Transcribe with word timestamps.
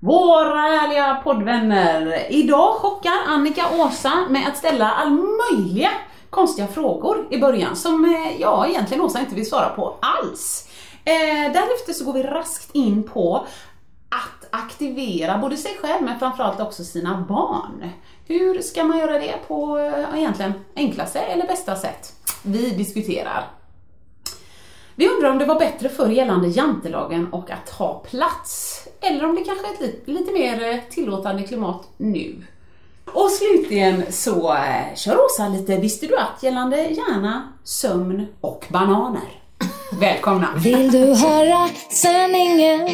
Våra 0.00 0.60
härliga 0.60 1.20
poddvänner! 1.24 2.26
Idag 2.32 2.74
chockar 2.74 3.12
Annika 3.26 3.62
Åsa 3.78 4.12
med 4.28 4.48
att 4.48 4.56
ställa 4.56 4.90
all 4.90 5.10
möjliga 5.10 5.90
konstiga 6.30 6.66
frågor 6.66 7.26
i 7.30 7.38
början 7.38 7.76
som 7.76 8.16
jag 8.22 8.40
ja, 8.40 8.66
egentligen 8.66 9.02
Åsa 9.02 9.20
inte 9.20 9.34
vill 9.34 9.48
svara 9.48 9.68
på 9.68 9.96
alls. 10.00 10.68
Eh, 11.04 11.52
därefter 11.52 11.92
så 11.92 12.04
går 12.04 12.12
vi 12.12 12.22
raskt 12.22 12.74
in 12.74 13.02
på 13.02 13.46
att 14.08 14.48
aktivera 14.50 15.38
både 15.38 15.56
sig 15.56 15.78
själv 15.80 16.04
men 16.04 16.18
framförallt 16.18 16.60
också 16.60 16.84
sina 16.84 17.26
barn. 17.28 17.90
Hur 18.26 18.62
ska 18.62 18.84
man 18.84 18.98
göra 18.98 19.18
det 19.18 19.34
på 19.48 19.78
eh, 19.78 20.18
egentligen 20.18 20.52
enklaste 20.76 21.20
eller 21.20 21.46
bästa 21.46 21.76
sätt? 21.76 22.12
Vi 22.42 22.70
diskuterar. 22.70 23.57
Vi 24.98 25.08
undrar 25.08 25.30
om 25.30 25.38
det 25.38 25.44
var 25.44 25.58
bättre 25.58 25.88
förr 25.88 26.08
gällande 26.08 26.48
jantelagen 26.48 27.32
och 27.32 27.50
att 27.50 27.70
ha 27.70 28.04
plats. 28.10 28.82
Eller 29.00 29.24
om 29.24 29.34
det 29.34 29.44
kanske 29.44 29.66
är 29.66 29.72
ett 29.72 29.80
lite, 29.80 30.10
lite 30.10 30.32
mer 30.32 30.68
eh, 30.68 30.78
tillåtande 30.90 31.42
klimat 31.42 31.88
nu. 31.96 32.42
Och 33.06 33.30
slutligen 33.30 34.12
så 34.12 34.54
eh, 34.54 34.94
kör 34.96 35.16
Åsa 35.24 35.48
lite 35.48 35.76
Visste 35.76 36.06
du 36.06 36.16
att 36.16 36.42
gällande 36.42 36.76
hjärna, 36.76 37.52
sömn 37.64 38.26
och 38.40 38.66
bananer. 38.68 39.42
Välkomna! 40.00 40.48
Vill 40.56 40.90
du 40.90 41.14
höra 41.14 41.68
sanningen? 41.90 42.88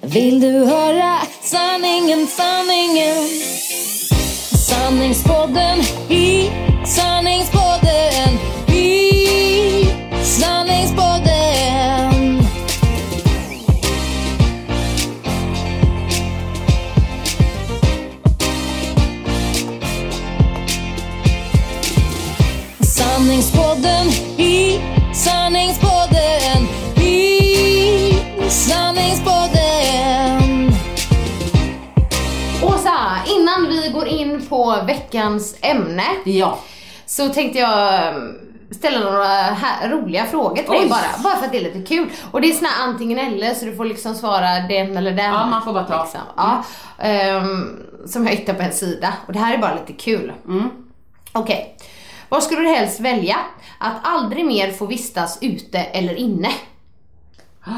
Vill 0.00 0.40
du 0.40 0.64
höra 0.64 1.16
sanningen, 1.42 2.26
sanningen? 2.26 3.28
Sanningspodden 4.68 5.78
i 6.08 6.50
sanningspodden 6.86 8.29
Sanningspodden 23.80 24.06
i 24.38 24.80
sanningspodden 25.14 26.62
i 26.96 28.14
sanningspodden 28.48 30.72
Åsa, 32.62 32.98
innan 33.26 33.66
vi 33.68 33.90
går 33.94 34.08
in 34.08 34.46
på 34.48 34.76
veckans 34.86 35.56
ämne 35.60 36.02
Ja, 36.24 36.58
så 37.06 37.28
tänkte 37.28 37.58
jag 37.58 38.14
um, 38.16 38.38
ställa 38.70 39.10
några 39.10 39.24
här, 39.34 39.88
roliga 39.88 40.26
frågor 40.26 40.56
till 40.56 40.70
dig 40.70 40.80
Oj. 40.82 40.88
bara. 40.88 41.22
Bara 41.24 41.36
för 41.36 41.46
att 41.46 41.52
det 41.52 41.58
är 41.58 41.74
lite 41.74 41.82
kul. 41.82 42.10
Och 42.30 42.40
det 42.40 42.50
är 42.50 42.54
såna 42.54 42.68
här 42.68 42.88
antingen 42.88 43.18
eller 43.18 43.54
så 43.54 43.64
du 43.64 43.76
får 43.76 43.84
liksom 43.84 44.14
svara 44.14 44.60
den 44.68 44.96
eller 44.96 45.12
den. 45.12 45.32
Ja, 45.32 45.46
man 45.46 45.62
får 45.62 45.72
bara 45.72 45.84
ta. 45.84 46.02
Liksom. 46.02 46.20
Ja, 46.36 46.64
ehm, 46.98 47.76
som 48.06 48.26
jag 48.26 48.34
hittade 48.34 48.58
på 48.58 48.64
en 48.64 48.72
sida. 48.72 49.12
Och 49.26 49.32
det 49.32 49.38
här 49.38 49.54
är 49.54 49.58
bara 49.58 49.74
lite 49.74 49.92
kul. 49.92 50.32
Mm. 50.48 50.70
Okej. 51.32 51.76
Vad 52.30 52.42
skulle 52.42 52.60
du 52.60 52.68
helst 52.68 53.00
välja? 53.00 53.36
Att 53.82 53.96
aldrig 54.02 54.46
mer 54.46 54.70
få 54.72 54.86
vistas 54.86 55.38
ute 55.42 55.78
eller 55.78 56.14
inne? 56.14 56.48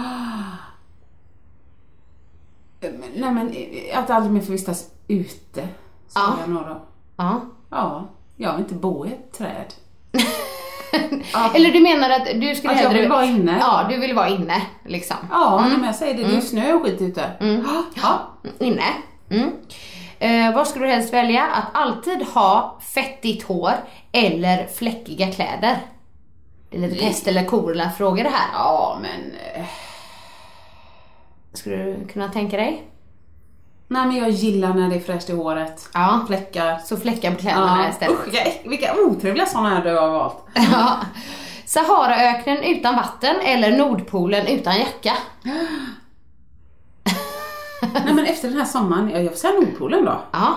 nej 3.14 3.30
men 3.32 3.54
att 3.94 4.10
aldrig 4.10 4.32
mer 4.32 4.40
få 4.40 4.52
vistas 4.52 4.84
ute. 5.08 5.68
Sa 6.08 6.20
Ja. 6.20 6.36
jag 6.46 6.66
då. 6.66 6.82
Ja. 7.16 7.40
Ja, 7.70 8.08
jag 8.36 8.52
vill 8.52 8.60
inte 8.60 8.74
bo 8.74 9.06
i 9.06 9.08
ett 9.12 9.32
träd. 9.32 9.74
Eller 11.54 11.72
du 11.72 11.80
menar 11.80 12.10
att 12.10 12.26
du 12.40 12.54
skulle 12.54 12.72
Att 12.72 12.80
jag 12.82 12.88
hellre... 12.88 13.00
vill 13.00 13.10
vara 13.10 13.24
inne. 13.24 13.56
Ja, 13.60 13.86
du 13.90 13.96
vill 14.00 14.14
vara 14.14 14.28
inne 14.28 14.62
liksom. 14.84 15.16
Ja, 15.30 15.64
men 15.70 15.84
jag 15.84 15.94
säger 15.94 16.14
det, 16.14 16.22
det 16.22 16.28
är 16.32 16.34
ju 16.34 16.40
snö 16.40 16.72
och 16.72 16.82
skit 16.82 17.00
ute. 17.00 17.30
Ja. 18.02 18.18
Inne. 18.58 18.84
Mm. 19.30 19.50
Eh, 20.18 20.54
vad 20.54 20.68
skulle 20.68 20.86
du 20.86 20.92
helst 20.92 21.12
välja? 21.12 21.46
Att 21.46 21.64
alltid 21.72 22.22
ha 22.22 22.78
fettigt 22.94 23.42
hår 23.42 23.72
eller 24.12 24.66
fläckiga 24.66 25.32
kläder? 25.32 25.78
Det 26.72 26.78
är 26.78 26.80
lite 26.80 27.04
pest 27.04 27.26
eller 27.26 27.44
kolera 27.44 27.90
frågor 27.90 28.22
det 28.24 28.30
här. 28.30 28.48
ja, 28.52 28.98
men... 29.02 29.34
eh, 29.54 29.64
Skulle 31.52 31.76
du 31.76 32.06
kunna 32.12 32.28
tänka 32.28 32.56
dig? 32.56 32.88
Nej 33.88 34.06
men 34.06 34.16
jag 34.16 34.30
gillar 34.30 34.74
när 34.74 34.88
det 34.88 34.96
är 34.96 35.00
fräscht 35.00 35.30
i 35.30 35.32
håret. 35.32 35.88
Ja. 35.94 36.20
Fläckar. 36.26 36.78
Så 36.84 36.96
fläckar 36.96 37.30
på 37.30 37.36
kläderna 37.40 37.88
istället. 37.90 38.18
Usch, 38.18 38.24
vilka, 38.26 38.68
vilka 38.68 38.94
otrevliga 39.06 39.46
sådana 39.46 39.68
här 39.68 39.84
du 39.84 39.96
har 39.98 40.08
valt. 40.08 40.36
Ja. 40.72 40.96
Saharaöknen 41.66 42.58
utan 42.62 42.96
vatten 42.96 43.36
eller 43.40 43.76
Nordpolen 43.78 44.46
utan 44.46 44.78
jacka? 44.78 45.12
Nej 48.04 48.14
men 48.14 48.26
efter 48.26 48.48
den 48.48 48.58
här 48.58 48.64
sommaren, 48.64 49.10
ja, 49.10 49.18
jag 49.18 49.30
får 49.32 49.38
säga 49.38 49.52
Nordpolen 49.60 50.04
då. 50.04 50.20
Ja. 50.32 50.54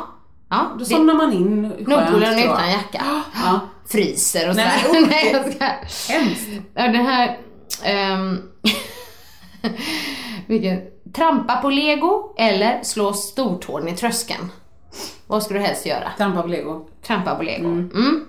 Ja. 0.49 0.69
Då 0.73 0.79
det- 0.79 0.85
somnar 0.85 1.13
man 1.13 1.33
in 1.33 1.69
skönt, 1.69 1.87
Nordpolen 1.87 2.39
utan 2.39 2.71
jacka. 2.71 3.03
Ja. 3.33 3.59
Fryser 3.87 4.49
och 4.49 4.55
Nej, 4.55 4.83
Nej, 5.09 5.31
jag 5.31 5.53
ska... 5.53 5.65
Hemskt. 6.13 6.47
Ja, 6.73 6.83
den 6.83 7.05
här... 7.05 7.37
ehm, 7.83 8.41
vilken... 10.47 10.81
Trampa 11.13 11.55
på 11.55 11.69
lego 11.69 12.33
eller 12.37 12.83
slå 12.83 13.13
stortån 13.13 13.87
i 13.87 13.95
tröskeln? 13.95 14.51
Vad 15.27 15.43
skulle 15.43 15.59
du 15.59 15.65
helst 15.65 15.85
göra? 15.85 16.11
Trampa 16.17 16.41
på 16.41 16.47
lego. 16.47 16.87
Trampa 17.07 17.35
på 17.35 17.43
lego. 17.43 17.67
Mm. 17.69 18.25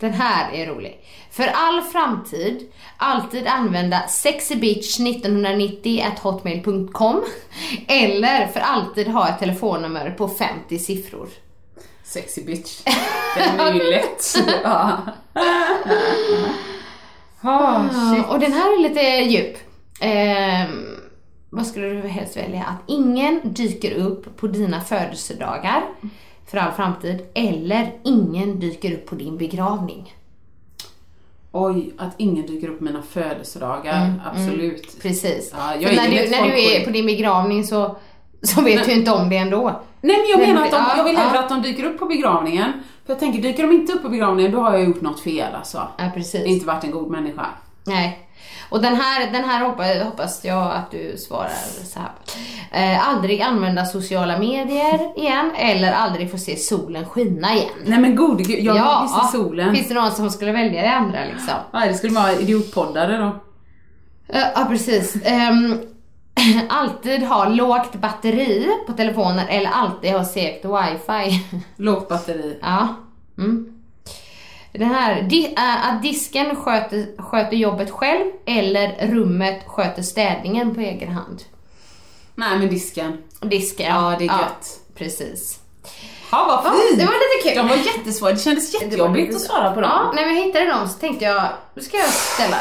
Den 0.00 0.12
här 0.12 0.52
är 0.52 0.66
rolig. 0.66 1.00
För 1.30 1.46
all 1.54 1.82
framtid, 1.82 2.72
alltid 2.96 3.46
använda 3.46 4.02
sexybitch1990 4.08 6.04
hotmail.com 6.22 7.24
eller 7.88 8.46
för 8.46 8.60
alltid 8.60 9.08
ha 9.08 9.28
ett 9.28 9.38
telefonnummer 9.38 10.10
på 10.10 10.28
50 10.28 10.78
siffror. 10.78 11.28
Sexy 12.06 12.44
bitch. 12.44 12.82
Den 13.36 13.60
är 13.60 13.74
ju 13.74 13.82
lätt. 13.90 14.34
ja. 14.62 14.98
Shit. 18.14 18.26
Och 18.28 18.38
den 18.38 18.52
här 18.52 18.78
är 18.78 18.88
lite 18.88 19.00
djup. 19.00 19.56
Ehm, 20.00 20.86
vad 21.50 21.66
skulle 21.66 21.86
du 21.86 22.08
helst 22.08 22.36
välja? 22.36 22.64
Att 22.64 22.82
ingen 22.86 23.40
dyker 23.44 23.94
upp 23.94 24.36
på 24.36 24.46
dina 24.46 24.80
födelsedagar 24.80 25.82
för 26.46 26.58
all 26.58 26.72
framtid 26.72 27.26
eller 27.34 27.92
ingen 28.04 28.60
dyker 28.60 28.92
upp 28.94 29.06
på 29.06 29.14
din 29.14 29.38
begravning. 29.38 30.14
Oj, 31.52 31.92
att 31.98 32.14
ingen 32.16 32.46
dyker 32.46 32.68
upp 32.68 32.78
på 32.78 32.84
mina 32.84 33.02
födelsedagar. 33.02 34.22
Absolut. 34.24 35.02
Precis. 35.02 35.52
Ja, 35.56 35.74
jag 35.74 35.82
för 35.82 35.90
är 35.90 35.96
när, 35.96 36.10
du, 36.10 36.30
när 36.30 36.42
du 36.42 36.74
är 36.74 36.84
på 36.84 36.90
din 36.90 37.06
begravning 37.06 37.64
så, 37.64 37.96
så 38.42 38.60
vet 38.60 38.84
du 38.84 38.92
inte 38.92 39.10
om 39.10 39.28
det 39.28 39.36
ändå. 39.36 39.82
Nej 40.00 40.16
men 40.16 40.30
jag 40.30 40.40
menar 40.48 40.54
men- 40.54 40.62
att 40.62 40.70
de, 40.70 40.76
ja, 40.76 40.96
jag 40.96 41.04
vill 41.04 41.16
hellre 41.16 41.34
ja. 41.34 41.40
att 41.42 41.48
de 41.48 41.62
dyker 41.62 41.84
upp 41.84 41.98
på 41.98 42.06
begravningen. 42.06 42.72
För 43.06 43.12
jag 43.12 43.18
tänker, 43.20 43.42
dyker 43.42 43.62
de 43.62 43.72
inte 43.72 43.92
upp 43.92 44.02
på 44.02 44.08
begravningen 44.08 44.52
då 44.52 44.60
har 44.60 44.72
jag 44.72 44.84
gjort 44.84 45.00
något 45.00 45.20
fel 45.20 45.54
alltså. 45.54 45.88
Ja, 45.98 46.10
precis. 46.14 46.44
Inte 46.46 46.66
varit 46.66 46.84
en 46.84 46.90
god 46.90 47.10
människa. 47.10 47.46
Nej. 47.84 48.22
Och 48.70 48.82
den 48.82 48.96
här, 48.96 49.32
den 49.32 49.44
här 49.44 49.64
hoppas, 49.64 50.02
hoppas 50.02 50.44
jag 50.44 50.72
att 50.72 50.90
du 50.90 51.16
svarar 51.18 51.50
så 51.84 52.00
här. 52.00 52.94
Eh, 52.94 53.08
aldrig 53.08 53.42
använda 53.42 53.84
sociala 53.84 54.38
medier 54.38 55.18
igen 55.18 55.50
eller 55.56 55.92
aldrig 55.92 56.30
få 56.30 56.38
se 56.38 56.56
solen 56.56 57.06
skina 57.06 57.54
igen. 57.54 57.68
Nej 57.84 57.98
men 57.98 58.16
gode 58.16 58.42
gud, 58.42 58.64
jag 58.64 58.74
vill 59.02 59.10
se 59.10 59.38
solen. 59.38 59.74
Finns 59.74 59.88
det 59.88 59.94
någon 59.94 60.12
som 60.12 60.30
skulle 60.30 60.52
välja 60.52 60.82
det 60.82 60.90
andra 60.90 61.24
liksom? 61.24 61.54
Nej, 61.72 61.88
det 61.88 61.94
skulle 61.94 62.14
vara 62.14 62.32
idiotpoddare 62.32 63.16
då. 63.16 63.26
Eh, 64.28 64.42
Ja, 64.54 64.64
precis. 64.68 65.16
Ehm, 65.24 65.80
alltid 66.68 67.22
ha 67.22 67.48
lågt 67.48 67.92
batteri 67.94 68.68
på 68.86 68.92
telefonen 68.92 69.48
eller 69.48 69.70
alltid 69.70 70.12
ha 70.12 70.24
segt 70.24 70.64
wifi. 70.64 71.44
Lågt 71.76 72.08
batteri. 72.08 72.58
ja. 72.62 72.88
Mm. 73.38 73.72
Den 74.72 74.88
här, 74.94 75.22
di, 75.22 75.54
äh, 75.56 75.88
att 75.88 76.02
disken 76.02 76.56
sköter, 76.56 77.22
sköter 77.22 77.56
jobbet 77.56 77.90
själv 77.90 78.24
eller 78.46 79.06
rummet 79.06 79.62
sköter 79.66 80.02
städningen 80.02 80.74
på 80.74 80.80
egen 80.80 81.12
hand. 81.12 81.42
Nej 82.34 82.58
men 82.58 82.68
disken. 82.68 83.18
Disken, 83.40 83.86
Ja, 83.94 84.16
det 84.18 84.24
är 84.24 84.28
gött. 84.38 84.80
precis. 84.94 85.58
Ja 86.32 86.44
vad 86.48 86.72
Ja, 86.72 86.78
fint! 86.88 87.00
det 87.00 87.06
var 87.06 87.12
lite 87.12 87.48
kul. 87.48 87.62
De 87.62 87.68
var 87.68 87.76
jättesvåra, 87.96 88.32
det 88.32 88.38
kändes 88.38 88.72
Det 88.72 88.84
jättejobbigt 88.84 89.26
lite- 89.26 89.36
att 89.36 89.42
svara 89.42 89.72
på 89.74 89.80
dem. 89.80 89.90
Ja, 89.94 90.12
när 90.14 90.28
vi 90.28 90.44
hittade 90.44 90.66
dem 90.66 90.88
så 90.88 90.98
tänkte 90.98 91.24
jag, 91.24 91.42
då 91.74 91.80
ska 91.80 91.96
jag 91.96 92.08
ställa 92.08 92.56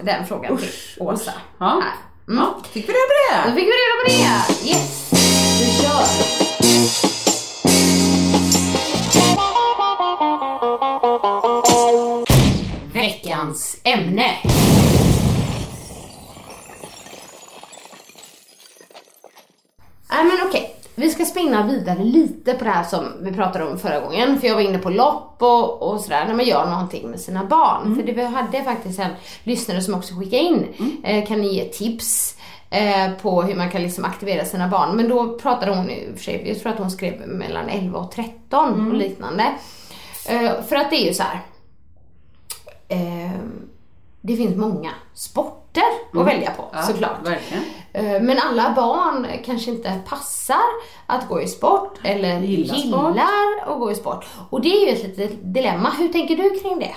den 0.00 0.26
frågan 0.26 0.56
till 0.56 0.68
Åsa. 0.98 1.32
Ja. 1.58 1.66
Här. 1.84 1.92
Mm. 2.30 2.42
Ja, 2.42 2.56
fick 2.72 2.88
vi 2.88 2.92
reda 2.92 2.98
på 2.98 3.14
Då 3.44 3.48
det? 3.48 3.54
fick 3.54 3.68
vi 3.68 3.72
reda 3.72 3.94
på 4.00 4.06
det. 4.10 4.68
Yes, 4.70 5.10
vi 5.60 5.82
kör. 5.82 7.10
Veckans 12.92 13.76
ämne. 13.84 14.36
Nej 20.12 20.24
men 20.24 20.46
okej, 20.48 20.79
vi 21.00 21.10
ska 21.10 21.24
spinna 21.24 21.66
vidare 21.66 22.04
lite 22.04 22.54
på 22.54 22.64
det 22.64 22.70
här 22.70 22.84
som 22.84 23.04
vi 23.20 23.32
pratade 23.32 23.64
om 23.64 23.78
förra 23.78 24.00
gången. 24.00 24.40
För 24.40 24.46
jag 24.46 24.54
var 24.54 24.62
inne 24.62 24.78
på 24.78 24.90
lopp 24.90 25.36
och, 25.38 25.82
och 25.82 26.00
sådär, 26.00 26.24
när 26.26 26.34
man 26.34 26.44
gör 26.44 26.66
någonting 26.66 27.10
med 27.10 27.20
sina 27.20 27.44
barn. 27.44 27.96
För 27.96 28.02
det, 28.02 28.12
vi 28.12 28.24
hade 28.24 28.64
faktiskt 28.64 28.98
en 28.98 29.10
lyssnare 29.44 29.82
som 29.82 29.94
också 29.94 30.14
skickade 30.14 30.42
in, 30.42 30.66
eh, 31.04 31.26
kan 31.26 31.40
ni 31.40 31.54
ge 31.54 31.64
tips 31.64 32.36
eh, 32.70 33.12
på 33.22 33.42
hur 33.42 33.54
man 33.54 33.70
kan 33.70 33.82
liksom 33.82 34.04
aktivera 34.04 34.44
sina 34.44 34.68
barn? 34.68 34.96
Men 34.96 35.08
då 35.08 35.38
pratade 35.38 35.74
hon 35.74 35.90
i 35.90 36.08
och 36.12 36.16
för 36.16 36.24
sig, 36.24 36.48
jag 36.48 36.60
tror 36.60 36.72
att 36.72 36.78
hon 36.78 36.90
skrev 36.90 37.28
mellan 37.28 37.68
11 37.68 37.98
och 37.98 38.12
13 38.12 38.90
och 38.90 38.96
liknande. 38.96 39.44
Eh, 40.28 40.62
för 40.68 40.76
att 40.76 40.90
det 40.90 40.96
är 40.96 41.06
ju 41.06 41.14
så 41.14 41.22
här. 41.22 41.40
Eh, 42.88 43.30
det 44.20 44.36
finns 44.36 44.56
många 44.56 44.90
sporter 45.14 45.82
att 46.12 46.26
välja 46.26 46.50
på 46.50 46.76
såklart. 46.86 47.26
Verkligen. 47.26 47.64
Eh, 47.92 48.20
Men 48.22 48.38
alla 48.38 48.72
barn 48.76 49.26
kanske 49.44 49.70
inte 49.70 50.00
passar 50.08 50.62
att 51.06 51.28
gå 51.28 51.40
i 51.42 51.46
sport 51.46 51.98
eller 52.02 52.40
Gillar 52.40 52.74
gillar, 52.74 52.98
sport. 52.98 53.68
att 53.74 53.78
gå 53.78 53.90
i 53.92 53.94
sport. 53.94 54.26
Och 54.50 54.60
det 54.60 54.68
är 54.68 54.86
ju 54.86 54.92
ett 54.96 55.02
litet 55.18 55.54
dilemma. 55.54 55.90
Hur 55.98 56.08
tänker 56.08 56.36
du 56.36 56.60
kring 56.60 56.78
det? 56.78 56.94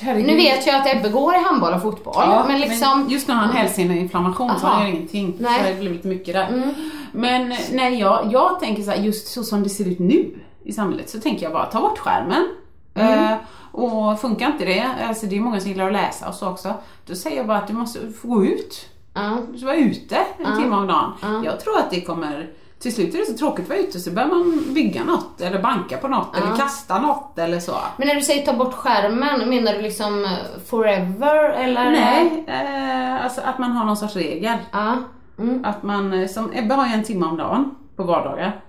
Herregud. 0.00 0.26
Nu 0.26 0.36
vet 0.36 0.66
jag 0.66 0.76
att 0.76 0.94
Ebbe 0.96 1.08
går 1.08 1.34
i 1.34 1.38
handboll 1.38 1.72
och 1.74 1.82
fotboll, 1.82 2.14
Ja, 2.16 2.44
men 2.48 2.60
liksom... 2.60 3.06
just 3.10 3.28
nu 3.28 3.34
har 3.34 3.40
han 3.40 3.56
hälseninflammation 3.56 4.50
så 4.60 4.66
Aha. 4.66 4.76
han 4.76 4.86
ingenting. 4.86 5.36
Nej. 5.38 5.58
Så 5.58 5.64
det 5.66 5.72
har 5.74 5.80
blivit 5.80 6.04
mycket 6.04 6.34
där. 6.34 6.74
Men 7.12 7.54
nej, 7.72 7.98
jag, 8.00 8.28
jag 8.32 8.60
tänker 8.60 8.82
så 8.82 8.90
här, 8.90 8.98
just 8.98 9.28
så 9.28 9.44
som 9.44 9.62
det 9.62 9.68
ser 9.68 9.88
ut 9.88 9.98
nu 9.98 10.34
i 10.64 10.72
samhället 10.72 11.10
så 11.10 11.20
tänker 11.20 11.42
jag 11.42 11.52
bara 11.52 11.66
ta 11.66 11.80
bort 11.80 11.98
skärmen. 11.98 12.48
Eh, 12.94 13.32
och 13.72 14.20
funkar 14.20 14.46
inte 14.46 14.64
det, 14.64 14.90
alltså 15.08 15.26
det 15.26 15.36
är 15.36 15.40
många 15.40 15.60
som 15.60 15.70
gillar 15.70 15.86
att 15.86 15.92
läsa 15.92 16.28
och 16.28 16.34
så 16.34 16.48
också, 16.48 16.74
då 17.06 17.14
säger 17.14 17.36
jag 17.36 17.46
bara 17.46 17.58
att 17.58 17.66
du 17.68 17.72
måste 17.74 18.12
få 18.12 18.28
gå 18.28 18.44
ut. 18.44 18.88
Ja. 19.14 19.38
Ska 19.56 19.66
vara 19.66 19.76
ute 19.76 20.18
en 20.38 20.56
timme 20.56 20.76
om 20.76 20.86
dagen. 20.86 21.44
Jag 21.44 21.60
tror 21.60 21.78
att 21.78 21.90
det 21.90 22.00
kommer 22.00 22.50
till 22.82 22.94
slut 22.94 23.14
är 23.14 23.18
det 23.18 23.26
så 23.26 23.36
tråkigt 23.36 23.64
att 23.64 23.68
vara 23.68 23.78
ute 23.78 24.00
så 24.00 24.10
börjar 24.10 24.28
man 24.28 24.74
bygga 24.74 25.04
något 25.04 25.40
eller 25.40 25.62
banka 25.62 25.96
på 25.96 26.08
något 26.08 26.36
eller 26.36 26.56
kasta 26.56 26.98
något 26.98 27.38
eller 27.38 27.60
så. 27.60 27.76
Men 27.96 28.08
när 28.08 28.14
du 28.14 28.20
säger 28.20 28.46
ta 28.46 28.52
bort 28.52 28.74
skärmen, 28.74 29.48
menar 29.48 29.72
du 29.72 29.82
liksom 29.82 30.24
eh, 30.24 30.30
forever 30.66 31.50
eller? 31.50 31.90
Nej, 31.90 32.44
eh, 32.46 33.24
alltså 33.24 33.40
att 33.40 33.58
man 33.58 33.72
har 33.72 33.84
någon 33.84 33.96
sorts 33.96 34.16
regel. 34.16 34.58
Ja. 34.72 34.96
Mm. 35.38 35.64
Att 35.64 35.82
man, 35.82 36.12
eh, 36.12 36.28
som 36.28 36.52
Ebbe 36.54 36.74
har 36.74 36.86
ju 36.86 36.92
en 36.92 37.04
timme 37.04 37.26
om 37.26 37.36
dagen 37.36 37.74
på 37.96 38.02
vardagar. 38.02 38.60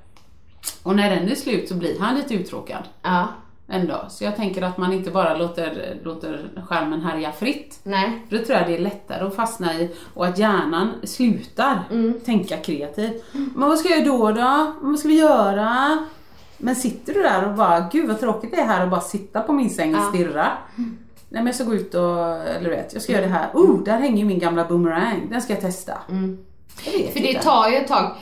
Och 0.83 0.95
när 0.95 1.15
den 1.15 1.29
är 1.29 1.35
slut 1.35 1.69
så 1.69 1.75
blir 1.75 1.99
han 1.99 2.15
lite 2.15 2.33
uttråkad 2.33 2.83
Ja. 3.01 3.27
Ändå. 3.73 4.05
Så 4.09 4.23
jag 4.23 4.35
tänker 4.35 4.61
att 4.61 4.77
man 4.77 4.93
inte 4.93 5.11
bara 5.11 5.37
låter, 5.37 5.97
låter 6.03 6.49
skärmen 6.67 7.01
härja 7.01 7.31
fritt. 7.31 7.79
Nej. 7.83 8.21
För 8.29 8.37
då 8.37 8.45
tror 8.45 8.57
jag 8.59 8.67
det 8.67 8.75
är 8.75 8.79
lättare 8.79 9.23
att 9.27 9.35
fastna 9.35 9.73
i 9.73 9.89
och 10.13 10.25
att 10.25 10.37
hjärnan 10.37 10.91
slutar 11.03 11.79
tänka 12.25 12.57
kreativt. 12.57 13.23
Men 13.31 13.69
vad 13.69 13.79
ska 13.79 13.89
jag 13.89 13.99
göra 14.05 14.17
då 14.17 14.31
då? 14.31 14.73
Vad 14.81 14.99
ska 14.99 15.07
vi 15.07 15.19
göra? 15.19 15.97
Men 16.57 16.75
sitter 16.75 17.13
du 17.13 17.21
där 17.23 17.47
och 17.49 17.53
bara, 17.55 17.89
gud 17.91 18.07
vad 18.07 18.19
tråkigt 18.19 18.51
det 18.51 18.57
är 18.61 18.65
här 18.65 18.83
och 18.83 18.89
bara 18.89 19.01
sitta 19.01 19.41
på 19.41 19.53
min 19.53 19.69
säng 19.69 19.95
och 19.95 20.01
Ja. 20.01 20.09
stirra. 20.09 20.47
Nej 20.75 21.41
men 21.41 21.45
jag 21.45 21.55
ska 21.55 21.63
gå 21.63 21.73
ut 21.75 21.93
och, 21.93 22.19
eller 22.35 22.63
du 22.63 22.69
vet, 22.69 22.93
jag 22.93 23.01
ska 23.01 23.11
göra 23.11 23.21
det 23.25 23.31
här. 23.31 23.49
Oh, 23.53 23.83
där 23.83 23.97
hänger 23.99 24.17
ju 24.17 24.25
min 24.25 24.39
gamla 24.39 24.65
boomerang. 24.65 25.27
Den 25.31 25.41
ska 25.41 25.53
jag 25.53 25.61
testa. 25.61 25.97
Jag 26.85 26.91
vet 26.91 27.13
För 27.13 27.19
det 27.19 27.27
inte. 27.27 27.43
tar 27.43 27.69
ju 27.69 27.75
ett 27.75 27.87
tag, 27.87 28.15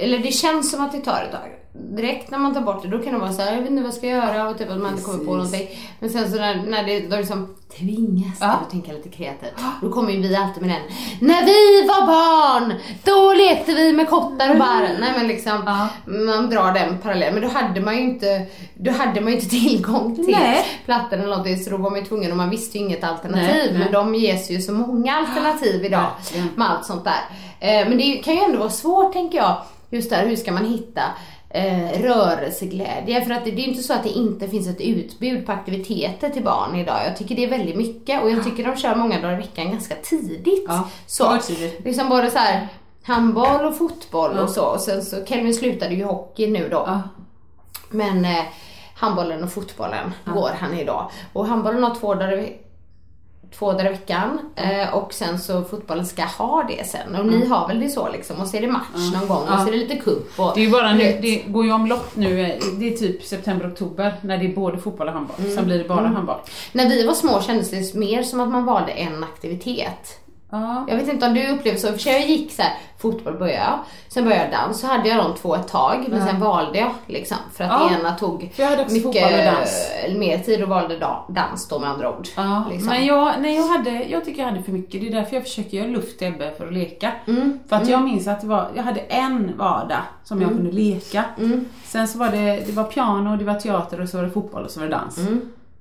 eller 0.00 0.18
det 0.18 0.32
känns 0.32 0.70
som 0.70 0.84
att 0.84 0.92
det 0.92 1.00
tar 1.00 1.22
ett 1.22 1.32
tag. 1.32 1.59
Direkt 1.72 2.30
när 2.30 2.38
man 2.38 2.54
tar 2.54 2.60
bort 2.60 2.82
det, 2.82 2.88
då 2.88 2.98
kan 2.98 3.12
det 3.12 3.18
vara 3.18 3.32
så 3.32 3.42
här, 3.42 3.52
jag 3.52 3.60
vet 3.60 3.70
inte 3.70 3.82
vad 3.82 3.88
jag 3.90 3.94
ska 3.98 4.06
göra 4.06 4.48
och 4.48 4.58
typ 4.58 4.70
att 4.70 4.78
man 4.80 4.90
inte 4.92 5.02
kommer 5.04 5.24
på 5.24 5.32
någonting. 5.36 5.68
Men 6.00 6.10
sen 6.10 6.30
så 6.30 6.36
när, 6.36 6.54
när 6.62 6.84
det 6.84 7.00
då 7.08 7.16
liksom 7.16 7.54
tvingas 7.78 8.36
Ja. 8.40 8.46
att 8.46 8.70
tänka 8.70 8.92
lite 8.92 9.08
kreativt, 9.08 9.52
då 9.82 9.92
kommer 9.92 10.10
ju 10.12 10.20
vi 10.20 10.36
alltid 10.36 10.62
med 10.66 10.70
den. 10.70 10.82
När 11.28 11.44
vi 11.46 11.88
var 11.88 12.06
barn, 12.06 12.74
då 13.04 13.34
lekte 13.34 13.74
vi 13.74 13.92
med 13.92 14.08
kottar 14.08 14.50
och 14.50 14.56
bär. 14.56 14.96
Nej 15.00 15.12
men 15.18 15.26
liksom, 15.28 15.62
Ja. 15.66 15.88
man 16.04 16.50
drar 16.50 16.72
den 16.72 16.98
parallellen. 16.98 17.34
Men 17.34 17.42
då 17.42 17.58
hade 17.58 17.80
man 17.80 17.96
ju 17.96 18.00
inte, 18.02 18.46
då 18.74 18.90
hade 18.90 19.20
man 19.20 19.32
ju 19.32 19.38
inte 19.38 19.50
tillgång 19.60 20.14
till 20.16 20.36
Nej. 20.38 20.64
plattor 20.84 21.16
eller 21.16 21.28
någonting 21.28 21.58
så 21.58 21.70
då 21.70 21.76
var 21.76 21.90
man 21.90 21.98
ju 21.98 22.04
tvungen 22.06 22.30
och 22.30 22.36
man 22.36 22.50
visste 22.50 22.78
ju 22.78 22.84
inget 22.84 23.04
alternativ. 23.04 23.70
Nej. 23.72 23.78
Men 23.78 23.92
de 23.92 24.14
ges 24.14 24.50
ju 24.50 24.60
så 24.60 24.72
många 24.72 25.16
alternativ 25.16 25.84
idag 25.84 26.06
Verkligen. 26.18 26.48
med 26.56 26.70
allt 26.70 26.86
sånt 26.86 27.04
där. 27.04 27.20
Eh, 27.60 27.88
men 27.88 27.98
det 27.98 28.16
kan 28.16 28.34
ju 28.34 28.40
ändå 28.40 28.58
vara 28.58 28.70
svårt 28.70 29.12
tänker 29.12 29.38
jag, 29.38 29.56
just 29.90 30.10
där 30.10 30.26
hur 30.26 30.36
ska 30.36 30.52
man 30.52 30.64
hitta 30.66 31.02
eh, 31.50 32.02
rörelseglädje? 32.02 33.24
För 33.24 33.30
att 33.34 33.44
det, 33.44 33.50
det 33.50 33.56
är 33.62 33.64
ju 33.64 33.70
inte 33.70 33.82
så 33.82 33.92
att 33.92 34.02
det 34.02 34.08
inte 34.10 34.48
finns 34.48 34.68
ett 34.68 34.80
utbud 34.80 35.46
på 35.46 35.52
aktiviteter 35.52 36.28
till 36.30 36.44
barn 36.44 36.76
idag. 36.76 37.00
Jag 37.06 37.16
tycker 37.16 37.34
det 37.36 37.44
är 37.44 37.50
väldigt 37.50 37.76
mycket 37.76 38.22
och 38.22 38.30
jag 38.30 38.44
tycker 38.44 38.64
de 38.64 38.76
kör 38.76 38.94
många 38.94 39.20
dagar 39.20 39.32
i 39.34 39.36
veckan 39.36 39.70
ganska 39.70 39.94
tidigt. 39.94 40.64
Ja, 40.68 40.88
så, 41.06 41.38
tidigt. 41.42 41.84
liksom 41.84 42.08
både 42.08 42.30
så 42.30 42.38
här 42.38 42.68
handboll 43.02 43.64
och 43.64 43.76
fotboll 43.78 44.32
Ja. 44.36 44.42
och 44.42 44.50
så. 44.50 44.64
Och 44.64 44.80
sen 44.80 45.02
så, 45.04 45.24
Kelvin 45.24 45.54
slutade 45.54 45.94
ju 45.94 46.04
hockey 46.04 46.46
nu 46.46 46.68
då. 46.68 46.84
Ja. 46.86 47.02
Men 47.90 48.24
eh, 48.24 48.44
handbollen 48.94 49.42
och 49.44 49.52
fotbollen 49.52 50.12
går 50.24 50.50
han 50.58 50.78
idag. 50.78 51.10
Och 51.32 51.46
handbollen 51.46 51.82
har 51.82 51.94
två 51.94 52.14
dagar, 52.14 52.38
i- 52.38 52.56
två 53.58 53.72
dagar 53.72 53.86
i 53.86 53.88
veckan 53.88 54.38
eh, 54.56 54.94
och 54.94 55.14
sen 55.14 55.38
så 55.38 55.64
fotbollen 55.64 56.06
ska 56.06 56.22
ha 56.24 56.62
det 56.68 56.86
sen. 56.86 57.14
Och 57.14 57.26
ni 57.26 57.46
har 57.46 57.68
väl 57.68 57.80
det 57.80 57.88
så 57.88 58.08
liksom 58.12 58.36
och 58.40 58.46
så 58.46 58.56
är 58.56 58.60
det 58.60 58.68
match 58.68 59.12
någon 59.14 59.28
gång 59.28 59.42
och 59.48 59.60
så 59.60 59.66
är 59.66 59.72
det 59.72 59.78
lite 59.78 59.96
cup 59.96 60.38
och 60.38 60.52
Det 60.54 60.60
är 60.60 60.64
ju 60.64 60.70
bara 60.70 60.92
nu, 60.92 61.18
det 61.22 61.36
går 61.36 61.64
ju 61.64 61.72
omlopp 61.72 62.16
nu, 62.16 62.40
eh, 62.40 62.56
det 62.78 62.94
är 62.94 62.96
typ 62.96 63.22
september, 63.24 63.68
oktober 63.68 64.14
när 64.20 64.38
det 64.38 64.44
är 64.44 64.54
både 64.54 64.78
fotboll 64.78 65.08
och 65.08 65.14
handboll. 65.14 65.36
Sen 65.54 65.64
blir 65.64 65.78
det 65.78 65.88
bara 65.88 66.06
handboll. 66.06 66.38
När 66.72 66.88
vi 66.88 67.06
var 67.06 67.14
små 67.14 67.40
kändes 67.40 67.70
det 67.70 67.94
mer 67.94 68.22
som 68.22 68.40
att 68.40 68.48
man 68.48 68.64
valde 68.64 68.92
en 68.92 69.24
aktivitet. 69.24 70.20
Ja. 70.50 70.84
Jag 70.88 70.96
vet 70.96 71.08
inte 71.08 71.26
om 71.26 71.34
du 71.34 71.48
upplevde 71.48 71.80
så, 71.80 71.86
för 71.88 71.98
sig 71.98 72.12
jag 72.12 72.26
gick 72.28 72.52
så 72.52 72.62
här, 72.62 72.72
fotboll 72.98 73.38
började 73.38 73.58
jag, 73.64 73.78
sen 74.08 74.24
började 74.24 74.42
jag 74.44 74.52
dans, 74.52 74.80
så 74.80 74.86
hade 74.86 75.08
jag 75.08 75.18
de 75.24 75.34
två 75.34 75.54
ett 75.54 75.68
tag, 75.68 76.06
men 76.08 76.26
sen 76.26 76.40
valde 76.40 76.78
jag 76.78 76.90
liksom 77.06 77.36
för 77.52 77.64
att 77.64 77.70
Ja. 77.70 77.98
ena 78.00 78.12
tog 78.16 78.52
mycket 78.92 79.22
mer 80.18 80.38
tid 80.38 80.62
och 80.62 80.68
valde 80.68 80.98
da- 80.98 81.24
dans 81.28 81.68
då 81.68 81.78
med 81.78 81.90
andra 81.90 82.16
ord. 82.18 82.28
Ja, 82.36 82.64
liksom. 82.70 82.88
men 82.88 83.06
jag, 83.06 83.34
nej, 83.40 83.56
jag, 83.56 83.62
hade, 83.68 83.90
jag 83.90 84.24
tycker 84.24 84.42
jag 84.42 84.48
hade 84.48 84.62
för 84.62 84.72
mycket. 84.72 85.00
Det 85.00 85.08
är 85.08 85.12
därför 85.12 85.34
jag 85.36 85.42
försöker 85.44 85.76
göra 85.76 85.86
luft 85.88 86.18
till 86.18 86.28
Ebbe 86.28 86.52
för 86.58 86.66
att 86.66 86.72
leka. 86.72 87.12
Mm. 87.26 87.58
För 87.68 87.76
att 87.76 87.88
jag 87.88 88.02
minns 88.02 88.26
att 88.26 88.40
det 88.40 88.46
var, 88.46 88.68
jag 88.74 88.82
hade 88.82 89.00
en 89.00 89.56
vardag 89.58 90.00
som 90.24 90.42
jag 90.42 90.50
kunde 90.50 90.72
leka. 90.72 91.24
Mm. 91.38 91.64
Sen 91.84 92.08
så 92.08 92.18
var 92.18 92.28
det, 92.28 92.62
det 92.66 92.72
var 92.72 92.84
piano, 92.84 93.36
det 93.36 93.44
var 93.44 93.54
teater 93.54 94.00
och 94.00 94.08
så 94.08 94.16
var 94.16 94.24
det 94.24 94.30
fotboll 94.30 94.64
och 94.64 94.70
så 94.70 94.80
var 94.80 94.86
det 94.86 94.92
dans. 94.92 95.18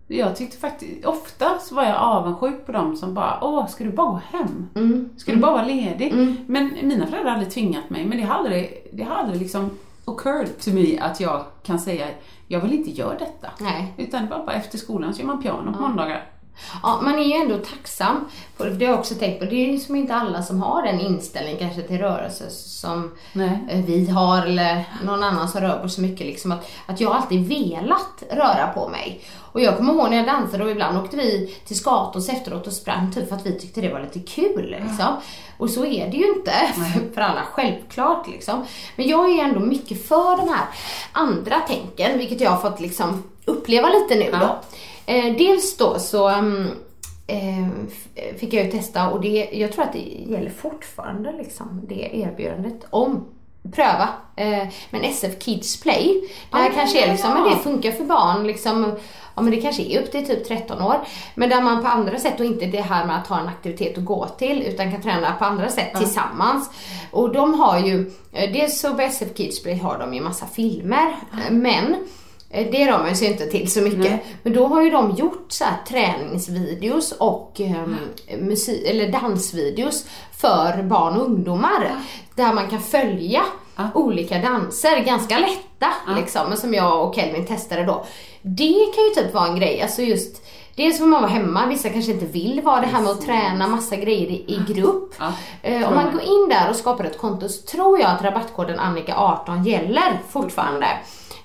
Mm. 0.09 0.27
Jag 0.27 0.35
tyckte 0.35 0.57
faktiskt, 0.57 1.05
ofta 1.05 1.59
så 1.59 1.75
var 1.75 1.83
jag 1.83 1.95
avundsjuk 1.97 2.65
på 2.65 2.71
dem 2.71 2.95
som 2.95 3.13
bara, 3.13 3.39
åh, 3.41 3.67
ska 3.67 3.83
du 3.83 3.91
bara 3.91 4.11
gå 4.11 4.21
hem? 4.31 4.69
Mm. 4.75 5.09
Ska 5.17 5.31
du 5.31 5.37
bara 5.37 5.51
vara 5.51 5.65
ledig? 5.65 6.13
Men 6.47 6.71
mina 6.83 7.07
föräldrar 7.07 7.29
har 7.29 7.37
aldrig 7.37 7.53
tvingat 7.53 7.89
mig, 7.89 8.05
men 8.05 8.17
det 8.17 8.23
har 8.23 8.35
aldrig, 8.35 8.87
det 8.93 9.03
har 9.03 9.15
aldrig 9.15 9.41
liksom 9.41 9.69
occurred 10.05 10.59
to 10.59 10.69
me 10.69 10.99
att 10.99 11.19
jag 11.19 11.43
kan 11.63 11.79
säga, 11.79 12.07
jag 12.47 12.59
vill 12.59 12.73
inte 12.73 12.91
göra 12.91 13.17
detta. 13.19 13.47
Nej. 13.59 13.93
Utan 13.97 14.23
det 14.25 14.29
var 14.29 14.45
bara 14.45 14.55
efter 14.55 14.77
skolan 14.77 15.13
så 15.13 15.19
gör 15.19 15.27
man 15.27 15.41
piano 15.41 15.73
på 15.73 15.81
måndagar. 15.81 16.25
Ja, 16.83 16.99
man 17.03 17.19
är 17.19 17.23
ju 17.23 17.33
ändå 17.33 17.57
tacksam. 17.57 18.29
Det, 18.57 18.63
har 18.63 18.91
jag 18.91 18.99
också 18.99 19.15
tänkt 19.15 19.39
på. 19.39 19.45
Det 19.45 19.55
är 19.55 19.71
ju 19.71 19.79
som 19.79 19.95
inte 19.95 20.15
alla 20.15 20.43
som 20.43 20.61
har 20.61 20.83
den 20.83 20.99
inställningen 20.99 21.59
kanske 21.59 21.81
till 21.81 21.97
rörelse 21.97 22.49
som 22.49 23.11
Nej. 23.33 23.59
eh, 23.69 23.85
vi 23.85 24.09
har 24.09 24.45
eller 24.45 24.83
någon 25.03 25.23
annan 25.23 25.49
som 25.49 25.61
rör 25.61 25.79
på 25.79 25.89
så 25.89 26.01
mycket. 26.01 26.27
Liksom 26.27 26.51
att, 26.51 26.71
att 26.85 27.01
jag 27.01 27.11
alltid 27.11 27.47
velat 27.47 28.23
röra 28.31 28.67
på 28.67 28.89
mig. 28.89 29.21
Och 29.51 29.61
jag 29.61 29.77
kommer 29.77 29.93
ihåg 29.93 30.09
när 30.09 30.17
jag 30.17 30.25
dansade 30.25 30.63
och 30.63 30.71
ibland 30.71 30.97
åkte 30.97 31.17
vi 31.17 31.55
till 31.65 31.77
Skatos 31.77 32.29
efteråt 32.29 32.67
och 32.67 32.73
sprang 32.73 33.11
typ 33.11 33.29
för 33.29 33.35
att 33.35 33.45
vi 33.45 33.59
tyckte 33.59 33.81
det 33.81 33.93
var 33.93 33.99
lite 33.99 34.19
kul. 34.19 34.75
Liksom. 34.79 35.15
Och 35.57 35.69
så 35.69 35.85
är 35.85 36.11
det 36.11 36.17
ju 36.17 36.33
inte 36.33 36.51
för 37.13 37.21
alla, 37.21 37.41
självklart. 37.53 38.27
Liksom. 38.27 38.65
Men 38.95 39.07
jag 39.07 39.29
är 39.29 39.43
ändå 39.43 39.59
mycket 39.59 40.07
för 40.07 40.37
de 40.37 40.49
här 40.49 40.65
andra 41.11 41.59
tänken, 41.59 42.17
vilket 42.17 42.41
jag 42.41 42.51
har 42.51 42.69
fått 42.69 42.79
liksom 42.79 43.23
uppleva 43.45 43.89
lite 43.89 44.15
nu 44.15 44.31
då. 44.31 44.59
Eh, 45.09 45.35
dels 45.37 45.77
då 45.77 45.99
så 45.99 46.29
um, 46.29 46.67
eh, 47.27 47.67
fick 48.37 48.53
jag 48.53 48.65
ju 48.65 48.71
testa 48.71 49.09
och 49.09 49.21
det, 49.21 49.49
jag 49.51 49.71
tror 49.71 49.83
att 49.83 49.93
det 49.93 50.23
gäller 50.27 50.49
fortfarande 50.49 51.31
liksom, 51.31 51.81
det 51.87 52.09
erbjudandet 52.17 52.85
om 52.89 53.25
pröva. 53.71 54.09
Eh, 54.35 54.67
men 54.89 55.03
SF 55.03 55.39
Kids 55.39 55.81
Play, 55.81 56.21
det 56.51 56.57
här 56.57 56.69
Ah, 56.69 56.73
kanske 56.73 57.03
är 57.03 57.11
liksom, 57.11 57.29
ja. 57.29 57.35
men 57.35 57.49
det 57.49 57.63
funkar 57.63 57.91
för 57.91 58.03
barn 58.03 58.47
liksom, 58.47 58.95
ja 59.35 59.41
men 59.41 59.51
det 59.51 59.61
kanske 59.61 59.83
är 59.83 60.01
upp 60.01 60.11
till 60.11 60.27
typ 60.27 60.47
13 60.47 60.81
år. 60.81 60.97
Men 61.35 61.49
där 61.49 61.61
man 61.61 61.81
på 61.81 61.87
andra 61.87 62.19
sätt 62.19 62.39
och 62.39 62.45
inte 62.45 62.65
det 62.65 62.81
här 62.81 63.05
med 63.05 63.17
att 63.17 63.27
ha 63.27 63.39
en 63.39 63.47
aktivitet 63.47 63.97
att 63.97 64.05
gå 64.05 64.27
till 64.27 64.63
utan 64.63 64.91
kan 64.91 65.01
träna 65.01 65.33
på 65.33 65.45
andra 65.45 65.69
sätt 65.69 65.95
tillsammans. 65.97 66.69
Och 67.11 67.33
de 67.33 67.53
har 67.53 67.79
ju, 67.79 68.11
eh, 68.33 68.51
dels 68.51 68.79
så 68.79 68.93
på 68.93 69.01
SF 69.01 69.33
Kids 69.35 69.63
Play 69.63 69.77
har 69.77 69.99
de 69.99 70.13
ju 70.13 70.21
massa 70.21 70.45
filmer, 70.45 71.15
eh, 71.33 71.51
men 71.51 71.95
Det 72.51 72.91
rör 72.91 72.97
man 72.97 73.15
sig 73.15 73.27
inte 73.27 73.45
till 73.45 73.71
så 73.71 73.81
mycket. 73.81 74.19
Men 74.43 74.53
då 74.53 74.67
har 74.67 74.81
ju 74.81 74.89
de 74.89 75.15
gjort 75.15 75.45
så 75.49 75.65
träningsvideos 75.87 77.11
och 77.11 77.59
um, 77.59 77.97
musik, 78.39 78.87
eller 78.87 79.11
dansvideos 79.11 80.05
för 80.37 80.83
barn 80.83 81.17
och 81.17 81.25
ungdomar. 81.25 81.91
Där 82.35 82.53
man 82.53 82.69
kan 82.69 82.81
följa 82.81 83.41
olika 83.93 84.37
danser, 84.37 84.99
ganska 84.99 85.39
lätta 85.39 85.93
liksom, 86.17 86.49
men 86.49 86.57
som 86.57 86.73
jag 86.73 87.07
och 87.07 87.15
Kelvin 87.15 87.45
testade 87.45 87.83
då. 87.83 88.05
Det 88.41 88.85
kan 88.95 89.03
ju 89.03 89.09
typ 89.15 89.33
vara 89.33 89.47
en 89.47 89.55
grej, 89.55 89.81
alltså 89.81 90.01
just 90.01 90.45
Dels 90.75 90.97
får 90.97 91.05
man 91.05 91.21
vara 91.21 91.31
hemma, 91.31 91.65
vissa 91.65 91.89
kanske 91.89 92.11
inte 92.11 92.25
vill 92.25 92.61
vara 92.61 92.81
det 92.81 92.87
här 92.87 93.01
med 93.01 93.11
att 93.11 93.21
träna 93.21 93.67
massa 93.67 93.95
grejer 93.95 94.27
i, 94.27 94.45
i 94.47 94.73
grupp. 94.73 95.13
Ja, 95.19 95.33
Eh, 95.61 95.87
om 95.87 95.95
man 95.95 96.11
går 96.11 96.21
in 96.21 96.49
där 96.49 96.69
och 96.69 96.75
skapar 96.75 97.03
ett 97.03 97.17
konto 97.17 97.49
så 97.49 97.61
tror 97.61 97.99
jag 97.99 98.09
att 98.09 98.23
rabattkoden 98.23 98.79
Annika18 98.79 99.63
gäller 99.67 100.19
fortfarande. 100.29 100.87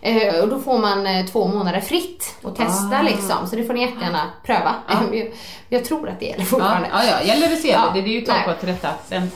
Eh, 0.05 0.41
och 0.43 0.49
då 0.49 0.59
får 0.59 0.79
man 0.79 1.07
eh, 1.07 1.27
två 1.27 1.49
månader 1.49 1.81
fritt 1.81 2.35
att 2.45 2.57
testa 2.57 3.03
liksom, 3.03 3.47
så 3.47 3.57
det 3.57 3.65
får 3.65 3.75
ni 3.75 3.81
jättegärna 3.81 4.31
pröva. 4.47 4.75
jag, 5.13 5.33
jag 5.69 5.85
tror 5.85 6.09
att 6.09 6.21
det 6.21 6.27
gäller 6.27 6.45
fortfarande. 6.45 6.89
ja, 6.93 7.05
ja. 7.05 7.23
gäller 7.23 7.49
det 7.49 7.57
Ja. 7.73 7.91
det. 7.95 8.01
Det 8.01 8.09
är 8.09 8.21
ju 8.21 8.25
Nej. 8.29 8.43
kvar 8.45 8.55
till 8.55 8.69
detta. 8.69 8.89
Sen. 9.09 9.31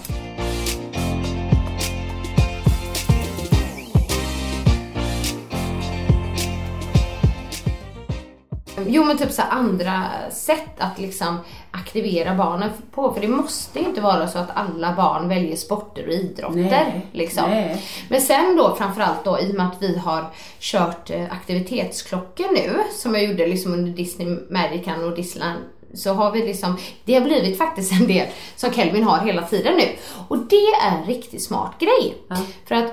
Jo 8.87 9.05
men 9.05 9.19
typ 9.19 9.33
så 9.33 9.43
andra 9.43 10.05
sätt 10.31 10.75
att 10.79 10.99
liksom 10.99 11.39
aktivera 11.71 12.35
barnen 12.35 12.71
på. 12.91 13.13
För 13.13 13.21
det 13.21 13.29
måste 13.29 13.81
inte 13.81 14.01
vara 14.01 14.29
så 14.29 14.39
att 14.39 14.51
alla 14.55 14.93
barn 14.93 15.29
väljer 15.29 15.57
sporter 15.57 16.07
och 16.07 16.13
idrotter. 16.13 16.55
Nej, 16.55 17.07
liksom. 17.13 17.51
nej. 17.51 17.83
Men 18.09 18.21
sen 18.21 18.57
då 18.57 18.77
framförallt 18.77 19.25
då 19.25 19.41
i 19.41 19.51
och 19.51 19.55
med 19.55 19.67
att 19.67 19.83
vi 19.83 19.99
har 19.99 20.25
kört 20.59 21.11
eh, 21.11 21.25
aktivitetsklockor 21.31 22.47
nu 22.55 22.81
som 22.93 23.15
jag 23.15 23.25
gjorde 23.25 23.47
liksom 23.47 23.73
under 23.73 23.93
Disney 23.93 24.39
Magican 24.51 25.05
och 25.05 25.17
Disneyland 25.17 25.59
så 25.95 26.13
har 26.13 26.31
vi 26.31 26.47
liksom, 26.47 26.77
det 27.05 27.15
har 27.15 27.21
blivit 27.21 27.59
faktiskt 27.59 27.93
en 27.93 28.07
del 28.07 28.27
som 28.57 28.73
Kelvin 28.73 29.05
har 29.05 29.19
hela 29.19 29.43
tiden 29.43 29.77
nu. 29.77 29.89
Och 30.29 30.39
det 30.39 30.57
är 30.57 30.91
en 30.91 31.05
riktigt 31.05 31.43
smart 31.43 31.73
grej. 31.79 32.15
För 32.69 32.75
att 32.75 32.93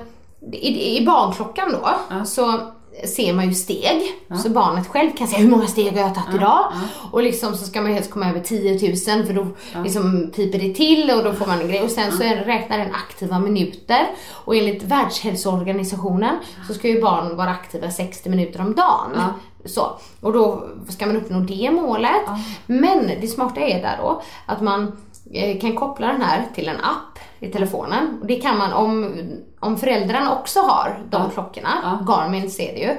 i, 0.52 0.96
i 0.96 1.06
barnklockan 1.06 1.72
då 1.72 1.88
så 2.24 2.72
ser 3.04 3.34
man 3.34 3.48
ju 3.48 3.54
steg. 3.54 4.02
Så 4.42 4.50
barnet 4.50 4.86
själv 4.86 5.10
kan 5.16 5.28
se 5.28 5.36
hur 5.36 5.50
många 5.50 5.66
steg 5.66 5.92
har 5.92 6.00
jag 6.00 6.14
tagit 6.14 6.34
idag. 6.34 6.72
Och 7.12 7.22
liksom 7.22 7.56
så 7.56 7.64
ska 7.64 7.80
man 7.82 7.92
helst 7.92 8.10
komma 8.10 8.30
över 8.30 8.40
10 8.40 8.88
000 9.16 9.26
för 9.26 9.34
då 9.34 9.46
liksom 9.84 10.30
piper 10.36 10.58
det 10.58 10.74
till 10.74 11.10
och 11.10 11.24
då 11.24 11.32
får 11.32 11.46
man 11.46 11.60
en 11.60 11.68
grej. 11.68 11.82
Och 11.82 11.90
sen 11.90 12.12
så 12.12 12.22
räknar 12.22 12.78
den 12.78 12.94
aktiva 12.94 13.38
minuter. 13.38 14.06
Och 14.32 14.56
enligt 14.56 14.82
Världshälsoorganisationen 14.82 16.38
så 16.68 16.74
ska 16.74 16.88
ju 16.88 17.00
barn 17.00 17.36
vara 17.36 17.50
aktiva 17.50 17.90
60 17.90 18.28
minuter 18.28 18.60
om 18.60 18.74
dagen. 18.74 19.22
Så. 19.64 19.98
Och 20.20 20.32
då 20.32 20.68
ska 20.88 21.06
man 21.06 21.16
uppnå 21.16 21.40
det 21.40 21.70
målet. 21.70 22.22
Men 22.66 23.06
det 23.20 23.28
smarta 23.28 23.60
är 23.60 23.82
där 23.82 23.98
då 24.02 24.22
att 24.46 24.60
man 24.60 24.96
eh, 25.32 25.60
kan 25.60 25.76
koppla 25.76 26.06
den 26.06 26.22
här 26.22 26.46
till 26.54 26.68
en 26.68 26.76
app 26.76 27.15
i 27.40 27.48
telefonen. 27.48 28.18
Och 28.20 28.26
det 28.26 28.36
kan 28.36 28.58
man 28.58 28.72
om, 28.72 29.14
om 29.60 29.78
föräldrarna 29.78 30.32
också 30.38 30.60
har 30.60 30.98
de 31.10 31.30
klockorna, 31.30 31.98
Garmin 32.08 32.50
ser 32.50 32.72
det 32.72 32.78
ju, 32.80 32.96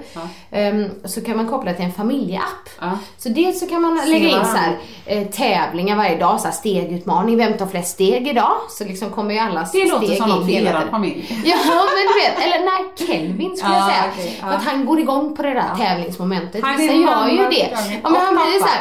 ehm, 0.52 0.90
så 1.06 1.22
kan 1.22 1.38
man 1.38 1.48
koppla 1.48 1.74
till 1.74 1.86
en 1.86 1.92
familjeapp. 1.92 2.70
Ja. 2.82 2.98
Så 3.18 3.30
dels 3.30 3.60
så 3.60 3.68
kan 3.68 3.82
man 3.82 4.02
lägga 4.08 4.28
in 4.30 4.46
så 4.46 4.58
här, 4.58 4.78
eh, 5.06 5.28
tävlingar 5.28 5.96
varje 5.98 6.18
dag, 6.18 6.40
så 6.40 6.48
här 6.48 6.54
stegutmaning, 6.54 7.38
vem 7.38 7.58
tar 7.58 7.66
flest 7.68 7.92
steg 7.94 8.28
idag? 8.28 8.52
Så 8.70 8.84
liksom 8.86 9.10
kommer 9.10 9.34
ju 9.34 9.40
alla 9.40 9.60
Det 9.62 9.66
steg 9.68 9.90
låter 9.90 10.16
som 10.16 10.30
något 10.30 10.48
hela 10.48 10.70
er 10.70 10.88
familj. 10.92 11.26
Ja 11.46 11.58
men 11.66 12.08
du 12.14 12.20
vet, 12.22 12.46
eller 12.46 12.66
nej 12.66 12.94
Kelvin 13.08 13.58
skulle 13.58 13.74
jag 13.74 13.82
Ja, 13.82 13.88
säga. 13.88 14.32
ja. 14.42 14.48
För 14.48 14.54
att 14.56 14.64
han 14.64 14.86
går 14.86 15.00
igång 15.00 15.36
på 15.36 15.42
det 15.44 15.54
där 15.54 15.76
tävlingsmomentet. 15.78 16.64
Han 16.64 16.74
är 16.74 16.78
Vissa 16.78 16.94
gör 16.94 17.28
ju 17.28 17.50
det. 17.50 17.78
Ja 18.04 18.10
men 18.10 18.22
han 18.22 18.36
blir 18.36 18.54
ju 18.54 18.60
pappa. 18.60 18.72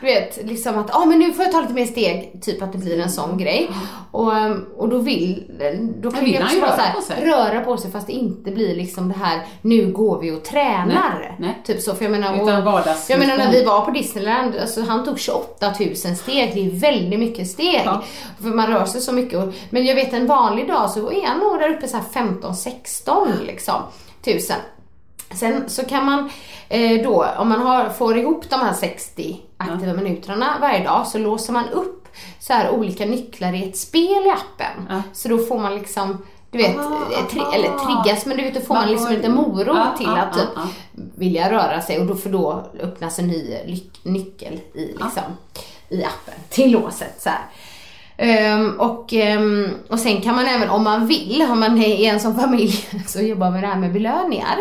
Du 0.00 0.06
vet 0.06 0.38
liksom 0.44 0.78
att 0.78 0.94
ah, 0.96 1.04
men 1.04 1.18
nu 1.18 1.32
får 1.32 1.44
jag 1.44 1.52
ta 1.52 1.60
lite 1.60 1.72
mer 1.72 1.86
steg, 1.86 2.40
typ 2.42 2.62
att 2.62 2.72
det 2.72 2.78
blir 2.78 3.00
en 3.00 3.10
sån 3.10 3.38
grej. 3.38 3.70
Och, 4.12 4.32
um, 4.32 4.66
och 4.76 4.88
då 4.88 4.98
vill, 4.98 5.44
då 6.02 6.10
kan 6.10 6.24
vill 6.24 6.32
ju 6.34 6.38
vara 6.60 6.70
röra 6.70 6.76
så 6.76 6.82
här, 6.82 6.94
på 6.94 7.00
sig. 7.00 7.24
röra 7.26 7.60
på 7.60 7.76
sig 7.76 7.90
fast 7.90 8.06
det 8.06 8.12
inte 8.12 8.50
blir 8.50 8.74
liksom 8.76 9.08
det 9.08 9.18
här, 9.18 9.40
nu 9.62 9.92
går 9.92 10.20
vi 10.20 10.30
och 10.30 10.44
tränar. 10.44 11.18
Nej, 11.20 11.36
nej. 11.38 11.58
Typ 11.64 11.80
så, 11.80 11.94
för 11.94 12.04
jag 12.04 12.12
menar, 12.12 12.34
Utan 12.34 12.66
och, 12.66 12.86
jag 13.08 13.18
menar 13.18 13.36
när 13.38 13.52
vi 13.52 13.64
var 13.64 13.80
på 13.84 13.90
Disneyland, 13.90 14.56
alltså 14.56 14.82
han 14.82 15.04
tog 15.04 15.18
28 15.18 15.72
000 15.80 15.96
steg, 15.96 16.50
det 16.54 16.66
är 16.66 16.70
väldigt 16.80 17.20
mycket 17.20 17.48
steg. 17.48 17.82
Ja. 17.84 18.02
För 18.42 18.48
man 18.48 18.66
rör 18.66 18.84
sig 18.84 19.00
så 19.00 19.12
mycket. 19.12 19.38
Och- 19.38 19.54
Men 19.70 19.86
jag 19.86 19.94
vet 19.94 20.12
en 20.12 20.26
vanlig 20.26 20.68
dag 20.68 20.90
så 20.90 21.12
är 21.12 21.26
han 21.26 21.38
nog 21.38 21.58
där 21.58 21.70
uppe 21.70 21.88
så 21.88 21.96
här 21.96 22.04
15-16 22.12 23.28
liksom, 23.46 23.82
tusen. 24.24 24.56
Sen 25.34 25.64
så 25.66 25.84
kan 25.84 26.04
man 26.06 26.30
eh, 26.68 27.02
då, 27.02 27.26
om 27.38 27.48
man 27.48 27.60
har, 27.60 27.88
får 27.88 28.18
ihop 28.18 28.50
de 28.50 28.60
här 28.60 28.72
60 28.72 29.40
aktiva 29.56 29.92
minuterna 29.92 30.56
varje 30.60 30.84
dag 30.84 31.06
så 31.06 31.18
låser 31.18 31.52
man 31.52 31.68
upp 31.68 32.08
så 32.40 32.52
här 32.52 32.70
olika 32.70 33.04
nycklar 33.06 33.52
i 33.54 33.68
ett 33.68 33.76
spel 33.76 34.26
i 34.26 34.30
appen. 34.30 34.86
Ja. 34.88 35.02
Så 35.12 35.28
då 35.28 35.38
får 35.38 35.58
man 35.58 35.74
liksom 35.74 36.26
du 36.50 36.58
vet, 36.58 36.78
Aha, 36.78 37.00
eh, 37.12 37.26
tri- 37.34 37.40
aha. 37.40 37.52
eller 37.54 37.68
triggas, 37.68 38.26
men 38.26 38.36
du 38.36 38.42
vet, 38.42 38.54
då 38.54 38.60
får 38.60 38.74
man 38.74 38.88
liksom 38.88 39.12
lite 39.12 39.28
morot 39.28 39.76
Ja, 39.76 39.94
till 39.98 40.06
ja, 40.06 40.18
att 40.18 40.32
typ 40.34 40.48
ja, 40.56 40.62
vilja 40.92 41.50
röra 41.52 41.80
sig 41.82 42.00
och 42.00 42.06
då 42.06 42.14
för 42.14 42.30
då 42.30 42.64
öppnas 42.80 43.18
en 43.18 43.26
ny 43.28 43.56
nyckel 44.02 44.60
i, 44.74 44.86
liksom, 44.86 45.22
i 45.88 46.04
appen 46.04 46.34
till 46.48 46.70
låset. 46.70 47.22
Så. 47.22 47.30
Ehm, 48.16 48.80
och, 48.80 49.12
ehm, 49.12 49.68
och 49.88 49.98
sen 49.98 50.20
kan 50.20 50.36
man 50.36 50.46
även 50.46 50.70
om 50.70 50.84
man 50.84 51.06
vill, 51.06 51.46
om 51.50 51.60
man 51.60 51.82
är 51.82 52.12
en 52.12 52.20
som 52.20 52.34
familj 52.38 52.84
så 53.06 53.20
jobbar 53.20 53.50
med 53.50 53.62
det 53.62 53.66
här 53.66 53.76
med 53.76 53.92
belöningar. 53.92 54.56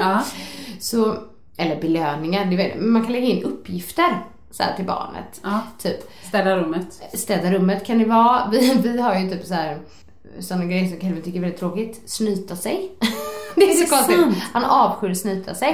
Så, 0.79 1.17
eller 1.57 1.81
belöningar, 1.81 2.45
vet, 2.57 2.81
man 2.81 3.03
kan 3.03 3.12
lägga 3.12 3.27
in 3.27 3.43
uppgifter 3.43 4.25
så 4.51 4.63
till 4.75 4.86
barnet. 4.86 5.41
Ja. 5.43 5.62
Typ 5.81 6.00
Städa 6.27 6.57
rummet. 6.57 7.01
städa 7.13 7.51
rummet 7.51 7.86
kan 7.86 8.00
det 8.00 8.05
vara. 8.05 8.50
Vi, 8.51 8.74
vi 8.83 9.01
har 9.01 9.19
ju 9.19 9.29
typ 9.29 9.45
så 9.45 9.53
här 9.53 9.79
sådana 10.39 10.65
grejer 10.65 10.88
som 10.89 11.00
Kelvin 11.00 11.24
tycker 11.24 11.38
är 11.38 11.41
väldigt 11.41 11.59
tråkigt. 11.59 12.01
Snyta 12.05 12.55
sig. 12.55 12.91
Det 13.56 13.63
är, 13.63 13.70
Är 13.70 13.74
så 13.74 13.79
det 13.84 13.89
konstigt. 13.89 14.20
sant? 14.20 14.36
Han 14.53 14.63
avskyr 14.65 15.13
snyta 15.13 15.56
sig. 15.56 15.74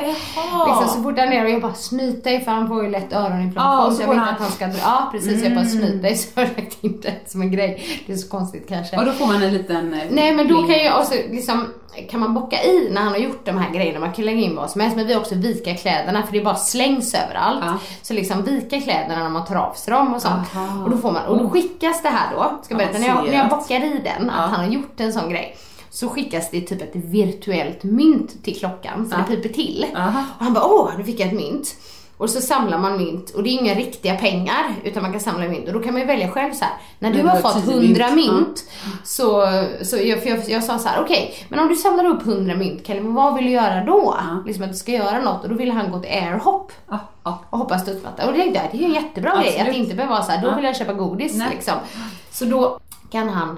Liksom, 0.68 0.88
så 0.88 1.04
fort 1.04 1.20
han 1.20 1.34
är 1.34 1.44
och 1.44 1.50
jag 1.50 1.62
bara 1.62 1.74
snyt 1.74 2.24
dig 2.24 2.44
för 2.44 2.52
han 2.52 2.68
får 2.68 2.84
ju 2.84 2.90
lätt 2.90 3.14
öroninflammation. 3.14 3.84
Ja, 3.86 3.90
så 3.92 3.96
så 3.96 4.02
jag 4.02 4.10
vill 4.10 4.18
inte 4.18 4.30
att 4.30 4.40
han 4.40 4.52
ska 4.52 4.68
dra. 4.68 4.78
Ja 4.84 5.10
precis, 5.12 5.44
jag 5.44 5.56
bara 5.56 5.66
snyt 5.66 6.02
dig 6.02 6.16
så 6.16 6.30
har 6.40 6.48
jag 6.48 6.58
lagt 6.64 6.84
in 6.84 7.02
det 7.02 7.32
som 7.32 7.42
en 7.42 7.52
grej. 7.52 8.04
Det 8.08 8.14
är 8.14 8.18
så 8.18 8.30
konstigt 8.30 8.66
kanske. 8.70 8.98
Och 8.98 9.06
då 9.06 9.12
får 9.12 9.26
man 9.28 9.44
en 9.44 9.54
liten... 9.54 9.94
eh, 9.94 10.00
Nej 10.10 10.34
men 10.36 10.48
då 10.48 10.68
kan 10.68 10.78
jag 10.84 11.00
också 11.00 11.14
liksom, 11.32 11.68
kan 12.12 12.20
man 12.20 12.34
bocka 12.34 12.64
i 12.64 12.90
när 12.92 13.02
han 13.02 13.12
har 13.12 13.18
gjort 13.20 13.46
de 13.46 13.58
här 13.58 13.70
grejerna, 13.72 14.00
man 14.00 14.12
kan 14.12 14.26
lägga 14.26 14.40
in 14.42 14.56
vad 14.56 14.70
som 14.72 14.82
helst 14.82 14.98
men 14.98 15.08
vi 15.08 15.14
har 15.14 15.22
också 15.22 15.36
vika 15.36 15.74
kläderna 15.76 16.24
för 16.24 16.34
det 16.34 16.42
bara 16.44 16.56
slängs 16.56 17.14
överallt. 17.14 17.60
Ja. 17.66 17.74
Så 18.02 18.14
liksom 18.14 18.44
vika 18.44 18.82
kläderna 18.82 19.24
när 19.24 19.30
man 19.30 19.46
tar 19.46 19.56
av 19.56 19.74
sig 19.74 19.94
dem 19.94 20.14
och 20.14 20.22
sånt. 20.22 20.56
Aha. 20.56 20.84
Och 20.84 20.90
då 20.90 20.98
får 20.98 21.12
man, 21.12 21.26
och 21.26 21.38
då 21.38 21.50
skickas 21.50 22.02
det 22.02 22.10
här 22.10 22.36
då, 22.36 22.60
ska 22.64 22.76
berätta, 22.76 23.00
när 23.00 23.08
jag, 23.08 23.26
när 23.26 23.34
jag 23.38 23.50
bockar 23.50 23.84
i 23.84 24.02
den, 24.04 24.30
att 24.30 24.50
han 24.52 24.60
har 24.66 24.72
gjort 24.72 25.00
en 25.00 25.14
sån 25.14 25.30
grej. 25.30 25.58
Så 25.96 26.10
skickas 26.10 26.52
det 26.52 26.62
typ 26.62 26.82
ett 26.82 26.96
virtuellt 26.96 27.84
mynt 27.84 28.44
till 28.44 28.60
klockan 28.60 29.10
så 29.10 29.16
Ja. 29.16 29.24
det 29.30 29.36
piper 29.36 29.50
till. 29.50 29.86
Aha. 29.96 30.24
Och 30.40 30.44
han 30.46 30.54
bara 30.54 30.66
åh, 30.66 30.90
nu 30.98 31.04
fick 31.04 31.20
jag 31.20 31.28
ett 31.28 31.34
mynt. 31.36 31.76
Och 32.18 32.30
så 32.30 32.42
samlar 32.42 32.78
man 32.78 32.98
mynt 32.98 33.30
och 33.30 33.44
det 33.44 33.50
är 33.50 33.52
inga 33.62 33.74
riktiga 33.74 34.16
pengar 34.16 34.76
utan 34.84 35.04
man 35.04 35.12
kan 35.12 35.22
samla 35.22 35.48
mynt 35.48 35.68
och 35.68 35.74
då 35.74 35.80
kan 35.80 35.94
man 35.94 36.02
ju 36.02 36.08
välja 36.08 36.32
själv 36.32 36.54
så 36.54 36.66
här. 36.66 36.74
När 37.00 37.14
du 37.14 37.22
har 37.22 37.36
fått 37.38 37.66
10 37.66 37.74
100 37.74 38.06
mynt, 38.16 38.32
mynt, 38.32 38.64
så, 39.04 39.48
så 39.84 39.98
jag, 39.98 40.24
för 40.24 40.30
jag, 40.30 40.50
jag 40.50 40.64
sa 40.64 40.80
så 40.80 40.88
här: 40.90 41.02
okej, 41.04 41.34
men 41.50 41.60
om 41.60 41.68
du 41.70 41.76
samlar 41.76 42.06
upp 42.06 42.22
100 42.28 42.56
mynt 42.56 42.88
Kelly, 42.88 43.02
men 43.02 43.14
vad 43.14 43.36
vill 43.36 43.46
du 43.46 43.52
göra 43.52 43.84
då? 43.84 44.18
Liksom 44.46 44.64
att 44.64 44.70
du 44.72 44.76
ska 44.78 44.92
göra 44.92 45.22
något 45.22 45.44
och 45.44 45.50
då 45.50 45.56
ville 45.56 45.74
han 45.74 45.92
gå 45.92 46.00
till 46.00 46.12
airhop 46.12 46.72
Ja, 46.90 47.00
ja. 47.24 47.40
och 47.50 47.58
hoppa 47.58 47.80
studsmatta. 47.80 48.26
Och 48.28 48.34
det 48.34 48.40
tänkte 48.40 48.60
jag, 48.64 48.72
det 48.72 48.78
är 48.78 48.80
ju 48.80 48.86
en 48.96 49.04
jättebra 49.04 49.32
grej 49.42 49.48
Absolut. 49.48 49.70
att 49.70 49.76
inte 49.76 49.96
behöva 49.96 50.14
vara 50.16 50.24
så 50.24 50.32
här, 50.32 50.42
då 50.42 50.48
Ja. 50.48 50.56
vill 50.56 50.66
jag 50.66 50.76
köpa 50.76 50.94
godis 50.94 51.42
liksom. 51.52 51.74
Så 52.32 52.46
då 52.46 52.80
kan 53.12 53.30
han, 53.30 53.58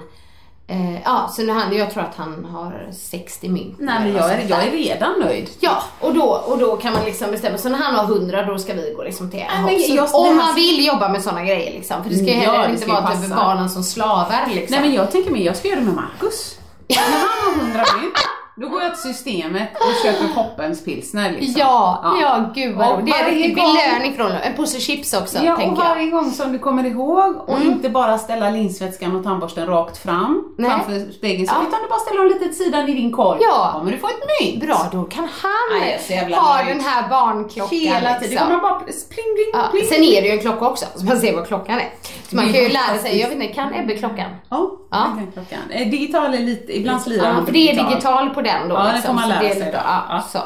eh, 0.68 1.00
ja 1.04 1.30
så 1.32 1.42
nu 1.42 1.52
han, 1.52 1.76
jag 1.76 1.90
tror 1.90 2.02
att 2.02 2.16
han 2.16 2.44
har 2.44 2.88
60 2.92 3.48
mynt. 3.48 3.76
Nej 3.78 4.00
men 4.00 4.16
jag 4.16 4.32
är, 4.32 4.46
jag 4.48 4.66
är 4.66 4.70
redan 4.70 5.20
nöjd. 5.20 5.50
Ja, 5.60 5.82
och 6.00 6.14
då, 6.14 6.22
och 6.24 6.58
då 6.58 6.76
kan 6.76 6.92
man 6.92 7.04
liksom 7.04 7.30
bestämma, 7.30 7.58
så 7.58 7.68
när 7.68 7.78
han 7.78 7.94
har 7.94 8.04
100 8.04 8.42
då 8.44 8.58
ska 8.58 8.74
vi 8.74 8.94
gå 8.96 9.02
liksom 9.02 9.30
till 9.30 9.44
men. 9.62 9.80
Så 9.80 9.90
just 9.94 10.12
det 10.12 10.18
Om 10.18 10.36
man 10.36 10.54
vill 10.54 10.86
jobba 10.86 11.08
med 11.08 11.22
sådana 11.22 11.44
grejer 11.44 11.72
liksom, 11.72 12.02
för 12.02 12.10
det 12.10 12.16
ska 12.16 12.26
ju 12.26 12.32
Ja, 12.32 12.52
heller 12.52 12.66
det 12.68 12.74
inte 12.74 12.86
vara 12.86 13.16
typ 13.16 13.36
barnen 13.36 13.70
som 13.70 13.82
slavar 13.84 14.48
liksom. 14.54 14.76
Nej 14.76 14.88
men 14.88 14.94
jag 14.94 15.10
tänker 15.10 15.30
mig, 15.30 15.44
jag 15.44 15.56
ska 15.56 15.68
göra 15.68 15.80
det 15.80 15.86
med 15.86 15.94
Marcus. 15.94 16.54
När 16.88 16.96
han 16.96 17.54
har 17.54 17.62
100 17.64 17.84
mynt, 18.00 18.14
då 18.60 18.68
går 18.68 18.82
jag 18.82 18.94
till 18.94 19.14
systemet 19.14 19.68
och 19.74 20.02
köper 20.04 20.34
Poppens 20.34 20.84
pilsner 20.84 21.30
liksom. 21.30 21.54
Ja, 21.58 22.16
ja, 22.22 22.50
gud 22.54 22.76
vad 22.76 22.88
Och 22.92 22.98
roligt. 22.98 23.06
Det 23.14 23.20
är 23.20 23.24
en 23.28 23.34
riktig 23.34 23.56
gång- 23.56 23.74
belöning 23.74 24.14
från 24.16 24.32
En 24.32 24.54
påse 24.54 24.80
chips 24.80 25.14
också, 25.14 25.38
Ja, 25.42 25.52
och 25.52 25.58
tänker 25.58 25.76
jag. 25.82 25.86
Mm. 25.86 25.98
varje 25.98 26.10
gång 26.10 26.30
som 26.30 26.52
du 26.52 26.58
kommer 26.58 26.84
ihåg 26.86 27.36
och 27.48 27.60
inte 27.60 27.88
bara 27.88 28.18
ställa 28.18 28.50
linsvätskan 28.50 29.16
och 29.16 29.24
tandborsten 29.24 29.66
rakt 29.66 29.98
fram 29.98 30.54
Nej. 30.58 30.70
framför 30.70 31.12
spegeln, 31.12 31.46
så, 31.48 31.54
Ja. 31.54 31.66
utan 31.68 31.82
du 31.82 31.88
bara 31.88 31.98
ställer 31.98 32.18
dem 32.18 32.28
lite 32.28 32.44
åt 32.44 32.54
sidan 32.54 32.88
i 32.88 32.94
din 32.94 33.12
korg. 33.12 33.38
Ja. 33.42 33.70
kommer 33.74 33.92
du 33.92 33.98
få 33.98 34.06
ett 34.06 34.14
mynt. 34.40 34.64
Bra, 34.64 34.86
då 34.92 35.04
kan 35.04 35.28
han 35.42 35.88
jävla 36.08 36.36
ha 36.36 36.62
den 36.64 36.80
här 36.80 37.08
barnklockan 37.08 37.78
Hela 37.78 37.98
tiden. 38.00 38.16
liksom. 38.20 38.30
Det 38.30 38.36
kommer 38.36 38.58
bara 38.58 38.78
pling, 38.78 38.90
pling, 39.36 39.50
Ja, 39.52 39.60
pling. 39.70 39.84
sen 39.84 40.02
är 40.02 40.22
det 40.22 40.28
ju 40.28 40.32
en 40.34 40.40
klocka 40.40 40.66
också, 40.68 40.86
så 40.94 41.04
man 41.04 41.20
ser 41.20 41.36
vad 41.36 41.46
klockan 41.46 41.78
är. 41.78 41.88
Man 42.32 42.46
Det 42.46 42.52
kan 42.52 42.62
ju 42.62 42.68
lära 42.68 42.98
sig, 42.98 43.20
jag 43.20 43.28
vet 43.28 43.40
inte, 43.42 43.54
kan 43.54 43.74
Ebbe 43.74 43.96
klockan? 43.98 44.30
Ja, 44.48 44.70
Ja. 44.90 44.96
kan 45.16 45.32
klockan. 45.32 45.58
Eh, 45.70 45.90
Digital 45.90 46.34
är 46.34 46.38
lite, 46.38 46.76
ibland 46.76 47.02
slirar 47.02 47.34
Ja, 47.34 47.44
för 47.44 47.52
det 47.52 47.70
är 47.70 47.88
digital 47.88 48.30
på 48.30 48.42
den 48.42 48.68
då. 48.68 48.74
Ja, 48.74 48.82
det 48.86 48.92
liksom, 48.92 49.06
får 49.08 49.14
man 49.20 49.28
lära 49.28 49.40
det 49.42 49.50
är 49.50 49.54
sig 49.54 49.72
då. 49.72 49.78
Ja, 49.84 50.04
Ja. 50.08 50.20
så. 50.32 50.38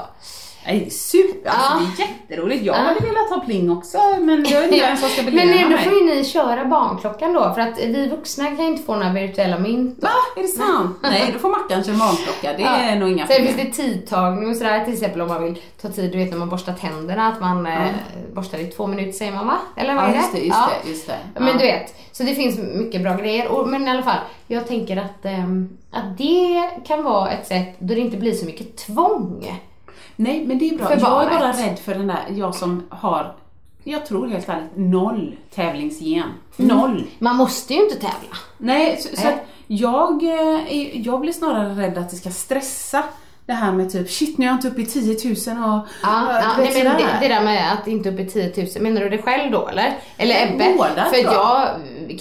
Nej, 0.66 0.90
super, 0.90 1.50
alltså 1.50 1.73
Ja. 1.73 1.81
det 1.97 2.02
är 2.02 2.07
jätteroligt. 2.09 2.62
Jag 2.64 2.76
Ja. 2.76 2.81
hade 2.81 3.00
velat 3.00 3.28
ha 3.31 3.40
pling 3.47 3.71
också, 3.71 3.99
men 4.21 4.45
jag 4.49 4.61
vet 4.61 4.73
inte 4.73 4.87
vem 4.87 4.97
som 4.97 5.09
ska 5.09 5.23
belöna 5.23 5.45
Men 5.45 5.54
ändå 5.59 5.76
mig. 5.76 5.85
får 5.85 5.92
ju 5.95 6.04
ni 6.04 6.25
köra 6.25 6.64
barnklockan 6.64 7.33
då, 7.33 7.54
för 7.54 7.61
att 7.61 7.78
vi 7.78 8.09
vuxna 8.09 8.45
kan 8.47 8.57
ju 8.64 8.66
inte 8.66 8.83
få 8.83 8.95
några 8.97 9.12
virtuella 9.12 9.59
mynt. 9.59 9.97
då. 10.00 10.07
Va? 10.07 10.12
Är 10.37 10.42
det 10.42 10.49
sant? 10.49 10.97
Nej, 11.02 11.31
då 11.33 11.38
får 11.38 11.49
Mackan 11.49 11.85
köra 11.85 11.97
barnklocka. 11.97 12.52
Det 12.57 12.62
är 12.62 12.97
nog 12.97 13.11
inga 13.12 13.26
Sen 13.26 13.37
problem. 13.37 13.54
finns 13.54 13.76
det 13.76 13.83
tidtagning 13.83 14.50
och 14.50 14.57
sådär, 14.57 14.85
till 14.85 14.92
exempel 14.95 15.21
om 15.21 15.28
man 15.28 15.45
vill 15.45 15.62
ta 15.83 15.88
tid, 15.88 16.12
du 16.12 16.19
vet 16.19 16.31
när 16.31 16.38
man 16.38 16.49
borstar 16.49 16.73
tänderna, 16.73 17.26
att 17.28 17.40
man 17.40 17.66
eh, 17.66 17.88
borstar 18.35 18.59
i 18.59 18.66
två 18.66 18.87
minuter 18.87 19.12
säger 19.12 19.33
man 19.33 19.47
va? 19.47 19.59
Eller 19.76 19.95
vad 19.95 20.04
Ja, 20.04 20.09
är 20.09 20.14
just 20.14 20.33
det, 20.33 20.38
just 20.38 20.59
Ja. 20.59 20.71
det, 20.85 20.90
just 20.90 21.07
det. 21.07 21.19
Men 21.35 21.47
Ja. 21.47 21.52
du 21.52 21.59
vet, 21.59 21.95
så 22.12 22.23
det 22.23 22.35
finns 22.35 22.59
mycket 22.59 23.02
bra 23.02 23.16
grejer. 23.16 23.49
Och, 23.49 23.69
men 23.69 23.87
i 23.87 23.90
alla 23.90 24.02
fall, 24.02 24.19
jag 24.47 24.66
tänker 24.69 24.97
att, 24.97 25.25
ehm, 25.25 25.69
att 25.90 26.19
det 26.19 26.71
kan 26.87 27.02
vara 27.02 27.31
ett 27.31 27.47
sätt 27.47 27.75
då 27.78 27.95
det 27.95 28.00
inte 28.00 28.16
blir 28.16 28.33
så 28.33 28.47
mycket 28.47 28.76
tvång. 28.76 29.61
Nej, 30.16 30.45
men 30.47 30.59
det 30.59 30.69
är 30.69 30.76
bra. 30.76 30.87
För 30.87 31.00
jag 31.00 31.23
är 31.23 31.38
bara 31.38 31.52
rädd 31.52 31.78
för 31.78 31.95
den 31.95 32.07
där, 32.07 32.25
jag 32.31 32.54
som 32.54 32.87
har, 32.88 33.35
jag 33.85 34.07
tror 34.07 34.28
helt 34.28 34.49
ärligt, 34.49 34.71
noll 34.76 35.37
tävlingsgen. 35.54 36.28
Mm. 36.57 36.76
Noll. 36.76 37.07
Man 37.19 37.37
måste 37.37 37.75
ju 37.75 37.83
inte 37.83 37.95
tävla. 37.95 38.37
Nej, 38.59 38.97
så, 39.00 39.16
så 39.16 39.28
att 39.28 39.47
jag, 39.66 40.23
eh, 40.23 41.00
jag 41.00 41.21
blir 41.21 41.33
snarare 41.33 41.75
rädd 41.75 41.99
att 41.99 42.11
det 42.11 42.16
ska 42.16 42.31
stressa 42.31 43.04
det 43.47 43.52
här 43.52 43.73
med 43.73 43.92
typ 43.92 44.11
shit 44.11 44.38
nu 44.38 44.45
är 44.45 44.49
jag 44.49 44.57
inte 44.57 44.69
uppe 44.69 44.81
i 44.81 44.87
10 44.87 45.16
000 45.25 45.33
och 45.33 45.45
Ja, 45.47 45.83
och 45.83 45.88
ja, 46.02 46.54
nej, 46.59 46.85
men 46.85 46.97
det, 46.97 47.07
det 47.21 47.28
där 47.28 47.45
med 47.45 47.73
att 47.73 47.87
inte 47.88 48.09
upp 48.09 48.21
i 48.21 48.26
10 48.26 48.52
000, 48.57 48.83
menar 48.83 49.00
du 49.00 49.09
det 49.09 49.23
själv 49.23 49.52
då 49.52 49.69
eller? 49.69 49.99
Eller 50.16 50.47
Ebbe? 50.47 50.75
Båda 50.76 51.04
För 51.04 51.16
jag, 51.16 51.69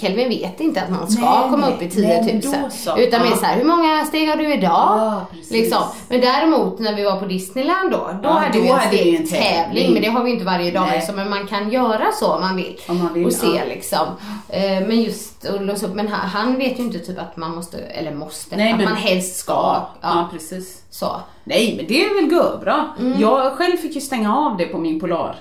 Kelvin 0.00 0.28
vet 0.28 0.60
inte 0.60 0.82
att 0.82 0.90
man 0.90 1.10
ska 1.10 1.20
Nej, 1.40 1.50
komma 1.50 1.66
nej, 1.66 1.74
upp 1.74 1.82
i 1.82 1.90
10 1.90 2.08
nej, 2.08 2.16
000. 2.18 2.52
men 2.52 2.62
då 2.62 2.70
så. 2.70 2.98
Utan 2.98 3.22
mer 3.22 3.30
Ja. 3.30 3.36
såhär, 3.36 3.56
hur 3.56 3.64
många 3.64 4.04
steg 4.04 4.28
har 4.28 4.36
du 4.36 4.52
idag? 4.54 4.70
Ja, 4.70 5.26
liksom. 5.50 5.82
Men 6.08 6.20
däremot 6.20 6.78
när 6.78 6.94
vi 6.96 7.04
var 7.04 7.16
på 7.16 7.24
Disneyland 7.26 7.90
då, 7.90 7.96
då 7.96 8.28
Ja, 8.28 8.30
hade 8.30 8.52
då 8.58 8.60
vi 8.64 8.68
en 8.70 8.74
hade 8.78 8.96
vi 8.96 9.16
en 9.16 9.26
tävling. 9.28 9.42
tävling. 9.42 9.92
Men 9.92 10.02
det 10.02 10.08
har 10.08 10.22
vi 10.24 10.30
inte 10.30 10.44
varje 10.44 10.70
dag 10.70 10.88
liksom, 10.92 11.16
men 11.16 11.30
man 11.30 11.46
kan 11.46 11.70
göra 11.70 12.06
så 12.20 12.32
om 12.34 12.40
man 12.40 12.56
vill. 12.56 12.78
Om 12.88 12.98
man 12.98 13.14
vill, 13.14 13.26
och 13.26 13.32
se 13.32 13.46
ja. 13.46 13.62
liksom. 13.68 14.06
Eh, 14.48 14.62
Men 14.88 15.02
just 15.02 15.46
att 15.46 15.62
låsa 15.62 15.86
upp, 15.86 15.94
men 15.94 16.08
han, 16.08 16.58
vet 16.58 16.78
ju 16.78 16.82
inte 16.82 16.98
typ 16.98 17.18
att 17.18 17.36
man 17.36 17.54
måste, 17.54 17.78
eller 17.78 18.14
måste, 18.14 18.56
Nej, 18.56 18.70
att 18.72 18.76
men 18.78 18.84
man 18.88 18.96
helst 18.96 19.36
ska. 19.36 19.76
Ja, 20.00 20.28
precis. 20.32 20.82
så. 20.90 21.20
Nej, 21.44 21.74
men 21.76 21.86
det 21.86 22.04
är 22.04 22.14
väl 22.14 22.58
bra. 22.60 22.86
Mm. 23.00 23.20
Jag 23.20 23.52
själv 23.52 23.76
fick 23.76 23.94
ju 23.94 24.00
stänga 24.00 24.36
av 24.36 24.56
det 24.56 24.64
på 24.66 24.78
min 24.78 25.00
Polar. 25.00 25.36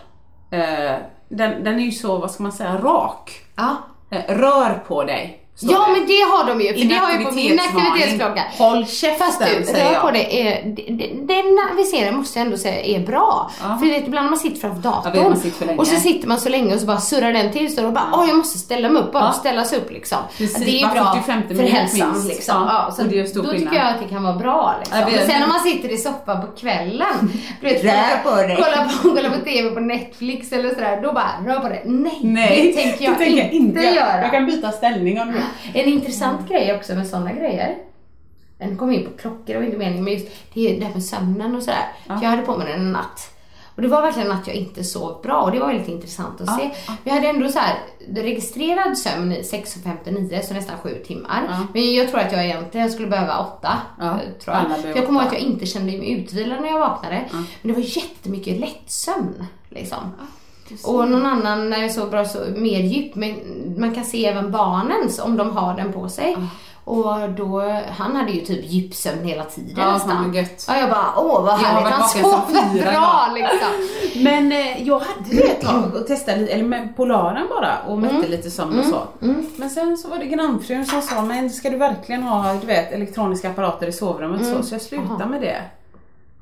Eh, 0.52 0.96
den, 1.30 1.64
den 1.64 1.80
är 1.80 1.84
ju 1.84 1.92
så, 1.92 2.18
vad 2.18 2.32
ska 2.32 2.44
man 2.44 2.52
säga, 2.52 2.78
rak. 2.78 3.32
Ja. 3.56 3.76
Eh, 4.12 4.36
rör 4.36 4.80
på 4.88 5.04
dig 5.04 5.41
står 5.56 5.72
Ja 5.72 5.86
det. 5.88 5.92
men 5.92 6.08
det 6.08 6.22
har 6.22 6.46
de 6.48 6.62
ju, 6.62 6.74
för 6.74 6.86
det 6.90 6.96
har 6.96 7.12
ju 7.20 7.26
på 7.26 7.32
min 7.32 7.60
aktivitetsklocka. 7.60 8.44
Håll 8.58 8.86
käften 8.88 9.28
Fast 9.28 9.40
du, 9.40 9.66
säger 9.66 9.92
jag. 9.94 10.02
på 10.02 10.12
det 10.12 10.42
är, 10.42 10.64
det- 10.66 10.94
det- 10.94 11.34
den 11.34 11.58
aviseringen 11.74 12.16
måste 12.18 12.40
jag 12.40 12.46
ändå 12.46 12.58
säga 12.58 12.82
är 12.82 13.00
bra. 13.06 13.52
Ja. 13.64 13.78
För 13.78 13.86
vet 13.86 14.08
ibland 14.08 14.26
när 14.26 14.30
man 14.30 14.40
sitter 14.40 14.60
framför 14.60 14.82
Ja, 14.84 15.02
datorn 15.14 15.38
sitter 15.40 15.80
och 15.80 15.88
så 15.88 15.96
sitter 15.96 16.28
man 16.28 16.40
så 16.40 16.50
länge 16.50 16.74
och 16.74 16.80
så 16.80 16.86
bara 16.86 16.98
surrar 17.00 17.34
den 17.34 17.52
till 17.52 17.76
så 17.76 17.86
och 17.86 17.94
bara 17.94 18.08
åh 18.14 18.26
jag 18.28 18.38
måste 18.38 18.58
ställa 18.60 18.90
mig 18.90 19.02
upp 19.02 19.12
bara 19.14 19.24
Ja. 19.24 19.30
och 19.30 19.36
ställa 19.36 19.66
sig 19.66 19.78
upp 19.78 19.92
liksom. 19.92 20.18
Precis, 20.38 20.66
det 20.66 20.82
är 20.82 20.88
bara 20.88 20.94
bra 20.94 21.24
40-50 21.28 21.56
för 21.58 21.64
hälsan 21.64 22.12
minst. 22.12 22.28
liksom. 22.28 22.56
Ja, 22.70 22.86
Ja, 22.88 22.96
så 22.96 23.02
och 23.02 23.08
det 23.10 23.16
gör 23.16 23.26
stor 23.26 23.44
då 23.44 23.50
skillnad. 23.50 23.72
tycker 23.74 23.84
jag 23.86 23.94
att 23.96 24.02
det 24.02 24.08
kan 24.10 24.24
vara 24.24 24.36
bra 24.36 24.76
liksom. 24.80 25.00
Jag 25.00 25.06
vet, 25.06 25.16
Men 25.16 25.28
sen 25.28 25.44
om 25.44 25.50
man 25.50 25.60
sitter 25.60 25.90
i 25.90 25.98
soffan 25.98 26.42
på 26.42 26.48
kvällen, 26.60 27.32
du 27.62 27.68
vet, 27.68 27.84
Rör 27.84 28.24
på 28.24 28.36
dig. 28.36 28.56
kolla 28.64 28.84
på, 28.84 29.10
kolla 29.16 29.30
på 29.30 29.46
TV 29.46 29.70
på 29.72 29.80
Netflix 29.80 30.52
eller 30.52 30.70
sådär, 30.70 31.02
då 31.04 31.14
bara 31.14 31.32
rör 31.46 31.60
på 31.60 31.70
det. 31.70 31.82
Nej, 31.86 32.20
Nej, 32.24 32.74
det 32.76 32.82
tänker 32.82 33.06
jag, 33.06 33.14
det 33.14 33.26
tänker 33.26 33.52
inte, 33.54 33.82
göra. 33.82 34.22
Jag 34.22 34.32
kan 34.32 34.46
byta 34.46 34.72
ställning 34.72 35.22
om 35.22 35.32
du 35.32 35.41
En 35.74 35.90
intressant 35.90 36.50
grej 36.50 36.76
också 36.76 36.96
med 36.96 37.08
sådana 37.08 37.34
grejer. 37.34 37.78
Den 38.58 38.78
kom 38.78 38.92
in 38.92 39.06
på 39.06 39.18
klockor, 39.18 39.56
var 39.56 39.64
inte 39.64 39.78
meningen, 39.78 40.04
men 40.04 40.14
just 40.14 40.28
det, 40.54 40.76
är 40.76 40.80
det 40.80 40.86
här 40.86 40.94
med 40.94 41.04
sömnen 41.04 41.56
och 41.56 41.64
sådär. 41.64 41.86
För 42.08 42.14
jag 42.14 42.30
hade 42.30 42.42
på 42.42 42.58
mig 42.58 42.68
den 42.68 42.82
en 42.82 42.92
natt. 42.92 43.28
Och 43.76 43.82
det 43.82 43.88
var 43.88 44.02
verkligen 44.02 44.32
en 44.32 44.36
natt 44.38 44.48
jag 44.48 44.56
inte 44.56 44.84
sov 44.84 45.22
bra 45.22 45.42
och 45.42 45.52
det 45.52 45.60
var 45.60 45.68
väldigt 45.68 45.88
intressant 45.88 46.42
att 46.42 46.56
se. 46.60 46.70
Men 46.88 46.98
jag 47.04 47.14
hade 47.14 47.28
ändå 47.28 47.50
så 47.50 47.60
här 47.60 47.76
registrerad 48.16 48.98
sömn 48.98 49.32
i 49.32 49.42
6.59, 49.42 50.42
så 50.42 50.54
nästan 50.54 50.78
7 50.78 51.04
timmar. 51.08 51.48
Men 51.74 51.94
jag 51.94 52.10
tror 52.10 52.20
att 52.20 52.32
jag 52.32 52.46
egentligen 52.46 52.92
skulle 52.92 53.08
behöva 53.08 53.40
8. 53.40 53.78
Ja, 54.00 54.20
Tror 54.44 54.56
jag. 54.58 54.80
För 54.82 54.96
jag 54.96 55.06
kommer 55.06 55.20
ihåg 55.20 55.28
att 55.28 55.34
jag 55.34 55.42
inte 55.42 55.66
kände 55.66 55.98
mig 55.98 56.12
utvilad 56.12 56.62
när 56.62 56.70
jag 56.70 56.80
vaknade. 56.80 57.22
Men 57.32 57.46
det 57.62 57.74
var 57.74 57.98
jättemycket 57.98 58.60
lättsömn. 58.60 59.46
Liksom. 59.70 59.98
Och 60.84 61.08
någon 61.08 61.26
annan 61.26 61.70
när 61.70 61.82
jag 61.82 61.92
sov 61.92 62.10
bra 62.10 62.26
så 62.26 62.38
mer 62.56 62.80
djup, 62.80 63.16
men 63.16 63.36
man 63.78 63.96
kan 63.96 64.04
se 64.06 64.26
även 64.26 64.52
barnens 64.52 65.20
om 65.20 65.38
de 65.38 65.58
har 65.58 65.74
den 65.76 65.94
på 65.94 66.10
sig. 66.10 66.38
Och 66.84 67.30
då, 67.38 67.62
han 67.98 68.16
hade 68.16 68.32
ju 68.32 68.42
typ 68.42 68.66
djupsömn 68.72 69.24
hela 69.26 69.44
tiden 69.44 69.76
Ja, 69.78 69.94
nästan. 69.94 70.34
gött. 70.34 70.66
Ja, 70.68 70.78
jag 70.78 70.90
bara, 70.90 71.06
åh 71.18 71.44
vad 71.44 71.54
härligt, 71.60 71.94
han 71.94 72.10
sover 72.10 72.92
bra 72.92 73.28
liksom. 73.34 73.70
Men 74.24 74.52
eh, 74.52 74.88
jag 74.88 75.00
hade 75.00 75.30
det 75.30 75.44
ett 75.44 75.62
tag 75.62 75.96
och 75.96 76.08
testade 76.08 76.38
lite, 76.38 76.54
eller 76.54 76.64
med 76.64 76.96
Polaren 76.98 77.48
bara 77.50 77.78
och 77.88 77.98
mätte 78.00 78.16
Mm. 78.16 78.32
lite 78.32 78.52
sömn 78.52 78.80
och 78.80 78.86
så. 78.86 79.00
Men 79.56 79.70
sen 79.70 79.98
så 79.98 80.08
var 80.10 80.18
det 80.18 80.26
grannfrun 80.26 80.86
som 80.86 81.02
sa, 81.02 81.22
men 81.22 81.50
ska 81.50 81.70
du 81.70 81.78
verkligen 81.78 82.24
ha 82.24 82.54
du 82.54 82.68
vet, 82.68 82.92
elektroniska 82.92 83.50
apparater 83.50 83.88
i 83.88 83.92
sovrummet 83.92 84.46
så? 84.48 84.64
Så 84.64 84.76
jag 84.76 84.82
slutade 84.82 85.26
med 85.26 85.42
det. 85.42 85.62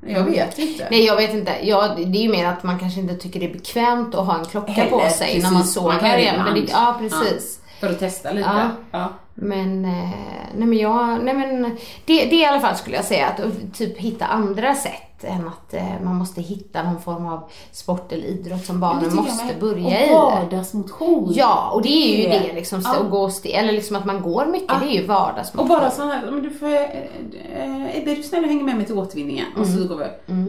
Jag 0.06 0.24
vet 0.24 0.58
inte. 0.58 0.88
Nej 0.90 1.04
jag 1.04 1.16
vet 1.16 1.34
inte, 1.34 1.52
ja, 1.62 1.94
det 1.96 2.18
är 2.18 2.22
ju 2.22 2.28
mer 2.28 2.46
att 2.46 2.62
man 2.62 2.78
kanske 2.78 3.00
inte 3.00 3.14
tycker 3.14 3.40
det 3.40 3.46
är 3.46 3.52
bekvämt 3.52 4.14
att 4.14 4.26
ha 4.26 4.38
en 4.38 4.44
klocka 4.44 4.66
på 4.66 4.98
Heller, 4.98 5.08
sig 5.10 5.26
precis. 5.26 5.42
när 5.42 5.50
man 5.50 5.58
Man 5.58 5.64
sover. 5.66 5.98
kan 5.98 6.08
göra 6.22 6.36
det. 6.36 6.42
Men 6.44 6.54
det, 6.54 6.70
ja 6.72 6.96
precis. 6.98 7.60
För 7.80 7.90
att 7.90 7.98
testa 7.98 8.32
lite. 8.32 8.48
Ja. 8.54 8.70
Ja. 8.98 9.12
Men, 9.34 9.84
eh, 9.84 10.10
nej 10.56 10.66
men 10.68 10.78
jag, 10.78 11.24
nej 11.24 11.34
men 11.34 11.62
det, 12.04 12.24
det 12.24 12.36
i 12.36 12.44
alla 12.44 12.60
fall 12.60 12.76
skulle 12.76 12.96
jag 12.96 13.04
säga 13.04 13.26
att 13.26 13.40
typ 13.74 13.98
hitta 13.98 14.24
andra 14.26 14.74
sätt 14.74 15.24
än 15.24 15.48
att 15.48 15.74
eh, 15.74 15.84
man 16.04 16.16
måste 16.16 16.40
hitta 16.40 16.82
någon 16.82 17.00
form 17.02 17.26
av 17.26 17.50
sport 17.72 18.12
eller 18.12 18.24
idrott 18.24 18.64
som 18.64 18.80
barnen 18.80 19.14
måste 19.14 19.54
börja 19.60 20.06
i. 20.06 20.10
Och 20.10 20.16
vardagsmotion. 20.18 21.32
Ja, 21.36 21.70
och 21.74 21.82
det 21.82 21.88
är 21.88 22.16
ju 22.22 22.28
Det- 22.28 22.38
det 22.48 22.52
liksom, 22.54 22.80
Ja. 22.84 22.96
att 22.96 23.10
gå 23.10 23.22
och 23.22 23.28
st- 23.28 23.52
eller 23.54 23.72
liksom 23.72 23.96
att 23.96 24.04
man 24.04 24.22
går 24.22 24.46
mycket, 24.46 24.80
det 24.80 24.86
är 24.86 25.00
ju 25.00 25.06
vardagsmotion. 25.06 25.70
Och 25.70 25.80
bara 25.80 25.90
sån 25.90 26.08
här, 26.08 26.30
men 26.30 26.42
du 26.42 26.50
får, 26.50 26.66
eh, 26.74 27.98
Ebbe 27.98 28.10
är 28.12 28.16
du 28.16 28.22
snäll 28.22 28.42
och 28.44 28.48
hänger 28.48 28.64
med 28.64 28.76
mig 28.76 28.86
till 28.86 28.98
återvinningen? 28.98 29.46
Och 29.56 29.66
Mm. 29.66 29.78
så 29.82 29.88
går 29.88 29.96
vi. 29.96 30.04
Eh, 30.34 30.44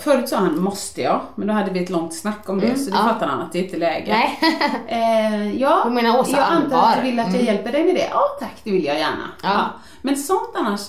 Förut 0.00 0.28
sa 0.28 0.36
han 0.36 0.60
måste 0.60 1.02
jag, 1.02 1.20
men 1.34 1.46
då 1.48 1.54
hade 1.54 1.70
vi 1.70 1.82
ett 1.82 1.90
långt 1.90 2.14
snack 2.14 2.48
om 2.48 2.60
det 2.60 2.78
så 2.78 2.90
det 2.90 2.96
Mm, 2.96 3.06
ja. 3.06 3.12
fattade 3.12 3.30
han 3.30 3.40
att 3.40 3.52
det 3.52 3.58
är 3.58 3.64
inte 3.64 3.76
läge. 3.76 4.12
Nej. 4.12 4.38
Eh, 4.88 5.60
ja, 5.60 5.82
Du 5.84 5.90
menar 5.90 6.18
Åsa 6.20 6.36
jag 6.36 6.46
antar 6.46 6.78
att 6.82 6.96
du 6.96 7.02
vill 7.02 7.18
att 7.20 7.34
jag 7.34 7.42
hjälper 7.42 7.72
dig 7.72 7.84
med 7.84 7.94
det. 7.94 8.08
Ja 8.10 8.22
tack, 8.40 8.54
det 8.64 8.70
vill 8.70 8.84
jag 8.84 8.96
gärna. 8.98 9.28
Ja. 9.42 9.64
Men 10.02 10.16
sånt 10.16 10.50
annars, 10.54 10.80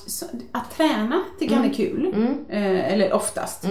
att 0.51 0.77
träna 0.77 1.19
tycker 1.39 1.55
Mm. 1.55 1.63
han 1.63 1.71
är 1.71 1.75
kul. 1.75 2.13
Eh, 2.49 2.93
eller 2.93 3.13
oftast. 3.13 3.65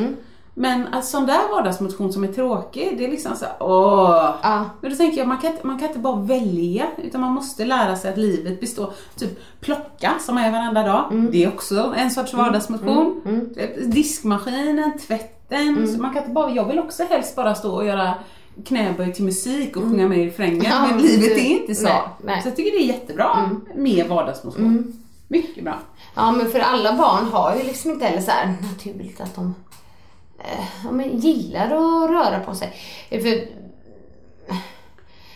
Men 0.54 0.86
alltså, 0.92 1.10
sån 1.10 1.26
där 1.26 1.48
vardagsmotion 1.54 2.12
som 2.12 2.24
är 2.24 2.28
tråkig, 2.28 2.94
det 2.98 3.04
är 3.04 3.10
liksom 3.10 3.36
så 3.36 3.44
här, 3.44 3.54
åh. 3.60 4.34
Ja. 4.42 4.64
Men 4.80 4.90
då 4.90 4.96
tänker 4.96 5.18
jag, 5.18 5.28
man 5.28 5.38
kan, 5.38 5.50
inte- 5.50 5.66
man 5.66 5.78
kan 5.78 5.88
inte 5.88 6.00
bara 6.00 6.16
välja, 6.20 6.86
utan 7.02 7.20
man 7.20 7.32
måste 7.32 7.64
lära 7.64 7.96
sig 7.96 8.10
att 8.12 8.18
livet 8.18 8.60
består, 8.60 8.92
typ 9.16 9.40
plocka 9.60 10.12
som 10.20 10.36
gör 10.38 10.50
varenda 10.50 10.82
dag, 10.82 11.04
Mm. 11.12 11.30
det 11.32 11.44
är 11.44 11.48
också 11.48 11.94
en 11.96 12.10
sorts 12.10 12.34
vardagsmotion. 12.34 13.20
Diskmaskinen, 13.86 14.98
tvätten, 14.98 15.68
Mm. 15.68 16.02
man 16.02 16.12
kan 16.14 16.22
inte 16.22 16.34
bara, 16.34 16.50
jag 16.50 16.64
vill 16.64 16.78
också 16.78 17.02
helst 17.10 17.36
bara 17.36 17.54
stå 17.54 17.74
och 17.74 17.84
göra 17.86 18.14
knäböj 18.64 19.12
till 19.12 19.24
musik 19.24 19.76
och 19.76 19.82
sjunga 19.82 20.08
med 20.08 20.18
i 20.18 20.26
refrängen. 20.26 20.62
Ja, 20.64 20.86
men 20.90 20.98
livet 20.98 21.30
är 21.38 21.50
inte 21.60 21.74
så. 21.74 21.84
Nej, 21.84 22.02
nej. 22.24 22.42
Så 22.42 22.48
jag 22.48 22.56
tycker 22.56 22.70
det 22.70 22.84
är 22.84 22.86
jättebra 22.86 23.50
med 23.74 24.08
vardagsmotion. 24.08 24.92
Mycket 25.28 25.64
bra. 25.64 25.74
Ja 26.14 26.32
men 26.32 26.50
för 26.50 26.58
alla 26.60 26.96
barn 26.96 27.24
har 27.32 27.56
ju 27.56 27.62
liksom 27.62 27.90
inte 27.90 28.04
heller 28.04 28.20
så 28.22 28.30
naturligt 28.72 29.20
att 29.20 29.34
de 29.34 29.54
ja, 30.84 30.90
men 30.90 31.18
gillar 31.18 31.64
att 31.66 32.10
röra 32.10 32.40
på 32.40 32.54
sig. 32.54 32.72
Eh, 33.10 33.20
För, 33.22 33.46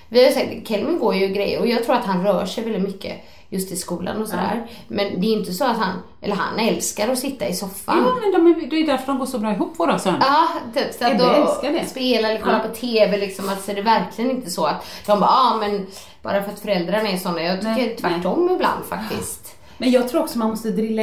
vi 0.08 0.20
har 0.22 0.28
ju 0.28 0.34
sagt, 0.34 0.68
Kelvin 0.68 0.98
går 0.98 1.14
ju 1.14 1.28
grejer 1.28 1.60
och 1.60 1.66
jag 1.66 1.84
tror 1.84 1.94
att 1.96 2.04
han 2.04 2.24
rör 2.24 2.46
sig 2.46 2.64
väldigt 2.64 2.82
mycket 2.82 3.16
just 3.48 3.72
i 3.72 3.76
skolan 3.76 4.22
och 4.22 4.28
sådär. 4.28 4.66
Men 4.88 5.20
det 5.20 5.26
är 5.26 5.32
inte 5.32 5.52
så 5.52 5.64
att 5.64 5.76
han, 5.76 6.02
eller 6.22 6.34
han 6.34 6.58
älskar 6.58 7.08
att 7.08 7.18
sitta 7.18 7.48
i 7.48 7.54
soffan. 7.54 8.04
Ja, 8.06 8.14
men 8.20 8.32
de 8.32 8.46
är, 8.64 8.70
det 8.70 8.76
är 8.76 8.86
därför 8.86 9.06
de 9.06 9.18
går 9.18 9.26
så 9.26 9.38
bra 9.38 9.52
ihop 9.52 9.78
våra 9.78 9.98
söner. 9.98 10.18
Ja, 10.20 10.48
typ 10.74 10.94
så 10.94 11.04
att 11.04 11.12
Ebbe 11.12 11.24
då 11.24 11.30
älskar 11.30 11.72
det. 11.72 11.86
spela 11.86 12.28
eller 12.28 12.40
kolla 12.40 12.60
Ja. 12.64 12.68
på 12.68 12.74
TV 12.74 13.16
liksom. 13.18 13.48
Alltså 13.48 13.72
det 13.72 13.78
är 13.80 13.84
verkligen 13.84 14.30
inte 14.30 14.50
så 14.50 14.64
att 14.66 14.86
de 15.06 15.20
bara, 15.20 15.30
ja 15.30 15.56
men 15.60 15.86
bara 16.22 16.42
för 16.42 16.52
att 16.52 16.60
föräldrarna 16.60 17.08
är 17.08 17.16
sådana. 17.16 17.42
Jag 17.42 17.56
tycker 17.60 17.70
Nej, 17.76 17.96
tvärtom 18.00 18.50
ibland 18.50 18.84
faktiskt. 18.84 19.56
Men 19.78 19.90
jag 19.90 20.08
tror 20.08 20.20
också 20.20 20.38
man 20.38 20.50
måste 20.50 20.70
drilla 20.70 21.02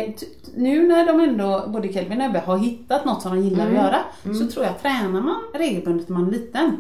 Nu 0.56 0.88
när 0.88 1.06
de 1.06 1.20
ändå, 1.20 1.64
både 1.68 1.94
Kelvin 1.94 2.22
och 2.22 2.26
Ebbe 2.28 2.40
har 2.46 2.58
hittat 2.58 3.06
något 3.06 3.22
som 3.22 3.36
de 3.36 3.42
gillar 3.44 3.66
Mm. 3.68 3.78
att 3.78 3.84
göra, 3.84 4.00
så 4.40 4.48
tror 4.48 4.66
jag 4.66 4.82
tränar 4.82 5.22
man 5.22 5.36
regelbundet 5.54 6.10
när 6.10 6.18
man 6.18 6.28
är 6.28 6.32
liten. 6.32 6.78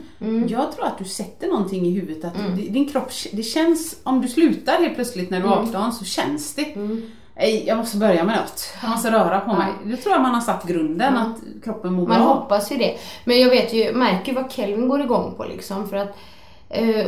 Jag 0.47 0.71
tror 0.75 0.85
att 0.85 0.97
du 0.97 1.05
sätter 1.05 1.47
någonting 1.47 1.85
i 1.85 1.91
huvudet 1.91 2.25
att 2.25 2.39
Mm. 2.39 2.55
di- 2.55 2.69
din 2.69 2.89
kropp, 2.89 3.09
det 3.31 3.43
känns, 3.43 3.95
om 4.03 4.21
du 4.21 4.27
slutar 4.27 4.73
helt 4.81 4.95
plötsligt 4.95 5.29
när 5.29 5.39
du 5.41 5.47
är 5.47 5.51
18 5.51 5.91
så 5.93 6.05
känns 6.05 6.55
det. 6.55 6.75
Mm. 6.75 7.01
Nej, 7.35 7.63
jag 7.67 7.77
måste 7.77 7.97
börja 7.97 8.23
med 8.23 8.35
något. 8.37 8.73
Jag 8.81 8.91
måste 8.91 9.11
röra 9.11 9.39
på 9.39 9.53
mig. 9.53 9.67
Då 9.85 9.97
tror 9.97 10.13
jag 10.15 10.21
man 10.21 10.33
har 10.33 10.41
satt 10.41 10.67
grunden 10.67 11.17
att 11.17 11.37
kroppen 11.63 11.93
mår 11.93 12.07
Man 12.07 12.17
bra. 12.21 12.33
hoppas 12.33 12.71
ju 12.71 12.77
det. 12.77 12.97
Men 13.25 13.39
jag 13.41 13.49
vet 13.49 13.73
ju, 13.73 13.93
märker 13.93 14.33
vad 14.33 14.51
Kelvin 14.51 14.87
går 14.87 15.01
igång 15.01 15.33
på 15.37 15.43
liksom. 15.43 15.89
För 15.89 15.97
att, 15.97 16.17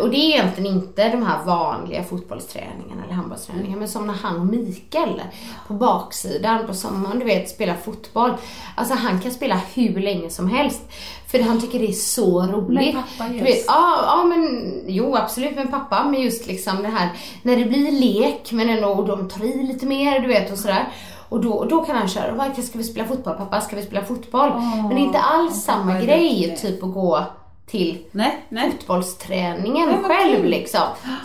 och 0.02 0.10
det 0.10 0.17
är 0.17 0.30
egentligen 0.30 0.73
inte 0.73 1.10
de 1.10 1.23
här 1.23 1.45
vanliga 1.45 2.04
fotbollsträningarna 2.04 3.04
eller 3.06 3.13
handbollsträningarna. 3.13 3.76
Men 3.80 3.88
som 3.88 4.08
när 4.08 4.13
han 4.13 4.39
och 4.39 4.45
Mikael 4.45 5.21
på 5.67 5.73
baksidan 5.73 6.67
på 6.67 6.73
sommaren, 6.73 7.19
du 7.19 7.26
vet, 7.26 7.49
spelar 7.49 7.76
fotboll. 7.76 8.32
Alltså 8.76 8.93
han 8.93 9.19
kan 9.19 9.32
spela 9.32 9.62
hur 9.73 9.99
länge 9.99 10.30
som 10.30 10.49
helst. 10.49 10.82
För 11.28 11.39
han 11.39 11.62
tycker 11.62 11.80
det 11.80 11.88
är 11.88 11.91
så 11.91 12.41
roligt. 12.41 12.93
Men 12.95 13.04
pappa 13.04 13.34
just. 13.34 13.45
vet, 13.45 13.65
ja, 13.67 13.99
ja 14.06 14.23
men 14.23 14.73
jo 14.88 15.15
absolut 15.15 15.56
med 15.56 15.71
pappa. 15.71 16.04
Men 16.04 16.21
just 16.21 16.47
liksom 16.47 16.82
det 16.82 16.89
här 16.89 17.10
när 17.41 17.56
det 17.58 17.65
blir 17.65 17.91
lek 17.91 18.52
men 18.52 18.69
ändå 18.69 18.88
och 18.88 19.08
de 19.08 19.30
tar 19.30 19.45
i 19.45 19.63
lite 19.63 19.86
mer 19.86 20.19
du 20.19 20.28
vet 20.28 20.52
och 20.52 20.58
sådär. 20.58 20.88
Och 21.30 21.41
då, 21.41 21.65
då 21.69 21.86
kan 21.86 21.95
han 21.95 22.08
köra, 22.08 22.32
"Vad, 22.34 22.63
ska 22.63 22.78
vi 22.78 22.84
spela 22.84 23.08
fotboll 23.08 23.34
pappa? 23.36 23.62
Ska 23.62 23.76
vi 23.76 23.82
spela 23.82 24.06
fotboll? 24.06 24.52
men 24.76 24.89
det 24.89 24.95
är 24.95 25.06
inte 25.06 25.19
alls 25.19 25.63
samma 25.63 26.02
grej 26.02 26.58
typ 26.62 26.84
att 26.84 26.93
gå 26.93 27.23
till 27.65 27.97
Nej, 28.12 28.45
nej. 28.49 28.71
fotbollsträningen 28.71 29.89
Nej, 29.89 30.04
själv 30.04 30.41
kul. 30.41 30.49
liksom. 30.49 30.82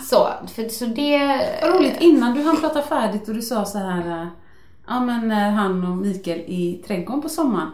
Så, 0.09 0.27
för, 0.55 0.69
så 0.69 0.85
det... 0.85 1.39
Vad 1.61 1.75
roligt, 1.75 2.01
innan 2.01 2.33
du 2.35 2.43
hann 2.43 2.57
prata 2.57 2.81
färdigt 2.81 3.27
och 3.29 3.35
du 3.35 3.41
sa 3.41 3.65
så 3.65 3.77
här, 3.77 4.21
eh, 4.21 4.27
ja 4.87 4.99
men 4.99 5.27
när 5.27 5.51
han 5.51 5.83
och 5.83 5.97
Mikael 5.97 6.39
i 6.39 6.83
trädgården 6.87 7.21
på 7.21 7.29
sommaren. 7.29 7.69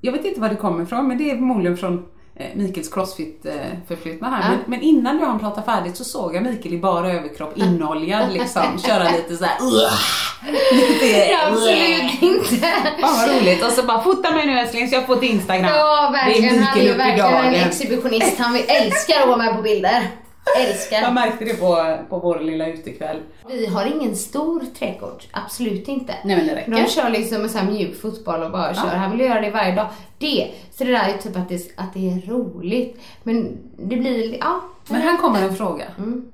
Jag 0.00 0.12
vet 0.12 0.24
inte 0.24 0.40
var 0.40 0.48
det 0.48 0.56
kommer 0.56 0.82
ifrån, 0.82 1.08
men 1.08 1.18
det 1.18 1.30
är 1.30 1.36
förmodligen 1.36 1.76
från 1.76 2.06
eh, 2.36 2.46
Mikaels 2.54 2.88
crossfit 2.88 3.46
eh, 3.46 3.52
förflyttna 3.88 4.30
här. 4.30 4.42
Ja. 4.42 4.48
Men, 4.48 4.58
men 4.66 4.80
innan 4.80 5.18
du 5.18 5.24
hann 5.24 5.38
prata 5.38 5.62
färdigt 5.62 5.96
så 5.96 6.04
såg 6.04 6.34
jag 6.34 6.42
Mikael 6.42 6.74
i 6.74 6.78
bara 6.78 7.12
överkropp, 7.12 7.58
inoljad 7.58 8.32
liksom, 8.32 8.78
köra 8.86 9.10
lite 9.10 9.36
så 9.36 9.44
här. 9.44 9.58
lite, 10.74 11.06
Ja, 11.30 11.38
absolut 11.48 12.22
inte. 12.22 12.66
Fan 13.00 13.16
vad 13.16 13.36
roligt. 13.36 13.64
Och 13.64 13.72
så 13.72 13.82
bara, 13.82 14.02
fota 14.02 14.30
mig 14.30 14.46
nu 14.46 14.58
älskling 14.58 14.88
så 14.88 14.94
jag 14.94 15.06
får 15.06 15.16
till 15.16 15.30
Instagram. 15.30 15.70
Ja, 15.74 16.10
verkligen. 16.12 16.54
Det 16.54 16.60
är 16.60 16.64
Han 16.64 16.78
är 16.78 16.82
ju 16.82 16.92
verkligen 16.92 17.44
en 17.44 17.54
exhibitionist. 17.54 18.38
Han 18.38 18.56
älskar 18.56 19.20
att 19.20 19.28
vara 19.28 19.36
med 19.36 19.56
på 19.56 19.62
bilder. 19.62 20.10
Älskar. 20.58 21.00
Jag 21.02 21.14
märkte 21.14 21.44
det 21.44 21.54
på, 21.54 21.98
på 22.08 22.18
vår 22.18 22.40
lilla 22.40 22.66
utekväll. 22.66 23.20
Vi 23.48 23.66
har 23.66 23.86
ingen 23.86 24.16
stor 24.16 24.64
trädgård, 24.78 25.22
absolut 25.30 25.88
inte. 25.88 26.14
Nej 26.24 26.36
men 26.36 26.46
det 26.46 26.54
räcker. 26.54 26.70
De 26.72 26.86
kör 26.86 27.10
liksom 27.10 27.42
med 27.42 27.50
så 27.50 27.58
här 27.58 27.70
mjuk 27.70 28.00
fotboll 28.00 28.42
och 28.42 28.50
bara 28.50 28.74
kör. 28.74 28.88
Han 28.88 29.10
vill 29.10 29.20
göra 29.20 29.40
det 29.40 29.50
varje 29.50 29.74
dag. 29.74 29.86
Det, 30.18 30.50
så 30.70 30.84
det 30.84 30.90
där 30.90 31.08
är 31.08 31.18
typ 31.18 31.36
att 31.36 31.48
det, 31.48 31.72
att 31.76 31.94
det 31.94 32.10
är 32.10 32.30
roligt. 32.30 33.00
Men 33.22 33.58
det 33.76 33.96
blir, 33.96 34.36
ja. 34.40 34.60
Men 34.88 35.00
här 35.02 35.16
kommer 35.16 35.42
en 35.42 35.56
fråga. 35.56 35.84
Mm. 35.98 36.30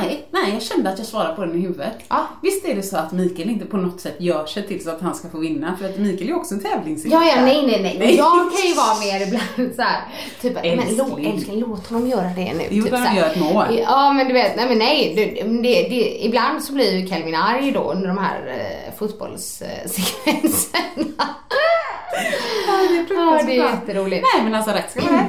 Nej, 0.00 0.26
nej, 0.30 0.52
jag 0.52 0.62
kände 0.62 0.90
att 0.90 0.98
jag 0.98 1.06
svarade 1.06 1.34
på 1.34 1.44
den 1.44 1.54
i 1.54 1.58
huvudet. 1.60 1.92
Ja. 2.08 2.26
Visst 2.42 2.64
är 2.64 2.74
det 2.74 2.82
så 2.82 2.96
att 2.96 3.12
Mikael 3.12 3.50
inte 3.50 3.64
på 3.64 3.76
något 3.76 4.00
sätt 4.00 4.16
gör 4.20 4.46
sig 4.46 4.66
till 4.66 4.84
så 4.84 4.90
att 4.90 5.00
han 5.00 5.14
ska 5.14 5.28
få 5.28 5.38
vinna? 5.38 5.76
För 5.76 5.84
att 5.88 5.98
Mikael 5.98 6.22
är 6.22 6.26
ju 6.26 6.34
också 6.34 6.54
en 6.54 6.60
tävlingsinriktad. 6.60 7.24
Ja, 7.24 7.32
ja, 7.36 7.40
nej, 7.44 7.66
nej, 7.66 7.82
nej. 7.82 7.96
Nej. 7.98 8.16
Jag 8.16 8.52
kan 8.52 8.66
ju 8.68 8.74
vara 8.74 8.94
mer 9.00 9.26
ibland 9.26 9.74
så 9.76 9.82
här. 9.82 10.00
Typ, 10.40 10.54
men 10.54 10.64
Älskling. 10.64 10.96
låt, 10.96 11.18
älskling, 11.18 11.60
låt 11.60 11.86
honom 11.88 12.08
göra 12.08 12.28
det 12.36 12.54
nu. 12.54 12.64
Jo, 12.70 12.84
typ, 12.84 12.94
här. 12.94 13.16
gör 13.16 13.26
ett 13.30 13.40
mål. 13.40 13.64
Ja, 13.86 14.12
men 14.12 14.26
du 14.28 14.32
vet, 14.32 14.56
nej 14.56 14.68
men 14.68 14.78
nej. 14.78 15.12
Det, 15.16 15.24
det, 15.42 15.88
det, 15.88 16.24
ibland 16.24 16.62
så 16.62 16.72
blir 16.72 16.96
ju 16.98 17.06
Kelvin 17.08 17.34
arg 17.34 17.72
då 17.72 17.92
under 17.92 18.08
de 18.08 18.18
här 18.18 18.46
eh, 18.48 18.94
fotbollssekvenserna. 18.98 21.28
Ja, 22.66 22.72
det 22.88 22.98
är 22.98 23.06
Ja, 23.14 23.42
det 23.46 23.52
är 23.58 23.70
jätteroligt. 23.70 24.26
Nej, 24.34 24.44
men 24.44 24.54
alltså 24.54 24.70
rätt 24.70 24.90
ska 24.90 25.00
vara 25.00 25.12
rätt. 25.16 25.24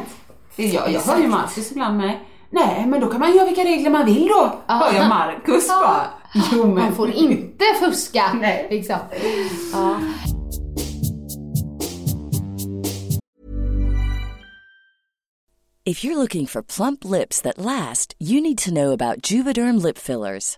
Jag, 0.74 0.92
jag 0.92 1.02
hör 1.02 1.20
ju 1.20 1.28
Marcus 1.28 1.72
ibland 1.72 1.98
med. 1.98 2.14
Nej, 2.54 2.86
men 2.88 3.02
då 3.02 3.08
kan 3.08 3.20
man 3.20 3.36
göra 3.36 3.46
vilka 3.46 3.64
regler 3.64 3.90
man 3.90 4.06
vill 4.06 4.28
då. 4.28 4.60
Hör 4.68 4.94
jag 4.94 5.10
Marcus 5.10 5.66
Ja. 5.68 5.80
bara. 5.82 6.06
Jo, 6.52 6.66
men. 6.68 6.76
Man 6.86 6.96
får 6.96 7.12
inte 7.12 7.66
fuska. 7.80 8.34
Nej. 8.42 8.68
Liksom. 8.72 8.98
Ja. 9.74 9.96
If 15.86 16.04
you're 16.06 16.16
looking 16.18 16.46
for 16.48 16.62
plump 16.62 17.04
lips 17.04 17.42
that 17.42 17.58
last, 17.58 18.16
you 18.20 18.42
need 18.42 18.58
to 18.60 18.72
know 18.72 18.92
about 18.92 19.32
Juvederm 19.32 19.84
lip 19.84 19.98
fillers. 19.98 20.58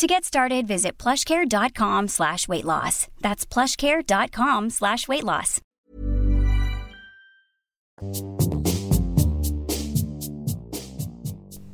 To 0.00 0.06
get 0.06 0.24
started, 0.24 0.66
visit 0.66 0.96
plushcare.com 0.96 2.08
slash 2.08 2.48
weight 2.48 2.64
loss. 2.64 3.08
That's 3.20 3.44
plushcare.com 3.44 4.70
slash 4.70 5.06
weight 5.06 5.24
loss. 5.24 5.60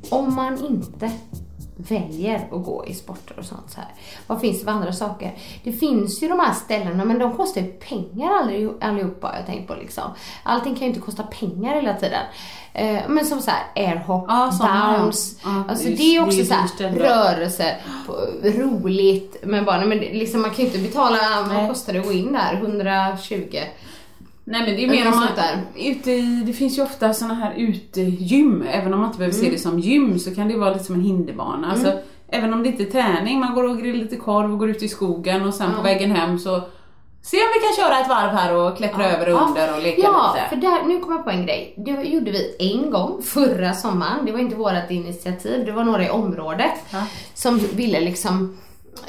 Om 0.09 0.35
man 0.35 0.65
inte 0.65 1.11
väljer 1.77 2.35
att 2.35 2.65
gå 2.65 2.85
i 2.87 2.93
sporter 2.93 3.39
och 3.39 3.45
sånt 3.45 3.71
så 3.71 3.77
här. 3.81 3.89
Vad 4.27 4.41
finns 4.41 4.59
det 4.59 4.65
för 4.65 4.71
andra 4.71 4.93
saker? 4.93 5.33
Det 5.63 5.71
finns 5.71 6.23
ju 6.23 6.27
de 6.27 6.39
här 6.39 6.53
ställena 6.53 7.05
men 7.05 7.19
de 7.19 7.37
kostar 7.37 7.61
ju 7.61 7.67
pengar 7.67 8.31
allihop- 8.43 8.77
allihopa 8.83 9.35
jag 9.37 9.45
tänkt 9.45 9.67
på 9.67 9.75
liksom. 9.75 10.03
Allting 10.43 10.73
kan 10.75 10.81
ju 10.83 10.87
inte 10.87 10.99
kosta 11.01 11.23
pengar 11.23 11.75
hela 11.75 11.93
tiden. 11.93 12.21
Eh, 12.73 12.99
men 13.07 13.25
som 13.25 13.41
så 13.41 13.51
här 13.51 13.63
airhop, 13.75 14.25
Ja, 14.27 14.51
bounce. 14.99 15.35
Ja, 15.43 15.63
alltså 15.69 15.85
det 15.87 15.93
är- 15.93 15.97
det 15.97 16.15
är 16.15 16.23
också 16.23 16.37
det 16.37 16.41
är 16.43 16.45
så 16.45 16.53
här 16.53 16.61
dyrt 16.77 16.81
ändå. 16.81 17.03
rörelse, 17.03 17.75
på- 18.07 18.27
roligt 18.43 19.37
med 19.45 19.65
barnen. 19.65 19.89
Men 19.89 19.97
liksom, 19.97 20.41
man 20.41 20.49
kan 20.51 20.59
ju 20.59 20.65
inte 20.65 20.77
betala, 20.79 21.17
vad 21.49 21.67
kostar 21.69 21.93
det 21.93 21.99
att 21.99 22.05
gå 22.05 22.11
in 22.13 22.33
där? 22.33 22.53
120? 22.55 23.57
Nej 24.49 24.61
men 24.65 24.75
det 24.75 24.83
är 24.83 24.87
mer 24.89 25.07
om 25.07 25.15
man, 25.15 25.27
ute, 25.75 26.11
i- 26.11 26.43
det 26.45 26.53
finns 26.53 26.77
ju 26.77 26.81
ofta 26.83 27.13
såna 27.13 27.33
här 27.33 27.53
utegym, 27.57 28.63
även 28.71 28.93
om 28.93 28.99
man 28.99 29.07
inte 29.09 29.17
behöver 29.19 29.35
Mm. 29.37 29.45
se 29.45 29.51
det 29.51 29.61
som 29.61 29.79
gym 29.79 30.19
så 30.19 30.35
kan 30.35 30.47
det 30.47 30.57
vara 30.57 30.73
lite 30.73 30.83
som 30.85 30.95
en 30.95 31.01
hinderbana. 31.01 31.71
Alltså, 31.71 31.91
även 32.29 32.53
om 32.53 32.63
det 32.63 32.69
inte 32.69 32.83
är 32.83 32.91
träning, 32.91 33.39
man 33.39 33.53
går 33.55 33.63
och 33.63 33.77
grillar 33.77 33.99
lite 34.03 34.15
korv 34.15 34.51
och 34.51 34.59
går 34.59 34.69
ut 34.69 34.83
i 34.83 34.87
skogen 34.87 35.45
och 35.45 35.53
sen 35.53 35.73
på 35.75 35.81
vägen 35.81 36.11
hem 36.11 36.39
så 36.39 36.61
Se 37.21 37.37
om 37.37 37.43
vi 37.55 37.59
kan 37.67 37.85
köra 37.85 37.99
ett 37.99 38.09
varv 38.09 38.29
här 38.29 38.55
och 38.55 38.77
klättra 38.77 39.11
över 39.11 39.33
och 39.33 39.41
under 39.49 39.75
och 39.77 39.83
leka 39.83 40.01
ja, 40.01 40.35
lite. 40.35 40.49
för 40.49 40.55
där, 40.55 40.83
nu 40.87 40.99
kommer 40.99 41.15
jag 41.15 41.23
på 41.23 41.29
en 41.29 41.45
grej. 41.45 41.73
Det 41.77 41.91
gjorde 41.91 42.31
vi 42.31 42.55
en 42.59 42.91
gång 42.91 43.21
förra 43.21 43.73
sommaren. 43.73 44.25
Det 44.25 44.31
var 44.31 44.39
inte 44.39 44.55
vårt 44.55 44.89
initiativ, 44.91 45.65
det 45.65 45.71
var 45.71 45.83
några 45.83 46.05
i 46.05 46.09
området 46.09 46.71
som 47.33 47.59
ville 47.73 47.99
liksom 47.99 48.57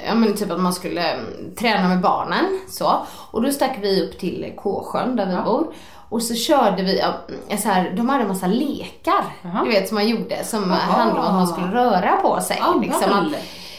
Ja 0.07 0.15
men 0.15 0.37
typ 0.37 0.51
att 0.51 0.61
man 0.61 0.73
skulle 0.73 1.13
mm, 1.13 1.55
träna 1.59 1.89
med 1.89 2.01
barnen 2.01 2.61
så. 2.69 3.07
Och 3.31 3.43
då 3.43 3.53
stack 3.53 3.79
vi 3.81 4.03
upp 4.03 4.19
till 4.19 4.53
Kåsjön 4.57 5.17
där 5.17 5.27
vi 5.27 5.43
bor. 5.45 5.75
Och 6.11 6.23
så 6.23 6.35
körde 6.35 6.83
vi, 6.83 6.99
ja, 6.99 7.15
mm, 7.29 7.63
så 7.63 7.69
här, 7.69 7.93
de 7.97 8.09
hade 8.09 8.23
en 8.23 8.29
massa 8.29 8.47
lekar, 8.47 9.25
du 9.65 9.71
vet 9.71 9.89
som 9.89 9.95
man 9.95 10.09
gjorde 10.09 10.45
som 10.45 10.71
handlade 10.71 11.21
om 11.21 11.27
att 11.27 11.35
man 11.35 11.47
skulle 11.47 11.75
röra 11.75 12.17
på 12.17 12.41
sig. 12.41 12.57
Ja, 12.61 12.81
liksom, 12.81 13.13
att 13.13 13.33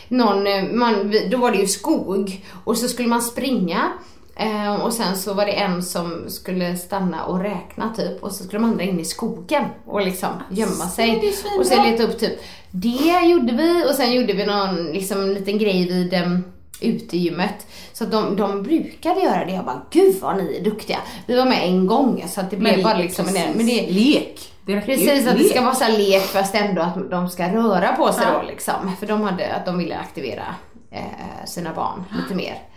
någon, 0.08 0.48
eh, 0.48 0.64
man, 0.64 1.14
då 1.32 1.38
var 1.38 1.52
det 1.52 1.58
ju 1.58 1.68
skog 1.68 2.46
och 2.64 2.78
så 2.78 2.88
skulle 2.88 3.08
man 3.08 3.22
springa 3.22 3.92
eh, 4.40 4.76
och 4.76 4.94
sen 4.94 5.16
så 5.18 5.34
var 5.34 5.46
det 5.46 5.52
en 5.52 5.84
som 5.84 6.26
skulle 6.28 6.76
stanna 6.78 7.24
och 7.26 7.40
räkna 7.40 7.94
typ 7.96 8.24
och 8.24 8.32
så 8.32 8.44
skulle 8.44 8.60
de 8.60 8.70
andra 8.70 8.84
in 8.84 9.00
i 9.00 9.06
skogen 9.06 9.64
och 9.86 10.02
liksom 10.02 10.30
gömma 10.50 10.88
sig. 10.88 11.34
Och 11.60 11.66
sen 11.66 11.84
leta 11.84 12.04
upp 12.04 12.20
typ, 12.20 12.40
det 12.72 13.26
gjorde 13.26 13.54
vi 13.54 13.86
och 13.90 13.96
sen 13.96 14.14
gjorde 14.14 14.34
vi 14.34 14.46
någon 14.46 14.86
liksom, 14.86 15.30
liten 15.30 15.58
grej 15.58 15.88
vid 15.88 16.14
um, 16.14 16.44
utegymmet. 16.82 17.68
Så 17.94 18.06
de, 18.06 18.36
de 18.36 18.64
brukade 18.64 19.22
göra 19.22 19.46
det. 19.46 19.52
Jag 19.52 19.66
bara, 19.66 19.82
gud 19.92 20.16
vad 20.22 20.38
ni 20.38 20.58
är 20.58 20.64
duktiga. 20.64 20.98
Vi 21.26 21.38
var 21.38 21.46
med 21.46 21.64
en 21.64 21.88
gång 21.88 22.26
så 22.28 22.42
att 22.42 22.50
det 22.52 22.58
blev 22.58 22.84
bara 22.84 22.98
liksom 22.98 23.28
en 23.28 23.34
precis. 23.34 23.56
men 23.56 23.66
det, 23.66 23.88
Lek. 23.90 24.54
Det. 24.66 24.82
Precis, 24.82 25.28
att 25.28 25.38
det 25.38 25.44
ska 25.44 25.62
vara 25.62 25.76
så 25.76 25.84
här 25.84 25.98
lek 25.98 26.22
fast 26.22 26.56
ändå 26.56 26.82
att 26.82 27.12
de 27.12 27.30
ska 27.30 27.54
röra 27.54 27.96
på 27.96 28.14
sig 28.14 28.24
Ja. 28.28 28.40
då 28.42 28.48
liksom. 28.48 28.92
För 29.00 29.08
de 29.08 29.22
hade, 29.22 29.54
att 29.54 29.66
de 29.66 29.78
ville 29.78 29.98
aktivera 29.98 30.56
eh, 30.92 31.46
sina 31.46 31.74
barn 31.74 32.04
lite 32.22 32.36
mer. 32.36 32.69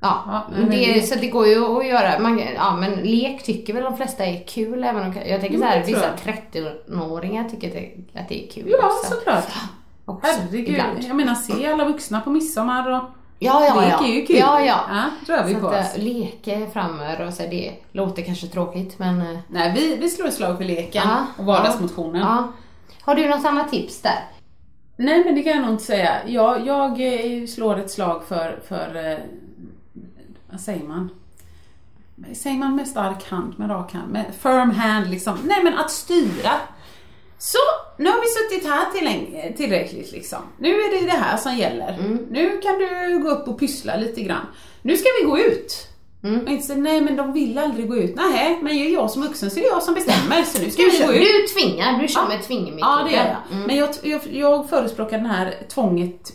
Ja, 0.00 0.22
Ja, 0.26 0.46
men 0.58 0.70
det, 0.70 1.08
så 1.08 1.14
det 1.18 1.26
går 1.28 1.46
ju 1.46 1.76
att 1.78 1.86
göra. 1.86 2.18
Man, 2.18 2.42
ja, 2.54 2.76
men 2.76 2.92
lek 2.94 3.42
tycker 3.44 3.72
väl 3.74 3.82
de 3.82 3.96
flesta 3.96 4.24
är 4.26 4.44
kul 4.46 4.84
även 4.84 5.02
om, 5.06 5.14
jag 5.26 5.40
tänker 5.40 5.54
Jo, 5.54 5.60
så 5.60 5.66
här, 5.66 5.78
det 5.78 5.84
tror 5.84 5.94
vissa 5.96 6.12
30-åringar 6.86 7.48
tycker 7.48 7.66
att 7.68 7.74
det, 7.74 8.20
att 8.20 8.28
det 8.28 8.44
är 8.46 8.50
kul 8.50 8.74
Ja, 8.80 8.86
också. 8.86 9.14
såklart. 9.14 9.44
också 10.04 10.26
Herregud. 10.32 10.68
ibland. 10.68 11.04
Jag 11.04 11.16
menar, 11.16 11.34
se 11.34 11.66
alla 11.66 11.84
vuxna 11.84 12.20
på 12.20 12.30
midsommar 12.30 12.90
och 12.90 13.02
Ja, 13.38 13.64
ja, 13.66 13.80
lek 13.80 13.92
ja. 14.00 14.04
är 14.06 14.12
ju 14.12 14.26
kul. 14.26 14.36
Ja, 14.36 14.60
ja. 14.60 14.80
ja 14.88 15.04
rör 15.36 15.44
vi 15.44 15.54
Så 15.54 15.60
på 15.60 15.68
att, 15.68 15.86
oss. 15.86 15.96
äh, 15.96 16.02
leka 16.04 16.66
framöver 16.72 17.26
och 17.26 17.34
så, 17.34 17.42
det 17.42 17.72
låter 17.92 18.22
kanske 18.22 18.46
tråkigt 18.46 18.98
men 18.98 19.20
äh, 19.20 19.38
Nej, 19.48 19.72
vi, 19.76 19.96
vi 19.96 20.08
slår 20.08 20.26
ett 20.28 20.34
slag 20.34 20.56
för 20.56 20.64
leken 20.64 21.02
Ja, 21.04 21.26
och 21.38 21.44
vardagsmotionen. 21.44 22.20
ja. 22.22 22.52
Har 23.02 23.14
du 23.14 23.28
något 23.28 23.44
annat 23.44 23.70
tips 23.70 24.02
där? 24.02 24.18
Nej 24.96 25.24
men 25.24 25.34
det 25.34 25.42
kan 25.42 25.52
jag 25.52 25.62
nog 25.62 25.70
inte 25.70 25.84
säga. 25.84 26.16
Jag, 26.26 26.66
jag 26.66 26.90
eh, 26.90 27.46
slår 27.46 27.78
ett 27.78 27.90
slag 27.90 28.22
för, 28.28 28.60
för 28.68 29.10
eh, 29.12 29.18
vad 30.56 30.60
säger 30.60 30.84
man? 30.84 31.10
Säger 32.34 32.56
man 32.56 32.76
med 32.76 32.88
stark 32.88 33.24
hand, 33.30 33.54
med 33.58 33.70
rak 33.70 33.92
hand, 33.92 34.12
med 34.12 34.24
firm 34.42 34.70
hand 34.70 35.10
liksom. 35.10 35.38
Nej 35.44 35.64
men 35.64 35.74
att 35.78 35.90
styra. 35.90 36.50
Så, 37.38 37.58
nu 37.98 38.08
har 38.10 38.20
vi 38.20 38.26
suttit 38.56 38.70
här 38.70 38.84
till, 38.90 39.56
tillräckligt 39.56 40.12
liksom. 40.12 40.38
Nu 40.58 40.68
är 40.68 41.00
det 41.00 41.06
det 41.06 41.18
här 41.18 41.36
som 41.36 41.56
gäller. 41.56 42.18
Nu 42.30 42.58
kan 42.62 42.74
du 42.78 43.18
gå 43.22 43.28
upp 43.30 43.48
och 43.48 43.58
pyssla 43.58 43.96
lite 43.96 44.22
grann. 44.22 44.46
Nu 44.82 44.96
ska 44.96 45.08
vi 45.20 45.26
gå 45.26 45.38
ut. 45.38 45.88
Och 46.44 46.50
inte 46.50 46.66
säga, 46.66 46.78
nej 46.78 47.00
men 47.00 47.16
de 47.16 47.32
vill 47.32 47.58
aldrig 47.58 47.88
gå 47.88 47.96
ut. 47.96 48.16
Nej, 48.16 48.58
men 48.62 48.72
är 48.76 48.88
jag 48.94 49.10
som 49.10 49.22
vuxen 49.22 49.50
så 49.50 49.58
är 49.58 49.62
det 49.62 49.68
jag 49.68 49.82
som 49.82 49.94
bestämmer. 49.94 50.42
Så 50.42 50.62
nu 50.62 50.70
ska 50.70 50.82
Du, 50.82 50.90
vi 50.90 51.06
gå 51.06 51.12
ut. 51.12 51.20
du 51.20 51.60
tvingar, 51.60 51.98
du 52.02 52.08
kör 52.08 52.20
Ja. 52.20 52.28
med 52.28 52.42
tvingmetoden. 52.42 52.78
Ja, 52.80 53.04
det 53.04 53.12
gör 53.16 53.24
jag. 53.50 53.66
Men 53.66 53.76
jag, 53.76 53.88
jag, 54.02 54.20
jag 54.30 54.68
förespråkar 54.68 55.16
den 55.18 55.26
här 55.26 55.54
tvånget, 55.68 56.32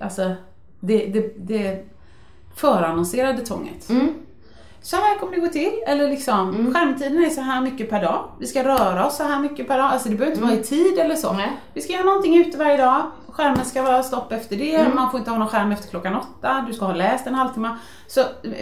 alltså 0.00 0.34
det, 0.80 1.06
det, 1.06 1.32
det 1.38 1.84
förannonserade 2.56 3.46
tvånget. 3.46 3.90
Mm. 3.90 4.08
Så 4.82 4.96
här 4.96 5.18
kommer 5.18 5.34
det 5.34 5.40
gå 5.40 5.48
till, 5.48 5.72
eller 5.86 6.08
liksom 6.10 6.74
skärmtiden 6.74 7.24
är 7.24 7.30
så 7.30 7.40
här 7.40 7.60
mycket 7.60 7.90
per 7.90 8.02
dag. 8.02 8.24
Vi 8.40 8.46
ska 8.46 8.64
röra 8.64 9.06
oss 9.06 9.16
så 9.16 9.22
här 9.22 9.40
mycket 9.40 9.68
per 9.68 9.78
dag. 9.78 9.86
Alltså 9.86 10.08
det 10.08 10.14
behöver 10.14 10.36
inte 10.36 10.46
vara 10.46 10.60
i 10.60 10.62
tid 10.62 10.98
eller 10.98 11.14
så. 11.16 11.28
Mm. 11.28 11.38
Nej. 11.38 11.50
Vi 11.74 11.80
ska 11.80 11.92
göra 11.92 12.04
någonting 12.04 12.36
ute 12.36 12.58
varje 12.58 12.76
dag. 12.76 13.02
Skärmen 13.28 13.64
ska 13.64 13.82
vara 13.82 14.02
stopp 14.02 14.32
efter 14.32 14.56
det. 14.56 14.74
Mm. 14.74 14.94
Man 14.94 15.10
får 15.10 15.18
inte 15.18 15.30
ha 15.30 15.38
någon 15.38 15.48
skärm 15.48 15.72
efter 15.72 15.88
klockan 15.88 16.16
åtta. 16.16 16.64
Du 16.68 16.72
ska 16.74 16.84
ha 16.84 16.94
läst 16.94 17.26
en 17.26 17.34
halvtimme. 17.34 17.76
Så 18.06 18.20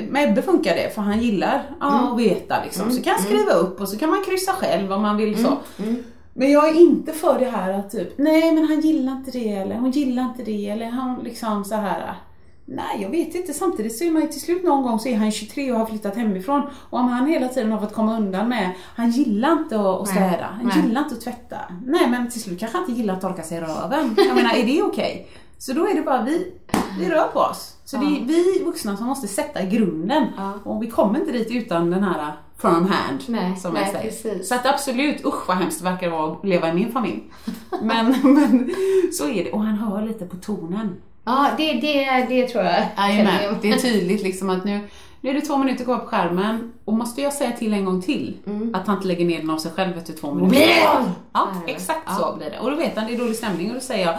med 0.09 0.30
Ebbe 0.30 0.42
funkar 0.42 0.74
det 0.74 0.94
för 0.94 1.02
han 1.02 1.20
gillar 1.20 1.62
ja, 1.80 1.98
Mm. 1.98 2.12
att 2.12 2.18
veta 2.18 2.57
liksom. 2.64 2.90
Så 2.90 3.02
kan 3.02 3.12
jag 3.12 3.20
skriva 3.20 3.52
upp 3.52 3.80
och 3.80 3.88
så 3.88 3.98
kan 3.98 4.11
man 4.11 4.22
kryssa 4.24 4.52
själv 4.52 4.92
om 4.92 5.02
man 5.02 5.16
vill 5.16 5.44
så. 5.44 5.83
Mm. 5.83 6.04
Men 6.35 6.52
jag 6.52 6.68
är 6.68 6.74
inte 6.80 7.12
för 7.12 7.38
det 7.38 7.50
här 7.50 7.72
att 7.72 7.90
typ, 7.90 8.18
nej 8.18 8.52
men 8.52 8.64
han 8.64 8.80
gillar 8.80 9.12
inte 9.12 9.30
det 9.30 9.52
eller 9.52 9.76
hon 9.76 9.90
gillar 9.90 10.22
inte 10.22 10.42
det 10.42 10.70
eller 10.70 10.87
han 10.87 11.20
liksom 11.24 11.64
så 11.64 11.74
här. 11.74 12.14
Nej 12.66 13.03
jag 13.03 13.09
vet 13.11 13.35
inte, 13.35 13.53
samtidigt 13.55 13.98
så 13.98 14.05
är 14.05 14.11
man 14.11 14.22
ju 14.22 14.29
till 14.29 14.40
slut 14.40 14.64
någon 14.64 14.83
gång 14.83 14.98
så 14.98 15.09
är 15.09 15.16
han 15.16 15.31
23 15.33 15.72
och 15.72 15.79
har 15.79 15.87
flyttat 15.87 16.16
hemifrån 16.16 16.62
och 16.90 16.98
om 16.98 17.09
han 17.09 17.27
hela 17.27 17.48
tiden 17.48 17.72
har 17.72 17.81
fått 17.81 17.92
komma 17.94 18.16
undan 18.16 18.48
med, 18.48 18.70
han 18.96 19.11
gillar 19.11 19.53
inte 19.53 19.81
att, 19.81 20.07
Nej, 20.07 20.14
städa, 20.14 20.46
han 20.57 20.66
nej. 20.66 20.83
gillar 20.87 21.00
inte 21.03 21.14
att 21.14 21.20
tvätta. 21.20 21.57
Nej 21.87 22.11
men 22.11 22.31
till 22.31 22.40
slut 22.42 22.61
kanske 22.61 22.79
han 22.79 22.87
inte 22.88 23.00
gillar 23.00 23.14
att 23.14 23.20
torka 23.20 23.42
sig 23.42 23.59
i 23.59 23.61
röven. 23.61 24.14
Jag 24.16 24.35
menar 24.37 24.55
är 24.55 24.66
det 24.66 24.83
okej? 24.83 25.29
Så 25.59 25.72
då 25.72 25.88
är 25.88 25.94
det 25.94 26.03
bara 26.03 26.22
vi, 26.22 26.53
vi 26.98 27.11
rör 27.11 27.29
på 27.33 27.38
oss. 27.38 27.77
Så 27.85 27.96
det 27.96 28.05
är 28.07 28.24
vi 28.24 28.62
vuxna 28.64 28.96
som 28.96 29.07
måste 29.07 29.29
sätta 29.29 29.62
grunden 29.64 30.24
Ja. 30.37 30.53
och 30.64 30.83
vi 30.83 30.90
kommer 30.90 31.18
inte 31.20 31.33
dit 31.33 31.50
utan 31.50 31.90
den 31.90 32.03
här 32.03 32.33
firm 32.59 32.72
hand 32.87 33.22
Nej, 33.29 33.57
som 33.57 33.77
jag 33.77 33.88
säger. 33.88 34.05
precis. 34.05 34.48
Så 34.48 34.55
att 34.55 34.66
absolut, 34.66 35.24
usch 35.27 35.48
vad 35.48 35.57
hemskt 35.57 35.79
det 35.79 35.85
verkar 35.90 36.11
vara 36.11 36.33
att 36.33 36.44
leva 36.44 36.68
i 36.68 36.72
min 36.72 36.92
familj. 36.92 37.22
Men, 37.83 38.07
men 38.22 38.70
så 39.12 39.29
är 39.29 39.44
det, 39.44 39.53
och 39.53 39.61
han 39.61 39.74
hör 39.79 40.03
lite 40.03 40.27
på 40.27 40.37
tonen. 40.37 40.96
Ja, 41.24 41.50
det, 41.56 41.72
det, 41.72 42.26
det 42.28 42.48
tror 42.48 42.64
jag. 42.64 42.87
Jajamän, 42.96 43.56
det 43.62 43.70
är 43.70 43.78
tydligt 43.78 44.22
liksom 44.22 44.50
att 44.50 44.64
nu, 44.64 44.80
nu 45.20 45.30
är 45.30 45.34
det 45.34 45.40
två 45.40 45.56
minuter 45.56 45.84
kvar 45.84 45.98
på 45.98 46.06
skärmen 46.06 46.72
och 46.84 46.92
måste 46.94 47.22
jag 47.22 47.32
säga 47.32 47.52
till 47.52 47.72
en 47.72 47.84
gång 47.84 48.02
till 48.02 48.37
att 48.74 48.87
han 48.87 48.96
inte 48.96 49.08
lägger 49.08 49.24
ner 49.26 49.38
den 49.40 49.50
av 49.50 49.58
sig 49.58 49.70
själv 49.72 49.98
efter 49.98 50.12
två 50.12 50.34
minuter. 50.34 50.56
det! 50.56 51.04
Ja, 51.32 51.48
exakt 51.66 52.00
Ja. 52.06 52.14
så 52.14 52.37
blir 52.37 52.50
det. 52.50 52.58
Och 52.58 52.70
då 52.70 52.76
vet 52.76 52.96
han 52.96 53.06
det 53.06 53.14
är 53.14 53.18
dålig 53.18 53.37
stämning 53.37 53.68
och 53.68 53.74
då 53.74 53.80
säger 53.80 54.06
jag 54.06 54.14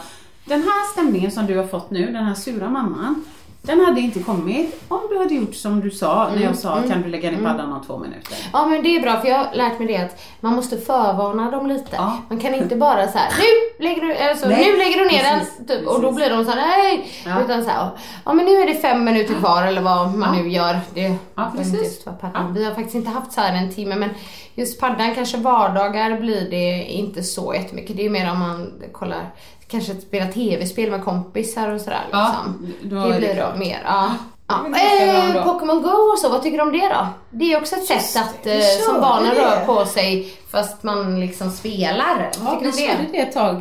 den 0.45 0.61
här 0.61 0.91
stämningen 0.91 1.31
som 1.31 1.45
du 1.45 1.57
har 1.57 1.67
fått 1.67 1.89
nu, 1.91 2.05
den 2.05 2.23
här 2.25 2.33
sura 2.33 2.69
mamman, 2.69 3.23
den 3.65 3.79
hade 3.85 3.99
inte 4.01 4.19
kommit 4.19 4.81
om 4.87 5.01
du 5.09 5.17
hade 5.17 5.33
gjort 5.35 5.55
som 5.55 5.79
du 5.79 5.91
sa 5.91 6.29
när 6.35 6.43
jag 6.43 6.55
sa 6.57 6.81
kan 6.89 7.01
du 7.01 7.09
lägga 7.09 7.31
ner 7.31 7.37
paddan 7.37 7.73
om 7.73 7.83
två 7.87 7.97
minuter. 7.97 8.37
Ja 8.53 8.65
men 8.65 8.83
det 8.83 8.95
är 8.95 9.01
bra 9.01 9.19
för 9.21 9.27
jag 9.27 9.37
har 9.37 9.53
lärt 9.53 9.79
mig 9.79 9.87
det 9.87 9.97
att 9.97 10.21
man 10.39 10.55
måste 10.55 10.77
förvarna 10.77 11.51
dem 11.51 11.67
lite. 11.67 11.89
Ja. 11.95 12.17
Man 12.29 12.39
kan 12.39 12.53
inte 12.53 12.75
bara 12.75 13.07
så 13.07 13.17
här: 13.17 13.29
nu 13.37 13.85
lägger 13.85 14.01
du, 14.01 14.17
alltså, 14.17 14.47
Nej, 14.47 14.71
nu 14.71 14.77
lägger 14.77 14.97
du 14.97 15.05
ner 15.05 15.37
precis, 15.37 15.57
den 15.57 15.67
typ, 15.79 15.87
och 15.87 16.01
då 16.01 16.11
blir 16.11 16.29
de 16.29 16.45
så 16.45 16.51
här, 16.51 16.57
nej. 16.77 17.07
Ja. 17.25 17.41
Utan 17.45 17.63
så 17.63 17.69
här, 17.69 17.89
ja 18.25 18.33
men 18.33 18.45
nu 18.45 18.51
är 18.51 18.67
det 18.67 18.75
fem 18.75 19.03
minuter 19.03 19.33
kvar 19.33 19.63
eller 19.63 19.81
vad 19.81 20.13
man 20.13 20.35
Ja. 20.37 20.43
nu 20.43 20.49
gör. 20.49 20.79
Det 20.93 21.15
Ja, 21.35 21.51
precis. 21.57 22.03
paddan. 22.21 22.53
Vi 22.53 22.65
har 22.65 22.73
faktiskt 22.73 22.95
inte 22.95 23.09
haft 23.09 23.31
så 23.33 23.41
här 23.41 23.53
en 23.57 23.73
timme 23.73 23.95
men 23.95 24.09
just 24.55 24.79
paddan 24.79 25.15
kanske 25.15 25.37
vardagar 25.37 26.19
blir 26.19 26.49
det 26.49 26.83
inte 26.83 27.23
så 27.23 27.53
jättemycket. 27.53 27.97
Det 27.97 28.05
är 28.05 28.09
mer 28.09 28.31
om 28.31 28.39
man 28.39 28.73
kollar, 28.91 29.33
kanske 29.67 29.95
spela 29.95 30.25
tv-spel 30.31 30.91
med 30.91 31.03
kompisar 31.03 31.69
och 31.69 31.81
sådär 31.81 32.01
Ja, 32.11 32.35
liksom. 32.45 32.73
då 32.95 33.09
det 33.09 33.17
blir 33.17 33.35
klart. 33.35 33.57
mer, 33.57 33.81
ja. 33.85 34.11
Ja. 34.47 34.55
Eh, 34.67 35.33
då. 35.33 35.43
Pokémon 35.53 35.81
Go 35.81 35.89
och 36.13 36.19
så, 36.19 36.29
vad 36.29 36.43
tycker 36.43 36.57
du 36.57 36.63
om 36.63 36.71
det 36.71 36.87
då? 36.87 37.07
Det 37.31 37.53
är 37.53 37.57
också 37.57 37.75
ett 37.75 37.85
sätt 37.85 38.23
att 38.23 38.45
eh, 38.47 38.59
som 38.85 39.01
barnen 39.01 39.35
det. 39.35 39.41
rör 39.41 39.65
på 39.65 39.85
sig 39.85 40.33
fast 40.51 40.83
man 40.83 41.19
liksom 41.19 41.51
spelar. 41.51 42.31
Vad 42.39 42.53
Ja, 42.53 42.59
tycker 42.59 42.85
du 42.87 42.91
om 42.95 43.05
det? 43.05 43.11
det 43.11 43.17
ett 43.19 43.33
tag. 43.33 43.55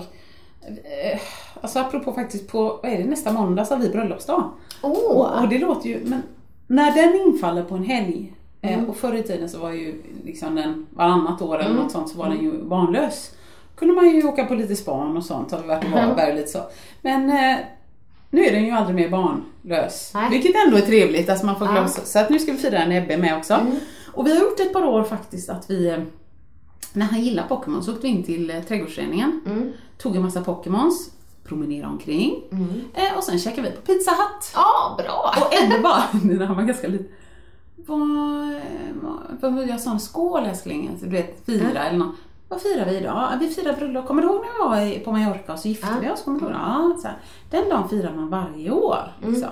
Eh, 0.65 1.21
Alltså 1.61 1.79
apropå 1.79 2.13
faktiskt 2.13 2.49
på, 2.49 2.81
vad 2.83 2.93
är 2.93 2.99
det, 2.99 3.05
nästa 3.05 3.33
måndag 3.33 3.65
så 3.65 3.75
har 3.75 3.81
vi 3.83 3.89
bröllopsdag. 3.89 4.51
Åh! 4.83 4.93
Och, 5.17 5.41
och 5.43 5.49
det 5.49 5.59
låter 5.59 5.89
ju, 5.89 6.01
men 6.05 6.23
när 6.67 6.93
den 6.93 7.15
infaller 7.21 7.63
på 7.63 7.75
en 7.75 7.85
helg, 7.85 8.33
Eh, 8.63 8.85
och 8.89 8.97
förr 8.97 9.15
i 9.15 9.23
tiden 9.23 9.49
så 9.49 9.59
var 9.59 9.71
ju 9.71 10.03
liksom 10.25 10.55
den 10.55 10.87
varannat 10.91 11.43
år 11.43 11.59
eller 11.59 11.75
något 11.75 11.93
sånt 11.93 12.09
så 12.09 12.19
var 12.19 12.29
den 12.29 12.43
ju 12.43 12.63
barnlös. 12.63 13.31
Kunde 13.85 13.95
man 14.03 14.11
ju 14.11 14.25
åka 14.29 14.45
på 14.45 14.55
lite 14.55 14.77
span 14.77 15.17
och 15.17 15.25
sånt, 15.25 15.51
har 15.51 15.59
vi 15.63 15.69
varit 15.69 15.85
i 15.85 15.89
Varberg 15.89 16.31
och 16.31 16.37
lite 16.37 16.49
så. 16.51 16.63
Men 17.03 17.31
eh, 17.31 17.57
nu 18.31 18.45
är 18.45 18.53
den 18.53 18.65
ju 18.65 18.71
aldrig 18.71 18.97
mer 18.97 19.09
barnlös. 19.09 20.11
Nej. 20.15 20.31
Vilket 20.31 20.67
ändå 20.67 20.77
är 20.77 20.81
trevligt, 20.81 21.31
alltså 21.31 21.47
man 21.47 21.59
får 21.59 21.67
glömma 21.67 21.89
Ja. 21.97 22.05
så. 22.05 22.19
Att 22.19 22.31
nu 22.31 22.39
ska 22.39 22.53
vi 22.53 22.59
fira 22.59 22.95
Ebbe 22.95 23.17
med 23.17 23.37
också. 23.39 23.67
Och 24.13 24.27
vi 24.27 24.31
har 24.31 24.45
gjort 24.45 24.61
ett 24.61 24.73
par 24.73 24.85
år 24.85 25.03
faktiskt 25.03 25.51
att 25.51 25.71
vi, 25.71 25.89
eh, 25.89 25.99
när 26.93 27.07
han 27.07 27.21
gillar 27.21 27.49
Pokémon 27.49 27.83
så 27.83 27.93
åkte 27.93 28.07
vi 28.07 28.09
in 28.09 28.23
till 28.23 28.51
eh, 28.51 28.61
trädgårdsföreningen, 28.63 29.41
tog 29.99 30.17
en 30.17 30.23
massa 30.23 30.41
Pokémons, 30.41 31.11
promenerade 31.45 31.93
omkring 31.93 32.43
eh, 32.95 33.17
och 33.17 33.25
sen 33.25 33.39
käkade 33.39 33.71
vi 33.71 33.77
på 33.77 33.83
Pizza 33.83 34.11
Hut. 34.11 34.53
Ja, 34.55 34.99
bra. 34.99 35.35
Och 35.41 35.63
Ebbe 35.65 35.79
bara, 35.83 36.03
när 36.23 36.47
han 36.47 36.57
var 36.57 36.63
ganska 36.63 36.89
liten, 36.89 37.09
vad, 37.77 39.53
vad, 39.53 39.69
jag 39.69 39.81
sa 39.81 39.91
en 39.91 40.01
skål 40.01 40.47
älskling, 40.47 40.89
alltså, 40.89 41.07
du 41.07 41.13
vet 41.13 41.47
fira 41.47 41.85
eller 41.85 41.99
något. 41.99 42.15
Vad 42.55 42.63
firar 42.63 42.85
vi 42.85 42.97
idag? 42.97 43.29
Ja, 43.33 43.37
Vi 43.41 43.49
firar 43.51 43.73
bröllop. 43.73 44.07
Kommer 44.07 44.23
du 44.23 44.29
ihåg 44.29 44.45
när 44.45 44.81
vi 44.81 44.95
var 44.99 45.05
på 45.05 45.13
Mallorca 45.13 45.53
och 45.53 45.59
så 45.59 45.69
gifte 45.69 45.89
vi 46.01 46.11
oss? 46.11 46.23
Kommer 46.25 46.41
du 46.41 46.47
ihåg? 46.47 46.55
Ja, 46.55 46.97
så 47.03 47.09
här. 47.09 47.17
Den 47.51 47.69
dagen 47.69 47.89
firar 47.89 48.13
man 48.13 48.31
varje 48.31 48.71
år. 48.71 49.13
Liksom. 49.27 49.49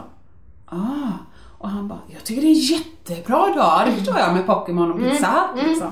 Ah. 0.66 0.76
Och 1.58 1.68
han 1.68 1.88
bara, 1.88 1.98
jag 2.08 2.24
tycker 2.24 2.42
det 2.42 2.46
är 2.48 2.50
en 2.50 2.54
jättebra 2.54 3.54
dag. 3.54 3.82
Det 3.86 3.92
förstår 3.92 4.18
jag 4.18 4.34
med 4.34 4.46
Pokémon 4.46 4.92
och 4.92 4.98
pizza 4.98 5.48
Hut, 5.54 5.66
liksom. 5.68 5.90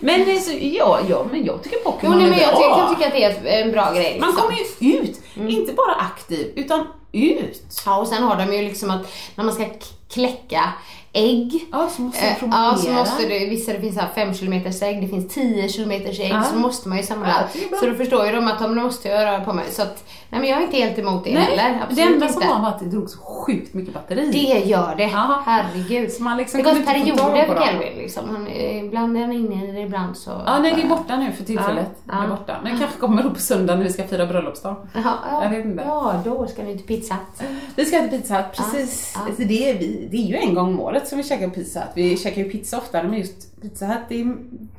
Men, 0.00 0.20
eh, 0.20 0.38
så, 0.40 0.52
ja, 0.60 0.98
ja, 1.08 1.26
men 1.30 1.44
jag 1.44 1.62
tycker 1.62 1.76
Jo, 1.84 1.90
Pokémon 1.92 2.14
är 2.20 2.30
men 2.30 2.38
jag 2.38 2.50
bra. 2.54 2.58
ty- 2.74 2.80
kan 2.80 2.94
tycka 2.94 3.06
att 3.28 3.42
det 3.42 3.60
är 3.60 3.64
en 3.64 3.72
bra 3.72 3.92
grej. 3.92 4.20
Man 4.20 4.28
liksom. 4.28 4.46
kommer 4.48 4.58
ju 4.80 4.98
ut, 4.98 5.20
inte 5.36 5.72
bara 5.72 5.94
aktiv, 5.94 6.52
utan 6.56 6.86
ut. 7.12 7.62
Ja, 7.86 7.96
och 8.00 8.06
sen 8.06 8.22
har 8.22 8.36
de 8.36 8.52
ju 8.56 8.62
liksom 8.62 8.90
att 8.90 9.02
när 9.34 9.44
man 9.44 9.54
ska 9.54 9.64
kläcka 10.08 10.62
ägg 11.12 11.68
Ja, 11.72 11.88
så 11.96 12.02
måste 12.02 12.20
eh, 12.20 12.28
jag 12.28 12.38
promenera. 12.38 12.60
Ja, 12.70 12.76
så 12.76 12.90
måste 12.92 13.26
det, 13.26 13.38
vissa 13.38 13.72
det 13.72 13.80
finns 13.80 13.94
så 13.94 14.00
här 14.00 14.08
5 14.14 14.34
km 14.34 14.52
ägg, 14.82 15.02
det 15.02 15.08
finns 15.08 15.34
10 15.34 15.68
km 15.68 15.90
ägg, 15.90 16.28
Ja. 16.30 16.42
så 16.42 16.56
måste 16.56 16.88
man 16.88 16.98
ju 16.98 17.04
samla. 17.04 17.28
Ja, 17.28 17.60
det 17.70 17.76
så 17.76 17.86
då 17.86 17.94
förstår 17.94 18.26
ju 18.26 18.32
de 18.32 18.48
att 18.48 18.58
de 18.58 18.74
måste 18.76 19.08
ju 19.08 19.14
röra 19.14 19.40
på 19.44 19.52
mig. 19.52 19.64
Så 19.70 19.82
att, 19.82 20.04
nej 20.30 20.40
men 20.40 20.50
jag 20.50 20.58
är 20.58 20.64
inte 20.64 20.76
helt 20.76 20.98
emot 20.98 21.24
det 21.24 21.30
heller. 21.30 21.56
det 21.78 21.78
Absolut 21.82 22.12
enda 22.14 22.26
inte. 22.26 22.38
som 22.40 22.48
var 22.48 22.60
var 22.60 22.68
att 22.68 22.78
det 22.80 22.84
drog 22.86 23.10
så 23.10 23.18
sjukt 23.18 23.74
mycket 23.74 23.94
batteri. 23.94 24.30
Det 24.32 24.68
gör 24.68 24.94
det. 24.96 25.02
Ja. 25.12 25.42
Herregud. 25.46 26.12
Så 26.12 26.22
man 26.22 26.36
liksom 26.36 26.62
det 26.62 26.64
går 26.74 26.80
perioder 26.84 27.46
på 27.46 27.52
för. 27.54 27.66
Kelvin 27.66 27.92
liksom. 27.98 28.28
Han, 28.30 28.48
är- 28.48 28.84
ibland 28.84 29.16
är 29.16 29.20
han 29.20 29.32
inne 29.32 29.64
i 29.68 29.72
det, 29.72 29.80
ibland 29.80 30.16
så... 30.16 30.30
Ja, 30.46 30.58
nej 30.58 30.72
det 30.76 30.82
är 30.82 30.88
borta 30.88 31.16
nu 31.16 31.32
för 31.32 31.44
tillfället. 31.44 31.90
Ja, 32.04 32.12
Det 32.14 32.18
är 32.18 32.22
ja. 32.22 32.28
borta. 32.36 32.56
Det 32.64 32.70
kanske 32.70 32.98
kommer 33.00 33.22
då 33.22 33.30
på 33.30 33.40
söndag 33.40 33.76
när 33.76 33.84
vi 33.84 33.92
ska 33.92 34.04
fira 34.04 34.26
bröllopsdag. 34.26 34.76
Ja, 34.94 35.40
Jag 35.42 35.50
vet 35.50 35.64
inte. 35.64 35.82
ja, 35.86 36.14
då 36.24 36.46
ska 36.46 36.62
ni 36.62 36.78
till 36.78 36.86
Pizza 36.86 37.14
Hut. 37.38 37.50
Vi 37.76 37.84
ska 37.84 37.96
äta 37.96 38.08
pizza 38.18 38.34
Hut, 38.34 38.46
precis. 38.56 39.12
Ja, 39.14 39.20
ja. 39.24 39.26
Alltså, 39.28 39.42
det, 39.42 39.70
är 39.70 39.74
vi, 39.78 40.08
det 40.10 40.16
är 40.16 40.26
ju 40.26 40.36
en 40.36 40.54
gång 40.54 40.68
om 40.68 40.80
året 40.80 40.99
som 41.08 41.18
vi 41.18 41.24
käkar 41.24 41.48
pizza 41.48 41.80
Hut. 41.80 41.90
Vi 41.94 42.16
käkar 42.16 42.42
ju 42.42 42.50
pizza 42.50 42.78
oftare 42.78 43.08
men 43.08 43.18
just 43.18 43.60
pizza 43.60 43.86
Hut, 43.86 43.98
det 44.08 44.20
är, 44.20 44.36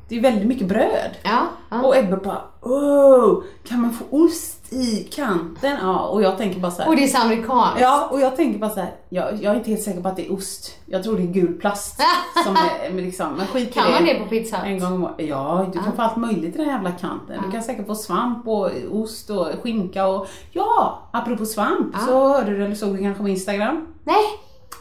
det 0.09 0.17
är 0.17 0.21
väldigt 0.21 0.47
mycket 0.47 0.67
bröd. 0.67 1.11
Ja, 1.23 1.47
ja. 1.69 1.81
Och 1.81 1.97
Ebbe 1.97 2.17
bara 2.17 2.41
oh, 2.61 3.43
kan 3.63 3.81
man 3.81 3.93
få 3.93 4.05
ost 4.09 4.73
i 4.73 5.07
kanten? 5.11 5.77
Ja, 5.81 6.07
och 6.07 6.21
jag 6.21 6.37
tänker 6.37 6.59
bara 6.59 6.71
så 6.71 6.81
här. 6.81 6.89
Och 6.89 6.95
det 6.95 7.03
är 7.03 7.07
så 7.07 7.17
amerikanskt. 7.17 7.81
Ja, 7.81 8.07
och 8.11 8.19
jag 8.21 8.35
tänker 8.35 8.59
bara 8.59 8.69
så 8.69 8.79
här, 8.79 8.91
jag, 9.09 9.33
jag 9.33 9.53
är 9.53 9.57
inte 9.57 9.69
helt 9.69 9.83
säker 9.83 10.01
på 10.01 10.07
att 10.07 10.15
det 10.15 10.25
är 10.25 10.33
ost. 10.33 10.77
Jag 10.85 11.03
tror 11.03 11.17
det 11.17 11.23
är 11.23 11.27
gul 11.27 11.53
plast. 11.53 12.01
som 12.45 12.55
är, 12.55 12.89
men 12.93 13.03
liksom, 13.03 13.33
men 13.37 13.47
skit 13.47 13.73
Kan 13.73 13.91
man 13.91 14.05
det 14.05 14.15
på 14.15 14.25
Pizza 14.25 14.57
Hut? 14.57 14.65
En 14.65 14.79
gång 14.79 14.93
om 14.93 15.03
året. 15.03 15.15
Ja, 15.17 15.69
du 15.73 15.79
kan 15.79 15.95
få 15.95 16.01
allt 16.01 16.15
möjligt 16.15 16.55
i 16.55 16.57
den 16.57 16.67
jävla 16.67 16.91
kanten. 16.91 17.41
Du 17.45 17.51
kan 17.51 17.63
säkert 17.63 17.87
få 17.87 17.95
svamp 17.95 18.47
och 18.47 18.71
ost 18.91 19.29
och 19.29 19.47
skinka 19.63 20.07
och 20.07 20.27
ja, 20.51 20.99
apropå 21.11 21.45
svamp 21.45 21.95
så 22.07 22.27
hörde 22.27 22.51
du 22.51 22.65
eller 22.65 22.75
såg 22.75 22.95
du 22.95 23.01
kanske 23.01 23.23
på 23.23 23.29
Instagram? 23.29 23.87
Nej, 24.03 24.23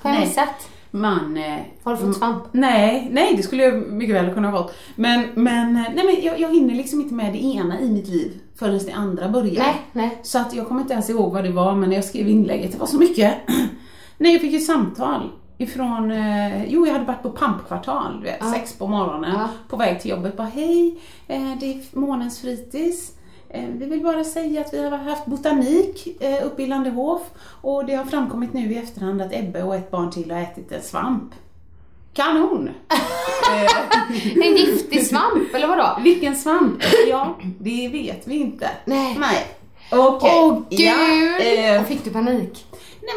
har 0.02 0.10
jag 0.10 0.18
Nej. 0.18 0.28
missat. 0.28 0.69
Man... 0.90 1.36
Eh, 1.36 1.58
Har 1.82 1.92
du 1.92 1.98
fått 1.98 2.16
svamp? 2.16 2.42
Nej, 2.52 3.08
nej 3.12 3.34
det 3.36 3.42
skulle 3.42 3.62
jag 3.62 3.92
mycket 3.92 4.14
väl 4.16 4.34
kunna 4.34 4.50
ha 4.50 4.62
fått. 4.62 4.74
Men, 4.96 5.24
men, 5.34 5.76
eh, 5.76 5.82
nej, 5.94 6.04
men 6.06 6.16
jag, 6.24 6.40
jag 6.40 6.54
hinner 6.54 6.74
liksom 6.74 7.00
inte 7.00 7.14
med 7.14 7.32
det 7.32 7.44
ena 7.44 7.80
i 7.80 7.90
mitt 7.90 8.08
liv 8.08 8.32
förrän 8.58 8.78
det 8.78 8.92
andra 8.92 9.28
börjar. 9.28 9.62
Nej, 9.62 9.74
nej. 9.92 10.18
Så 10.22 10.38
att 10.38 10.54
jag 10.54 10.68
kommer 10.68 10.80
inte 10.80 10.92
ens 10.92 11.10
ihåg 11.10 11.32
vad 11.32 11.44
det 11.44 11.50
var, 11.52 11.74
men 11.74 11.88
när 11.88 11.96
jag 11.96 12.04
skrev 12.04 12.28
inlägget, 12.28 12.72
det 12.72 12.78
var 12.78 12.86
så 12.86 12.98
mycket. 12.98 13.34
nej, 14.18 14.32
jag 14.32 14.40
fick 14.40 14.54
ett 14.54 14.64
samtal 14.66 15.28
ifrån, 15.58 16.10
eh, 16.10 16.64
jo 16.64 16.86
jag 16.86 16.92
hade 16.92 17.04
varit 17.04 17.22
på 17.22 17.30
pampkvartal, 17.30 18.16
du 18.20 18.24
vet, 18.26 18.50
sex 18.54 18.72
på 18.78 18.86
morgonen, 18.86 19.30
Ja. 19.34 19.48
på 19.68 19.76
väg 19.76 20.00
till 20.00 20.10
jobbet. 20.10 20.36
Bara 20.36 20.46
hej, 20.48 20.98
eh, 21.28 21.52
det 21.60 21.66
är 21.74 21.98
månens 21.98 22.40
fritids. 22.40 23.12
Eh, 23.50 23.64
Vi 23.68 23.86
vill 23.86 24.00
bara 24.02 24.24
säga 24.24 24.60
att 24.60 24.74
vi 24.74 24.84
har 24.84 24.90
haft 24.98 25.26
botanik 25.26 26.06
eh, 26.20 26.46
uppe 26.46 26.62
i 26.62 26.66
Landehof 26.66 27.22
och 27.62 27.84
det 27.86 27.94
har 27.94 28.04
framkommit 28.04 28.52
nu 28.52 28.72
i 28.72 28.78
efterhand 28.78 29.22
att 29.22 29.32
Ebbe 29.34 29.62
och 29.62 29.74
ett 29.74 29.90
barn 29.90 30.10
till 30.10 30.30
har 30.30 30.40
ätit 30.40 30.72
en 30.72 30.82
svamp. 30.82 31.34
Kanon! 32.12 32.70
En 34.44 34.56
giftig 34.56 35.06
svamp, 35.06 35.54
eller 35.54 35.66
vadå? 35.66 35.98
Vilken 36.04 36.36
svamp? 36.36 36.82
Ja, 37.08 37.36
det 37.58 37.88
vet 37.88 38.26
vi 38.28 38.34
inte. 38.36 38.70
Nej. 38.84 39.16
Nej. 39.20 39.46
Okej. 39.92 40.30
Åh 40.34 40.62
gud! 40.70 40.80
Ja, 40.80 41.38
eh, 41.38 41.80
Och 41.80 41.86
fick 41.86 42.04
du 42.04 42.10
panik? 42.10 42.66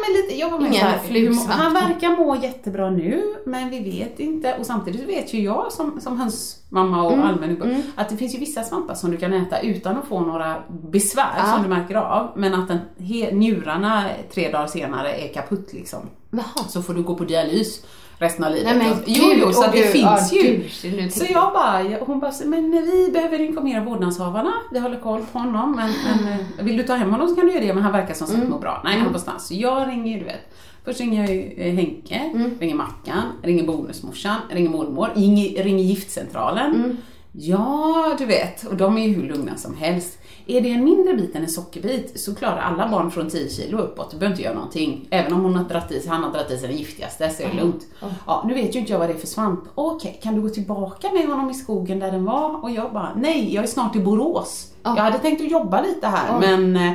men 0.14 0.22
lite, 0.22 0.40
jag 0.40 0.50
var 0.50 0.58
med 0.58 0.72
Ingen 0.72 0.98
flugsvamp. 1.06 1.60
Han 1.60 1.72
verkar 1.74 2.16
må 2.16 2.36
jättebra 2.36 2.90
nu, 2.90 3.22
men 3.46 3.70
vi 3.70 3.78
vet 3.80 4.20
inte. 4.20 4.54
Och 4.58 4.66
samtidigt 4.66 5.08
vet 5.08 5.34
ju 5.34 5.40
jag 5.42 5.72
som, 5.72 6.00
som 6.00 6.20
hönsmamma 6.20 7.02
och 7.02 7.12
Mm, 7.12 7.26
allmän 7.26 7.82
att 7.94 8.08
det 8.08 8.16
finns 8.16 8.34
ju 8.34 8.38
vissa 8.38 8.62
svampar 8.64 8.94
som 8.94 9.10
du 9.10 9.16
kan 9.16 9.32
äta 9.32 9.60
utan 9.60 9.96
att 9.96 10.08
få 10.08 10.20
några 10.20 10.56
besvär 10.68 11.34
Ja. 11.38 11.52
som 11.52 11.62
du 11.62 11.68
märker 11.68 11.94
av. 11.94 12.32
Men 12.36 12.54
att 12.54 12.68
den, 12.68 12.78
he, 12.98 13.34
njurarna 13.34 14.04
tre 14.34 14.50
dagar 14.50 14.66
senare 14.66 15.12
är 15.12 15.34
kaputt 15.34 15.72
liksom. 15.72 16.00
Jaha. 16.30 16.64
Så 16.68 16.82
får 16.82 16.94
du 16.94 17.02
gå 17.02 17.14
på 17.14 17.24
dialys 17.24 17.84
resten 18.18 18.44
av 18.44 18.52
livet. 18.52 18.76
Nej 18.76 18.88
men 18.88 18.98
jo, 19.06 19.32
jo, 19.36 19.52
så 19.52 19.62
det 19.70 19.76
gud, 19.78 19.86
finns 19.86 20.32
ja, 20.32 20.38
ju. 20.42 20.58
nu 20.96 21.10
Så 21.10 21.24
jag 21.32 21.52
bara, 21.52 21.98
hon 22.00 22.20
bara, 22.20 22.32
men 22.44 22.70
vi 22.70 23.10
behöver 23.12 23.40
informera 23.40 23.84
vårdnadshavarna. 23.84 24.52
Vi 24.72 24.78
håller 24.78 25.00
koll 25.00 25.22
på 25.32 25.38
honom. 25.38 25.76
Men, 25.76 25.90
men 26.06 26.32
eh, 26.32 26.64
vill 26.64 26.76
du 26.76 26.82
ta 26.82 26.94
hem 26.94 27.10
honom 27.10 27.28
så 27.28 27.34
kan 27.36 27.46
du 27.46 27.52
göra 27.52 27.64
det. 27.64 27.74
Men 27.74 27.82
han 27.82 27.92
verkar 27.92 28.14
som 28.14 28.26
sagt 28.26 28.38
Mm. 28.38 28.50
må 28.50 28.58
bra. 28.58 28.80
Nej, 28.84 28.98
han 28.98 29.08
är 29.08 29.12
på. 29.12 29.38
Så 29.38 29.54
jag 29.54 29.88
ringer 29.88 30.18
du 30.18 30.24
vet. 30.24 30.54
Först 30.84 31.00
ringer 31.00 31.20
jag 31.22 31.34
ju 31.34 31.52
eh, 31.56 31.74
Henke, 31.74 32.30
Mm. 32.34 32.50
ringer 32.60 32.74
Mackan, 32.74 33.22
ringer 33.42 33.64
bonusmorsan, 33.64 34.36
ringer 34.50 34.70
mormor, 34.70 35.08
ringer, 35.14 35.62
ringer 35.64 35.84
giftcentralen. 35.84 36.74
Mm. 36.74 36.96
Ja, 37.32 38.14
du 38.18 38.26
vet. 38.26 38.64
Och 38.66 38.76
de 38.76 38.98
är 38.98 39.08
ju 39.08 39.14
hur 39.14 39.22
lugna 39.28 39.56
som 39.56 39.76
helst. 39.76 40.18
Är 40.46 40.60
det 40.60 40.70
en 40.70 40.84
mindre 40.84 41.14
bit 41.14 41.36
än 41.36 41.42
en 41.42 41.48
sockerbit 41.48 42.20
så 42.20 42.34
klarar 42.34 42.58
alla 42.58 42.88
barn 42.88 43.10
från 43.10 43.30
10 43.30 43.48
kilo 43.48 43.78
uppåt. 43.78 44.10
Du 44.10 44.16
behöver 44.16 44.34
inte 44.34 44.42
göra 44.42 44.54
någonting. 44.54 45.08
Även 45.10 45.32
om 45.32 45.40
hon 45.44 45.56
har 45.56 45.64
dratt 45.64 45.92
i, 45.92 46.08
han 46.08 46.22
har 46.24 46.30
dragit 46.30 46.50
i 46.50 46.58
sig 46.58 46.68
den 46.68 46.76
giftigaste 46.76 47.30
så 47.30 47.42
är 47.42 47.48
det 47.48 47.54
lugnt. 47.54 47.86
Ja, 48.26 48.44
nu 48.48 48.54
vet 48.54 48.74
ju 48.74 48.78
inte 48.78 48.92
jag 48.92 48.98
vad 48.98 49.08
det 49.08 49.12
är 49.14 49.18
för 49.18 49.26
svamp. 49.26 49.60
Okej, 49.74 50.20
kan 50.22 50.34
du 50.34 50.40
gå 50.40 50.48
tillbaka 50.48 51.12
med 51.12 51.26
honom 51.28 51.50
i 51.50 51.54
skogen 51.54 51.98
där 51.98 52.12
den 52.12 52.24
var? 52.24 52.62
Och 52.62 52.70
jag 52.70 52.92
bara, 52.92 53.12
nej, 53.16 53.54
jag 53.54 53.64
är 53.64 53.68
snart 53.68 53.96
i 53.96 54.00
Borås. 54.00 54.66
Jag 54.82 54.90
hade 54.90 55.18
tänkt 55.18 55.42
att 55.42 55.50
jobba 55.50 55.80
lite 55.80 56.06
här, 56.06 56.40
men 56.40 56.76
eh. 56.76 56.92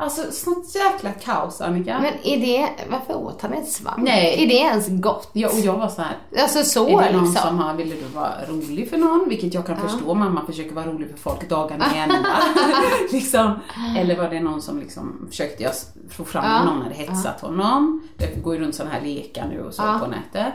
Alltså 0.00 0.32
sånt 0.32 0.74
jäkla 0.74 1.10
kaos 1.12 1.60
Annika. 1.60 1.98
Men 2.02 2.14
är 2.24 2.40
det, 2.46 2.68
varför 2.90 3.16
åt 3.16 3.42
han 3.42 3.52
en 3.52 3.66
svamp? 3.66 3.96
Nej. 3.98 4.42
Är 4.44 4.46
det 4.46 4.54
ens 4.54 4.88
gott? 4.88 5.30
jag, 5.32 5.52
och 5.52 5.58
jag 5.58 5.76
var 5.76 5.88
så 5.88 6.02
här, 6.02 6.16
Alltså 6.42 6.62
så 6.62 6.98
är 6.98 7.02
det 7.06 7.12
någon 7.16 7.24
liksom. 7.30 7.48
som 7.48 7.58
har, 7.58 7.74
ville 7.74 7.94
du 7.94 8.04
vara 8.14 8.32
rolig 8.48 8.90
för 8.90 8.96
någon? 8.96 9.28
Vilket 9.28 9.54
jag 9.54 9.66
kan 9.66 9.76
förstå, 9.76 10.14
mamma 10.14 10.46
försöker 10.46 10.74
vara 10.74 10.86
rolig 10.86 11.10
för 11.10 11.18
folk 11.18 11.48
dagarna 11.48 11.84
i 11.94 11.98
ända. 11.98 12.38
liksom. 13.12 13.52
Eller 13.98 14.16
var 14.16 14.28
det 14.28 14.40
någon 14.40 14.62
som 14.62 14.78
liksom 14.80 15.26
försökte 15.30 15.62
jag 15.62 15.72
få 16.10 16.24
fram 16.24 16.44
Ja. 16.44 16.64
någon 16.64 16.82
hade 16.82 16.94
hetsat 16.94 17.40
honom? 17.40 18.08
Det 18.16 18.42
går 18.44 18.54
ju 18.54 18.60
runt 18.60 18.74
sådana 18.74 18.94
här 18.94 19.00
lekar 19.00 19.46
nu 19.48 19.62
och 19.64 19.74
så 19.74 19.82
Ja. 19.82 19.98
på 20.04 20.06
nätet. 20.10 20.54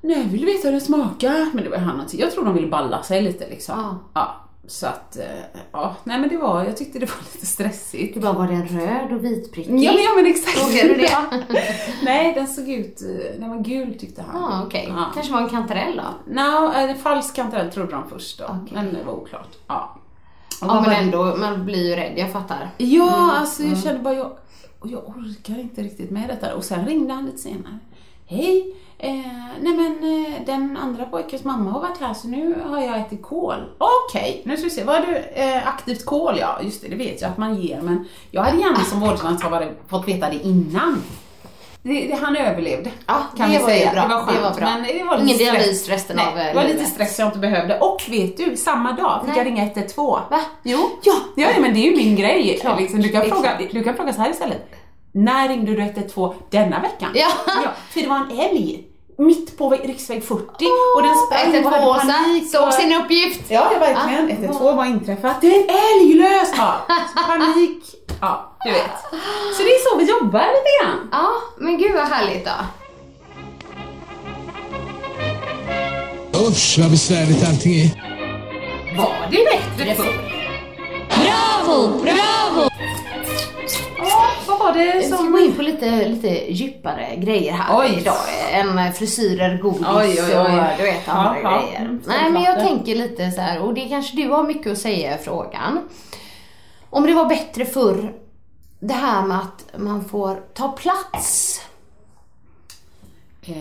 Nej, 0.00 0.24
vill 0.24 0.44
veta 0.44 0.68
hur 0.68 0.74
det 0.74 0.80
smakar. 0.80 1.46
Men 1.52 1.64
det 1.64 1.70
var 1.70 1.78
han 1.78 2.04
Jag 2.12 2.30
tror 2.32 2.44
de 2.44 2.54
ville 2.54 2.66
balla 2.66 3.02
sig 3.02 3.22
lite 3.22 3.48
liksom. 3.48 3.98
Ja. 4.14 4.34
Så 4.68 4.86
att, 4.86 5.16
eh, 5.16 5.24
ja, 5.72 5.96
nej 6.04 6.18
men 6.20 6.28
det 6.28 6.36
var, 6.36 6.64
jag 6.64 6.76
tyckte 6.76 6.98
det 6.98 7.06
var 7.06 7.18
lite 7.34 7.46
stressigt. 7.46 8.14
Du 8.14 8.20
bara, 8.20 8.32
var 8.32 8.46
den 8.46 8.68
röd 8.68 9.12
och 9.12 9.24
vitprickig? 9.24 9.78
Ja 9.82 9.92
men, 9.92 10.02
ja, 10.02 10.10
men 10.16 10.26
exakt. 10.26 10.58
Frågade 10.58 10.88
du 10.88 10.94
det? 10.94 11.16
Nej, 12.04 12.34
den 12.34 12.46
såg 12.46 12.68
ut, 12.68 13.02
eh, 13.02 13.40
den 13.40 13.50
var 13.50 13.58
gul 13.58 13.98
tyckte 13.98 14.22
han. 14.22 14.42
Ja, 14.42 14.62
okej. 14.66 14.86
Ja. 14.88 15.10
Kanske 15.14 15.32
var 15.32 15.40
en 15.40 15.48
kantarell 15.48 15.96
då? 15.96 16.32
No, 16.34 16.72
en 16.74 16.96
falsk 16.96 17.36
kantarell 17.36 17.70
trodde 17.70 17.92
de 17.92 18.08
först 18.08 18.38
då. 18.38 18.44
Okej. 18.44 18.72
Men 18.74 18.94
det 18.94 19.04
var 19.06 19.12
oklart. 19.12 19.56
Ja. 19.66 19.96
Och 20.60 20.66
Ja 20.66 20.80
men 20.80 20.92
ändå, 20.92 21.36
man 21.36 21.64
blir 21.64 21.88
ju 21.90 21.96
rädd, 21.96 22.12
jag 22.16 22.32
fattar. 22.32 22.70
Ja, 22.78 23.32
alltså 23.36 23.62
jag 23.62 23.78
kände 23.82 24.02
bara, 24.02 24.14
jag, 24.14 24.32
och 24.80 24.88
jag 24.88 25.08
orkar 25.08 25.58
inte 25.58 25.82
riktigt 25.82 26.10
med 26.10 26.28
detta. 26.28 26.54
Och 26.54 26.64
sen 26.64 26.86
ringde 26.86 27.14
han 27.14 27.26
lite 27.26 27.38
senare. 27.38 27.78
Hej, 28.26 28.74
eh, 28.98 29.12
nej 29.60 29.76
men 29.76 30.24
eh, 30.24 30.46
den 30.46 30.76
andra 30.76 31.04
pojkens 31.04 31.44
mamma 31.44 31.70
har 31.70 31.80
varit 31.80 32.00
här 32.00 32.14
så 32.14 32.28
nu 32.28 32.62
har 32.66 32.80
jag 32.80 33.00
ätit 33.00 33.22
kål. 33.22 33.64
Okej, 33.78 34.42
nu 34.44 34.56
ska 34.56 34.64
vi 34.64 34.70
se. 34.70 34.84
Vad 34.84 35.02
du? 35.02 35.16
Eh, 35.16 35.68
aktivt 35.68 36.04
kål 36.04 36.36
ja, 36.40 36.58
just 36.62 36.82
det, 36.82 36.88
det 36.88 36.96
vet 36.96 37.20
jag 37.22 37.30
att 37.30 37.38
man 37.38 37.56
ger. 37.56 37.80
Men 37.80 38.08
jag 38.30 38.42
hade 38.42 38.58
gärna 38.58 38.80
som 38.80 39.00
vårdnadshavare 39.00 39.74
fått 39.88 40.08
veta 40.08 40.30
det 40.30 40.46
innan. 40.46 41.02
Det, 41.88 42.06
det, 42.06 42.14
han 42.14 42.36
överlevde. 42.36 42.90
Ja, 43.06 43.22
kan 43.36 43.50
vi 43.50 43.58
säga. 43.58 43.92
bra. 43.92 44.02
Det 44.02 44.08
var 44.08 44.20
skönt. 44.20 44.36
Det 44.36 44.42
var 44.42 44.54
bra. 44.54 44.64
Men 44.64 44.82
det 44.82 45.04
var 45.04 45.18
lite 45.18 45.44
Ingen 45.44 45.54
dialys 45.54 45.88
resten 45.88 46.16
Nej, 46.16 46.26
av, 46.26 46.34
Det 46.34 46.52
var 46.54 46.64
lite 46.64 46.84
stress 46.84 47.18
jag 47.18 47.28
inte 47.28 47.38
behövde. 47.38 47.78
Och 47.78 48.02
vet 48.08 48.36
du, 48.36 48.56
samma 48.56 48.92
dag 48.92 49.20
fick 49.20 49.28
Nej. 49.28 49.38
jag 49.38 49.46
ringa 49.46 49.62
112. 49.62 50.22
Va? 50.30 50.40
Jo. 50.62 50.90
Ja, 51.02 51.14
ja 51.36 51.48
men 51.60 51.74
det 51.74 51.80
är 51.80 51.90
ju 51.90 51.96
min 51.96 52.16
grej. 52.16 52.58
Klart. 52.60 52.80
Liksom, 52.80 53.00
du, 53.00 53.08
kan 53.08 53.22
fråga, 53.22 53.58
du 53.72 53.84
kan 53.84 53.94
fråga 53.94 54.12
så 54.12 54.20
här 54.20 54.30
istället. 54.30 54.75
När 55.16 55.48
ringde 55.48 55.74
du 55.74 55.82
112 55.82 56.34
denna 56.50 56.80
veckan? 56.80 57.10
Ja. 57.14 57.28
För 57.90 58.00
det 58.00 58.06
var 58.06 58.16
en 58.16 58.38
älg 58.38 58.84
mitt 59.18 59.58
på 59.58 59.70
riksväg 59.70 60.24
40 60.24 60.42
och 60.96 61.02
den 61.02 61.14
sprang 61.16 61.48
och 61.48 61.54
112 61.54 61.74
hade 61.74 62.12
panik. 62.12 62.50
såg 62.50 62.72
sin 62.72 62.92
uppgift. 62.92 63.40
Ja, 63.48 63.70
ja 63.72 63.78
verkligen. 63.78 64.30
112 64.30 64.76
var 64.76 64.84
inträffat. 64.84 65.40
Det 65.40 65.46
är 65.46 65.60
en 65.60 65.68
älg 65.68 66.14
lös! 66.14 66.52
Ja, 66.56 66.86
panik. 67.26 67.82
Ja, 68.20 68.56
du 68.64 68.70
vet. 68.70 68.90
Så 69.56 69.62
det 69.62 69.68
är 69.68 69.90
så 69.90 69.98
vi 69.98 70.04
jobbar 70.04 70.40
lite 70.40 70.84
grann. 70.84 71.08
Ja, 71.12 71.28
men 71.58 71.78
gud 71.78 71.94
vad 71.94 72.08
härligt 72.08 72.44
då. 72.44 72.52
Usch 76.48 76.78
vad 76.78 76.90
besvärligt 76.90 77.48
allting 77.48 77.74
är. 77.74 77.90
Var 78.98 79.28
det 79.30 79.44
bättre 79.44 79.94
förr? 79.94 80.32
Bravo, 81.08 81.88
bravo! 81.88 82.70
Ja, 83.98 84.26
vad 84.46 84.58
var 84.58 84.72
det 84.72 84.84
Jag 84.84 85.04
ska 85.04 85.16
som... 85.16 85.32
gå 85.32 85.38
in 85.38 85.52
på 85.56 85.62
lite, 85.62 86.08
lite 86.08 86.52
djupare 86.52 87.16
grejer 87.16 87.52
här 87.52 87.78
Oj. 87.80 87.96
idag. 88.00 88.16
Än 88.52 88.92
frisyrer, 88.92 89.58
godis 89.62 89.86
Oj, 89.96 90.18
oj, 90.28 90.36
och 90.38 90.48
du 90.78 90.82
vet 90.82 91.08
andra 91.08 91.40
Ja, 91.42 91.50
ja. 91.50 91.60
grejer. 91.66 91.80
Mm, 91.80 92.02
Nej 92.06 92.30
men 92.30 92.42
jag 92.42 92.58
tänker 92.60 92.94
lite 92.94 93.30
så 93.30 93.40
här, 93.40 93.60
och 93.62 93.74
det 93.74 93.88
kanske 93.88 94.16
du 94.16 94.28
har 94.28 94.42
mycket 94.42 94.72
att 94.72 94.78
säga 94.78 95.18
i 95.20 95.22
frågan. 95.22 95.88
Om 96.90 97.06
det 97.06 97.14
var 97.14 97.26
bättre 97.26 97.64
förr, 97.64 98.12
det 98.80 98.94
här 98.94 99.22
med 99.22 99.38
att 99.38 99.64
man 99.80 100.04
får 100.04 100.42
ta 100.54 100.68
plats. 100.68 101.60
Eh, 103.42 103.54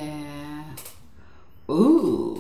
ooh. 1.68 2.38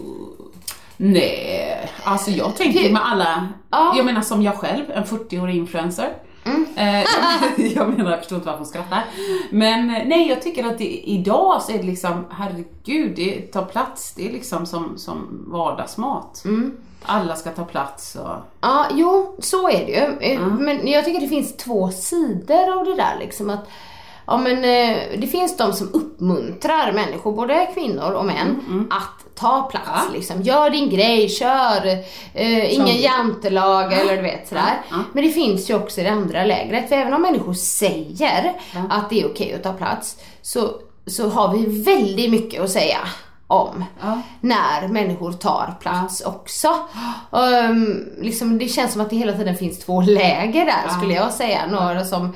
Nej, 0.97 1.89
alltså 2.03 2.31
jag 2.31 2.55
tänker 2.55 2.91
med 2.91 3.01
alla, 3.11 3.47
Ja. 3.71 3.93
jag 3.97 4.05
menar 4.05 4.21
som 4.21 4.41
jag 4.41 4.55
själv, 4.55 4.91
en 4.91 5.03
40-årig 5.05 5.55
influencer. 5.55 6.13
Eh, 6.75 7.03
jag 7.75 7.89
menar, 7.89 8.11
jag 8.11 8.19
förstår 8.19 8.35
inte 8.35 8.45
varför 8.45 8.59
hon 8.59 8.67
skrattar. 8.67 9.05
Men 9.49 9.95
eh, 9.95 10.03
nej, 10.05 10.29
jag 10.29 10.41
tycker 10.41 10.63
att 10.67 10.77
det, 10.77 11.09
idag 11.09 11.61
så 11.61 11.71
är 11.71 11.77
det 11.77 11.83
liksom, 11.83 12.25
herregud, 12.31 13.15
det 13.15 13.41
tar 13.41 13.65
plats. 13.65 14.13
Det 14.13 14.27
är 14.27 14.31
liksom 14.31 14.65
som, 14.65 14.97
som 14.97 15.45
vardagsmat. 15.47 16.43
Alla 17.07 17.35
ska 17.35 17.51
ta 17.51 17.65
plats 17.65 18.15
och... 18.15 18.35
Ja, 18.61 18.85
jo, 18.93 19.35
så 19.39 19.69
är 19.69 19.85
det 19.85 19.91
ju. 19.91 20.31
Eh, 20.33 20.41
Men 20.47 20.87
jag 20.87 21.05
tycker 21.05 21.21
det 21.21 21.27
finns 21.27 21.57
två 21.57 21.89
sidor 21.91 22.79
av 22.79 22.85
det 22.85 22.95
där 22.95 23.15
liksom 23.19 23.49
att 23.49 23.67
Ja 24.27 24.37
men 24.37 24.57
eh, 24.57 24.97
det 25.17 25.27
finns 25.27 25.57
de 25.57 25.73
som 25.73 25.89
uppmuntrar 25.93 26.91
människor, 26.91 27.31
både 27.33 27.67
kvinnor 27.73 28.11
och 28.11 28.25
män, 28.25 28.87
att 28.91 29.35
ta 29.35 29.61
plats 29.61 29.85
Ja. 29.87 30.01
liksom. 30.13 30.41
Gör 30.41 30.69
din 30.69 30.89
grej, 30.89 31.29
kör, 31.29 31.87
eh, 32.33 32.73
ingen 32.73 32.97
jantelag 33.01 33.93
eller 33.93 34.15
du 34.15 34.21
vet 34.21 34.47
sådär. 34.47 34.81
Men 35.13 35.23
det 35.25 35.31
finns 35.31 35.69
ju 35.69 35.75
också 35.75 36.01
i 36.01 36.03
det 36.03 36.09
andra 36.11 36.43
lägret, 36.45 36.89
för 36.89 36.95
även 36.95 37.13
om 37.13 37.21
människor 37.21 37.53
säger 37.53 38.53
att 38.89 39.09
det 39.09 39.21
är 39.21 39.25
okej 39.27 39.53
att 39.53 39.63
ta 39.63 39.73
plats, 39.73 40.17
så, 40.41 40.69
så 41.07 41.29
har 41.29 41.53
vi 41.57 41.81
väldigt 41.83 42.31
mycket 42.31 42.61
att 42.63 42.69
säga 42.69 42.97
om 43.47 43.83
Ja. 44.01 44.21
när 44.41 44.87
människor 44.87 45.31
tar 45.33 45.75
plats 45.81 46.21
också. 46.21 46.75
Um, 47.29 48.05
liksom, 48.21 48.57
det 48.57 48.67
känns 48.67 48.91
som 48.93 49.01
att 49.01 49.09
det 49.09 49.15
hela 49.15 49.33
tiden 49.33 49.55
finns 49.55 49.79
två 49.79 50.01
läger 50.01 50.65
där 50.65 50.89
skulle 50.97 51.13
jag 51.13 51.33
säga. 51.33 51.67
Några 51.67 52.05
som, 52.05 52.33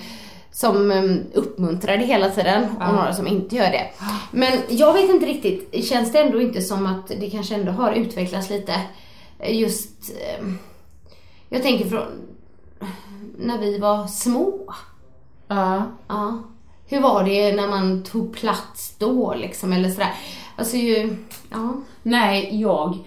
som 0.52 0.92
um, 0.92 1.24
uppmuntrar 1.34 1.98
det 1.98 2.06
hela 2.06 2.30
tiden 2.30 2.64
och 2.64 2.94
några 2.94 3.14
som 3.14 3.28
inte 3.28 3.56
gör 3.56 3.72
det. 3.72 3.90
Men 4.32 4.60
jag 4.70 4.94
vet 4.94 5.10
inte 5.10 5.26
riktigt, 5.26 5.86
känns 5.86 6.12
det 6.12 6.20
ändå 6.20 6.42
inte 6.42 6.62
som 6.62 6.86
att 6.86 7.08
det 7.08 7.30
kanske 7.30 7.56
ändå 7.56 7.72
har 7.72 7.92
utvecklats 7.92 8.50
lite 8.50 8.74
just, 9.48 10.12
um, 10.40 10.60
jag 11.50 11.64
tänker 11.64 11.86
från 11.86 12.06
när 13.38 13.58
vi 13.58 13.78
var 13.78 14.08
små. 14.08 14.74
Ja. 15.48 15.84
Ja. 16.08 16.44
Hur 16.86 17.02
var 17.02 17.24
det 17.24 17.56
när 17.56 17.68
man 17.68 18.04
tog 18.04 18.34
plats 18.34 18.96
då 18.98 19.34
liksom 19.34 19.74
eller 19.74 19.90
sådär? 19.90 20.14
Alltså 20.56 20.78
ju, 20.78 21.18
ja. 21.50 21.74
Nej, 22.04 22.62
jag... 22.62 22.98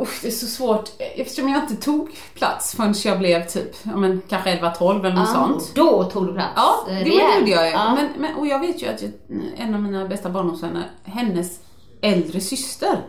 Usch, 0.00 0.18
det 0.22 0.28
är 0.28 0.32
så 0.32 0.46
svårt. 0.46 0.90
Eftersom 0.98 1.48
jag 1.48 1.62
inte 1.62 1.76
tog 1.76 2.10
plats 2.34 2.74
förrän 2.74 2.94
jag 3.04 3.18
blev 3.18 3.46
typ, 3.46 3.76
ja 3.82 3.96
men 3.96 4.22
kanske 4.28 4.56
11-12 4.60 5.06
eller 5.06 5.16
något 5.16 5.28
sånt. 5.28 5.72
Då 5.74 6.04
tog 6.04 6.26
du 6.26 6.32
plats 6.32 6.52
Ja, 6.56 6.86
eh, 6.88 6.94
det 6.94 7.04
rejält. 7.04 7.38
gjorde 7.40 7.50
jag 7.50 7.66
ju. 7.66 7.72
Ja. 7.72 7.94
Men, 7.94 8.08
men, 8.18 8.34
och 8.34 8.46
jag 8.46 8.60
vet 8.60 8.82
ju 8.82 8.86
att 8.86 9.02
jag, 9.02 9.10
en 9.56 9.74
av 9.74 9.82
mina 9.82 10.04
bästa 10.08 10.30
barndomsvänner, 10.30 10.90
hennes 11.04 11.60
äldre 12.00 12.40
syster 12.40 13.06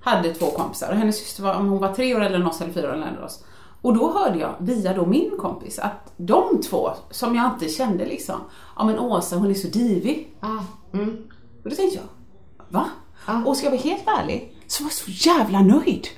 hade 0.00 0.34
två 0.34 0.46
kompisar 0.46 0.90
och 0.90 0.96
hennes 0.96 1.18
syster 1.18 1.42
var, 1.42 1.54
om 1.54 1.68
hon 1.68 1.78
var 1.78 1.94
tre 1.94 2.14
år 2.14 2.20
eller 2.20 2.46
oss 2.46 2.60
eller 2.60 2.72
fyra 2.72 2.88
år 2.88 2.94
eller 2.94 3.24
oss. 3.24 3.44
Och 3.82 3.94
då 3.94 4.12
hörde 4.12 4.38
jag 4.38 4.54
via 4.58 4.94
då 4.94 5.06
min 5.06 5.30
kompis 5.38 5.78
att 5.78 6.12
de 6.16 6.60
två, 6.70 6.90
som 7.10 7.34
jag 7.36 7.46
inte 7.52 7.68
kände 7.68 8.04
liksom, 8.06 8.34
ja 8.76 8.84
men 8.84 8.98
Åsa 8.98 9.36
hon 9.36 9.50
är 9.50 9.54
så 9.54 9.68
divig. 9.68 10.36
Ja. 10.40 10.64
Mm. 10.94 11.16
Och 11.64 11.70
då 11.70 11.76
tänkte 11.76 11.98
jag, 11.98 12.04
va? 12.68 12.86
Ja. 13.26 13.42
Och 13.46 13.56
ska 13.56 13.66
jag 13.66 13.70
vara 13.70 13.80
helt 13.80 14.04
ärlig, 14.06 14.55
så 14.68 14.82
var 14.84 14.90
jag 14.90 14.92
så 15.16 15.28
jävla 15.28 15.60
nöjd. 15.60 16.08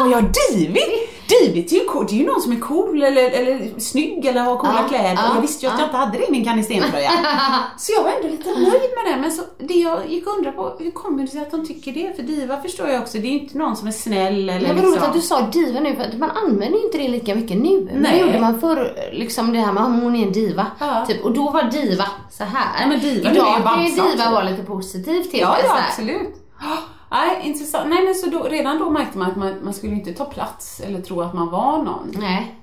Var 0.00 0.06
jag 0.10 0.24
divig? 0.50 0.84
Divigt 1.28 1.72
är 1.72 1.76
ju 1.76 1.84
cool. 1.84 2.06
Det 2.08 2.14
är 2.14 2.16
ju 2.18 2.26
någon 2.26 2.40
som 2.40 2.52
är 2.52 2.60
cool 2.60 3.02
eller, 3.02 3.30
eller 3.30 3.80
snygg 3.80 4.24
eller 4.26 4.40
har 4.40 4.56
coola 4.56 4.78
Ja, 4.82 4.88
kläder. 4.88 5.12
och 5.30 5.36
jag 5.36 5.40
visste 5.40 5.66
ju 5.66 5.72
att 5.72 5.78
jag 5.78 5.86
inte 5.88 5.96
hade 5.96 6.18
det 6.18 6.26
i 6.28 6.30
min 6.30 6.44
kannistentröja. 6.44 7.10
så 7.78 7.92
jag 7.92 8.02
var 8.04 8.10
ändå 8.10 8.28
lite 8.28 8.48
nöjd 8.50 8.90
med 9.04 9.12
det. 9.14 9.20
Men 9.20 9.32
så, 9.32 9.42
det 9.58 9.74
jag 9.74 10.08
gick 10.08 10.26
och 10.26 10.36
undrade 10.36 10.56
på, 10.56 10.76
hur 10.78 10.90
kommer 10.90 11.22
det 11.22 11.28
sig 11.28 11.40
att 11.42 11.50
de 11.50 11.66
tycker 11.66 11.92
det? 11.92 12.16
För 12.16 12.22
diva 12.22 12.62
förstår 12.62 12.88
jag 12.88 13.02
också, 13.02 13.18
det 13.18 13.26
är 13.26 13.30
ju 13.32 13.38
inte 13.40 13.58
någon 13.58 13.76
som 13.76 13.88
är 13.88 13.92
snäll 13.92 14.48
eller 14.48 14.66
Men 14.68 14.76
vad 14.76 14.84
roligt 14.84 14.94
liksom... 14.94 15.08
att 15.10 15.14
du 15.14 15.20
sa 15.20 15.40
diva 15.40 15.80
nu, 15.80 15.96
för 15.96 16.18
man 16.18 16.30
använder 16.30 16.78
ju 16.78 16.84
inte 16.84 16.98
det 16.98 17.08
lika 17.08 17.34
mycket 17.34 17.56
nu. 17.56 17.88
Nej. 17.94 18.12
Det 18.12 18.18
gjorde 18.26 18.40
man 18.40 18.60
förr, 18.60 19.10
liksom 19.12 19.52
det 19.52 19.58
här 19.58 19.72
med 19.72 19.82
att 19.82 20.02
hon 20.02 20.16
är 20.16 20.26
en 20.26 20.32
diva. 20.32 20.66
Ja. 20.78 21.04
Typ, 21.08 21.24
och 21.24 21.32
då 21.34 21.50
var 21.50 21.62
diva 21.62 22.04
så 22.30 22.44
här. 22.44 22.80
Ja, 22.82 22.86
men 22.88 23.00
diva 23.00 23.30
Idag 23.30 23.62
kan 23.64 23.84
ju 23.84 23.90
diva 23.90 24.30
vara 24.30 24.42
lite 24.42 24.62
positiv 24.62 25.22
till 25.22 25.40
Ja, 25.40 25.56
det. 25.62 25.66
ja 25.66 25.78
absolut. 25.88 26.34
Nej, 27.10 27.40
intressant. 27.44 27.88
Nej 27.88 28.04
men 28.04 28.14
så 28.14 28.30
då, 28.30 28.42
redan 28.42 28.78
då 28.78 28.90
märkte 28.90 29.18
man 29.18 29.30
att 29.30 29.36
man, 29.36 29.64
man 29.64 29.74
skulle 29.74 29.92
inte 29.92 30.12
ta 30.12 30.24
plats 30.24 30.80
eller 30.80 31.00
tro 31.00 31.20
att 31.20 31.34
man 31.34 31.50
var 31.50 31.78
någon. 31.78 32.12
Nej. 32.18 32.54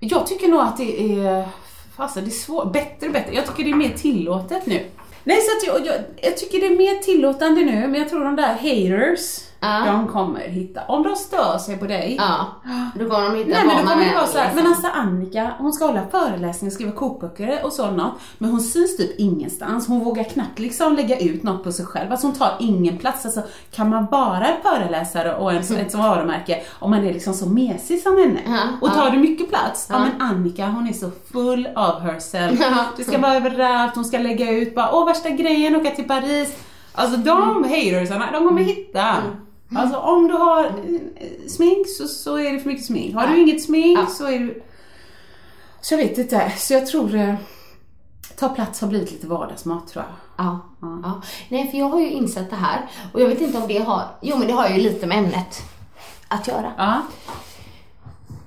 Jag 0.00 0.26
tycker 0.26 0.48
nog 0.48 0.60
att 0.60 0.76
det 0.76 1.18
är, 1.18 1.48
fasen 1.96 2.24
det 2.24 2.30
är 2.30 2.32
svårt, 2.32 2.72
bättre 2.72 3.06
och 3.06 3.12
bättre. 3.12 3.34
Jag 3.34 3.46
tycker 3.46 3.64
det 3.64 3.70
är 3.70 3.74
mer 3.74 3.92
tillåtet 3.96 4.66
nu. 4.66 4.86
Nej 5.24 5.38
så 5.40 5.56
att 5.56 5.66
jag, 5.66 5.86
jag, 5.86 6.04
jag 6.22 6.36
tycker 6.36 6.60
det 6.60 6.66
är 6.66 6.76
mer 6.76 6.94
tillåtande 6.94 7.60
nu, 7.60 7.88
men 7.88 7.94
jag 7.94 8.08
tror 8.08 8.24
de 8.24 8.36
där 8.36 8.54
haters, 8.54 9.40
Ja. 9.62 9.92
de 9.92 10.08
kommer 10.08 10.40
hitta, 10.40 10.80
om 10.88 11.02
de 11.02 11.16
stör 11.16 11.58
sig 11.58 11.78
på 11.78 11.86
dig. 11.86 12.16
Ja. 12.18 12.46
Då 12.94 13.10
kommer 13.10 13.30
de 13.30 13.36
hitta 13.36 13.50
Nej 13.50 13.66
men 13.66 13.76
då 13.76 13.90
kommer 13.90 14.04
det 14.04 14.14
vara 14.14 14.26
såhär, 14.26 14.44
liksom. 14.44 14.62
men 14.62 14.72
alltså 14.72 14.86
Annika, 14.94 15.54
hon 15.58 15.72
ska 15.72 15.86
hålla 15.86 16.06
föreläsningar, 16.10 16.72
skriva 16.72 16.92
kokböcker 16.92 17.60
och 17.64 17.72
sådant. 17.72 18.14
Men 18.38 18.50
hon 18.50 18.60
syns 18.60 18.96
typ 18.96 19.18
ingenstans, 19.18 19.88
hon 19.88 20.04
vågar 20.04 20.24
knappt 20.24 20.58
liksom 20.58 20.96
lägga 20.96 21.18
ut 21.18 21.42
något 21.42 21.64
på 21.64 21.72
sig 21.72 21.86
själv. 21.86 22.10
Alltså 22.10 22.26
hon 22.26 22.36
tar 22.36 22.56
ingen 22.60 22.98
plats. 22.98 23.24
Alltså 23.24 23.42
kan 23.70 23.88
man 23.88 24.06
vara 24.06 24.46
en 24.46 24.62
föreläsare 24.62 25.34
och 25.34 25.52
en, 25.52 25.76
ett 25.76 25.94
varumärke 25.94 26.62
om 26.78 26.90
man 26.90 27.06
är 27.06 27.12
liksom 27.12 27.34
så 27.34 27.48
mesig 27.48 28.02
som 28.02 28.18
henne? 28.18 28.40
Ja, 28.46 28.62
och 28.80 28.94
tar 28.94 29.10
du 29.10 29.18
mycket 29.18 29.48
plats? 29.48 29.88
Ja. 29.90 29.98
Men 29.98 30.22
Annika 30.22 30.66
hon 30.66 30.88
är 30.88 30.92
så 30.92 31.10
full 31.32 31.68
of 31.76 32.02
herself. 32.02 32.60
Ja. 32.60 32.84
Det 32.96 33.04
ska 33.04 33.18
vara 33.18 33.36
överallt, 33.36 33.94
hon 33.94 34.04
ska 34.04 34.18
lägga 34.18 34.50
ut 34.50 34.74
bara, 34.74 34.90
åh 34.92 35.06
värsta 35.06 35.30
grejen, 35.30 35.76
åka 35.76 35.90
till 35.90 36.08
Paris. 36.08 36.56
Alltså 36.94 37.16
de 37.16 37.64
hatersarna, 37.64 38.32
de 38.32 38.48
kommer 38.48 38.62
hitta. 38.62 39.16
Alltså 39.76 39.98
om 39.98 40.28
du 40.28 40.34
har 40.34 40.64
eh, 40.64 41.48
smink 41.48 41.86
så, 41.88 42.08
så 42.08 42.36
är 42.38 42.52
det 42.52 42.60
för 42.60 42.68
mycket 42.68 42.86
smink. 42.86 43.14
Har 43.14 43.26
du 43.26 43.40
inget 43.42 43.62
smink 43.64 43.98
Ja. 43.98 44.06
så 44.06 44.26
är 44.26 44.38
du... 44.38 44.62
Så 45.80 45.94
jag 45.94 45.98
vet 45.98 46.18
inte. 46.18 46.52
Så 46.56 46.72
jag 46.74 46.86
tror 46.86 47.14
eh, 47.14 47.34
ta 48.38 48.48
plats 48.48 48.80
har 48.80 48.88
blivit 48.88 49.12
lite 49.12 49.26
vardagsmat 49.26 49.88
tror 49.88 50.04
jag. 50.04 50.46
Ja, 50.46 50.60
ja. 51.02 51.22
Nej, 51.48 51.70
för 51.70 51.78
jag 51.78 51.88
har 51.88 52.00
ju 52.00 52.10
insett 52.10 52.50
det 52.50 52.56
här 52.56 52.86
och 53.12 53.20
jag 53.20 53.28
vet 53.28 53.40
inte 53.40 53.58
om 53.58 53.68
det 53.68 53.78
har, 53.78 54.02
jo 54.20 54.36
men 54.36 54.46
det 54.46 54.52
har 54.52 54.68
ju 54.68 54.76
lite 54.82 55.06
med 55.06 55.18
ämnet 55.18 55.62
att 56.28 56.48
göra. 56.48 56.72
Ja. 56.76 57.02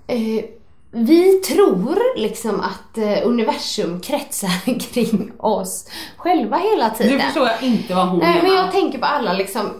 Eh, 0.07 0.45
vi 0.91 1.33
tror 1.33 2.19
liksom 2.19 2.59
att 2.59 2.97
eh, 2.97 3.17
universum 3.27 3.99
kretsar 4.01 4.79
kring 4.79 5.31
oss 5.37 5.89
själva 6.17 6.57
hela 6.57 6.89
tiden. 6.89 7.17
Nu 7.17 7.19
förstår 7.23 7.47
jag 7.47 7.63
inte 7.63 7.95
vad 7.95 8.07
hon 8.09 8.19
Nej, 8.19 8.33
men 8.35 8.43
menar. 8.51 8.63
jag 8.63 8.71
tänker 8.71 8.99
på 8.99 9.05
alla 9.05 9.33
liksom 9.33 9.73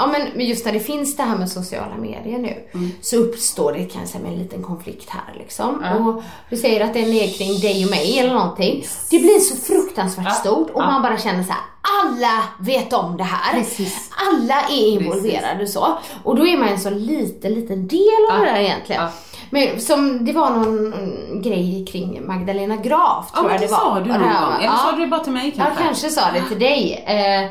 Ja 0.00 0.06
men 0.06 0.46
just 0.46 0.64
när 0.64 0.72
det 0.72 0.80
finns 0.80 1.16
det 1.16 1.22
här 1.22 1.36
med 1.36 1.50
sociala 1.50 1.96
medier 1.98 2.38
nu 2.38 2.54
så 3.02 3.16
uppstår 3.16 3.72
det 3.72 3.84
kanske 3.84 4.18
en 4.18 4.34
liten 4.34 4.62
konflikt 4.62 5.10
här 5.10 5.34
liksom. 5.38 5.82
Ja. 5.84 5.94
Och 5.94 6.22
du 6.50 6.56
säger 6.56 6.84
att 6.84 6.94
den 6.94 7.04
är 7.04 7.38
kring 7.38 7.60
dig 7.60 7.84
och 7.84 7.90
mig 7.90 8.18
eller 8.18 8.34
någonting. 8.34 8.84
Det 9.10 9.18
blir 9.18 9.38
så 9.38 9.56
fruktansvärt 9.56 10.24
Ja. 10.26 10.32
stort 10.32 10.70
och 10.70 10.82
Ja. 10.82 10.86
man 10.86 11.02
bara 11.02 11.18
känner 11.18 11.42
så 11.42 11.52
här: 11.52 11.60
alla 12.02 12.42
vet 12.60 12.92
om 12.92 13.16
det 13.16 13.24
här. 13.24 13.52
Precis. 13.54 14.10
Alla 14.30 14.60
är 14.70 14.86
involverade 14.86 15.66
så. 15.66 15.98
Och 16.24 16.36
då 16.36 16.46
är 16.46 16.58
man 16.58 16.68
en 16.68 16.80
så 16.80 16.90
liten, 16.90 17.54
liten 17.54 17.88
del 17.88 18.00
av 18.32 18.38
Ja. 18.38 18.44
det 18.44 18.50
där 18.50 18.60
egentligen. 18.60 19.02
Ja. 19.02 19.08
Men 19.50 19.80
som, 19.80 20.24
det 20.24 20.32
var 20.32 20.50
någon 20.50 20.92
mm, 20.92 21.42
grej 21.42 21.86
kring 21.92 22.26
Magdalena 22.26 22.76
Graf 22.76 23.26
Ja 23.32 23.34
tror 23.34 23.42
men 23.42 23.52
jag 23.52 23.60
det 23.60 23.66
det 23.66 23.72
var. 23.72 23.78
sa 23.78 23.94
du 23.94 24.00
Och 24.00 24.06
någon 24.06 24.18
det 24.20 24.26
här 24.28 24.44
gång. 24.46 24.54
Eller 24.54 24.64
ja. 24.66 24.76
sa 24.76 24.92
du 24.92 25.00
det 25.02 25.06
bara 25.06 25.24
till 25.24 25.32
mig 25.32 25.52
kanske? 25.56 25.74
Jag 25.74 25.86
kanske 25.86 26.10
sa 26.10 26.20
det 26.34 26.42
till 26.48 26.58
dig. 26.58 27.04
Eh, 27.06 27.50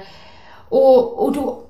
och, 0.69 1.23
och 1.25 1.31
då 1.31 1.63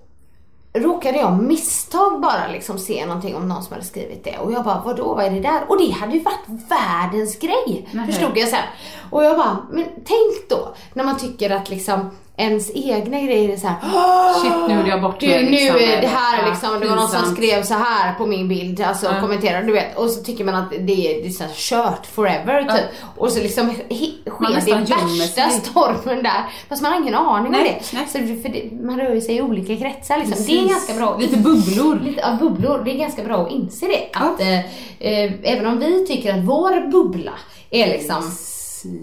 råkade 0.74 1.18
jag 1.18 1.44
misstag 1.44 2.22
bara 2.22 2.48
liksom 2.48 2.80
se 2.80 3.06
någonting 3.06 3.36
om 3.36 3.48
någon 3.48 3.64
som 3.64 3.74
hade 3.74 3.86
skrivit 3.86 4.24
det. 4.24 4.38
Och 4.38 4.52
jag 4.52 4.64
bara, 4.64 4.82
vadå, 4.86 5.14
vad 5.14 5.26
är 5.26 5.32
det 5.32 5.40
där? 5.40 5.70
Och 5.70 5.78
det 5.78 5.92
hade 5.92 6.14
ju 6.14 6.20
varit 6.20 6.70
världens 6.70 7.40
grej. 7.40 7.90
Nej. 7.92 8.06
Förstod 8.06 8.38
jag 8.38 8.50
sen. 8.50 8.64
Och 9.10 9.24
jag 9.24 9.38
bara, 9.38 9.58
men 9.72 9.86
tänk 9.96 10.50
då 10.50 10.76
när 10.94 11.04
man 11.04 11.18
tycker 11.18 11.50
att 11.50 11.70
liksom 11.70 12.10
ens 12.40 12.72
egna 12.76 13.20
grejer 13.22 13.50
är 13.50 13.58
så 13.58 13.68
här. 13.68 13.78
Shit, 14.42 14.68
nu 14.70 14.76
gjorde 14.76 14.90
jag 14.90 15.02
bort 15.02 15.22
mig, 15.22 15.44
nu 15.44 15.50
liksom, 15.52 15.76
är 15.76 16.02
det 16.02 16.08
här 16.08 16.44
ja, 16.44 16.50
liksom, 16.50 16.80
det 16.80 16.88
var 16.88 16.96
någon 16.96 17.08
som 17.08 17.36
skrev 17.36 17.64
så 17.64 17.74
här 17.74 18.14
på 18.14 18.26
min 18.26 18.48
bild, 18.48 18.82
alltså 18.82 19.06
Ja. 19.06 19.22
kommenterade, 19.22 19.66
du 19.68 19.74
vet. 19.74 19.98
Och 19.98 20.10
så 20.10 20.24
tycker 20.24 20.44
man 20.44 20.56
att 20.56 20.70
det 20.70 20.78
är, 21.18 21.22
det 21.22 21.28
är 21.28 21.30
så 21.30 21.44
här 21.44 21.52
kört 21.56 22.06
forever 22.06 22.62
typ. 22.64 22.86
Och 23.18 23.32
så 23.32 23.40
liksom 23.40 23.70
sker 23.70 24.66
det 24.66 24.72
värsta 24.72 25.50
stormen 25.50 26.24
där. 26.24 26.46
Fast 26.70 26.82
man 26.82 26.92
har 26.92 27.02
ingen 27.02 27.16
aning 27.16 27.46
om 27.46 27.52
Nej, 27.52 27.80
det. 27.92 27.98
nej. 27.98 28.08
Så 28.12 28.18
det- 28.18 28.42
för 28.42 28.50
det, 28.50 28.84
man 28.86 29.00
rör 29.00 29.14
ju 29.16 29.22
sig 29.22 29.36
i 29.36 29.42
olika 29.42 29.76
kretsar 29.76 30.18
liksom. 30.18 30.36
Det 30.46 30.54
är 30.54 30.58
Precis. 30.62 30.72
ganska 30.72 30.94
bra. 30.94 31.18
Lite 31.18 31.38
bubblor. 31.38 32.00
Lite 32.06 32.28
av 32.28 32.38
bubblor. 32.38 32.82
Det 32.86 32.92
är 32.92 32.98
ganska 32.98 33.24
bra 33.24 33.38
att 33.46 33.52
inse 33.52 33.86
det. 33.86 34.10
Att 34.14 34.42
eh, 34.42 34.60
eh, 34.60 35.32
även 35.44 35.66
om 35.68 35.80
vi 35.80 36.06
tycker 36.08 36.34
att 36.34 36.44
vår 36.44 36.92
bubbla 36.92 37.32
är 37.70 37.88
liksom 37.88 38.32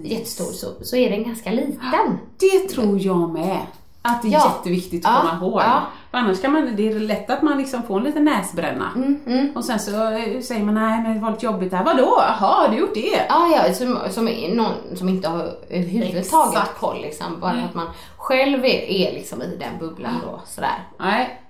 jättestor 0.05 0.53
så, 0.53 0.67
så 0.85 0.97
är 0.97 1.11
den 1.11 1.25
ganska 1.25 1.51
liten. 1.51 2.19
Det 2.41 2.69
tror 2.69 3.01
jag 3.01 3.29
med. 3.31 3.59
Att 4.03 4.23
det 4.23 4.29
är 4.29 4.33
Ja. 4.33 4.53
jätteviktigt 4.57 5.07
att 5.07 5.13
Ja, 5.25 5.31
komma 5.31 5.47
ihåg. 5.47 5.61
ja. 5.61 5.83
Annars 6.11 6.41
kan 6.43 6.53
man, 6.53 6.77
det 6.77 6.89
är 6.89 7.01
lätt 7.01 7.31
att 7.31 7.43
man 7.43 7.59
liksom 7.59 7.83
får 7.83 7.99
en 7.99 8.05
liten 8.05 8.25
näsbränna. 8.25 8.91
Mm, 8.97 9.51
Och 9.57 9.65
sen 9.65 9.79
så 9.81 9.91
eh, 10.13 10.41
säger 10.41 10.65
man 10.65 10.75
nej 10.75 11.03
men 11.03 11.15
det 11.15 11.21
var 11.21 11.31
lite 11.31 11.47
jobbigt 11.47 11.71
där. 11.71 11.85
Vadå? 11.85 12.15
Jaha, 12.19 12.55
har 12.63 12.69
du 12.69 12.77
gjort 12.77 12.95
det? 12.95 13.27
Ja, 13.29 13.49
ja 13.49 13.75
som, 13.75 13.99
som 14.11 14.25
någon 14.55 14.97
som 14.97 15.09
inte 15.09 15.29
har 15.29 15.51
överhuvudtaget 15.71 16.75
koll 16.81 17.01
liksom. 17.03 17.41
Bara 17.41 17.63
att 17.69 17.75
man 17.75 17.87
själv 18.17 18.65
är, 18.65 18.91
är 18.91 19.13
liksom 19.13 19.43
i 19.43 19.57
den 19.57 19.79
bubblan 19.81 20.15
då 20.27 20.41
sådär. 20.47 20.85
Nej. 20.99 21.41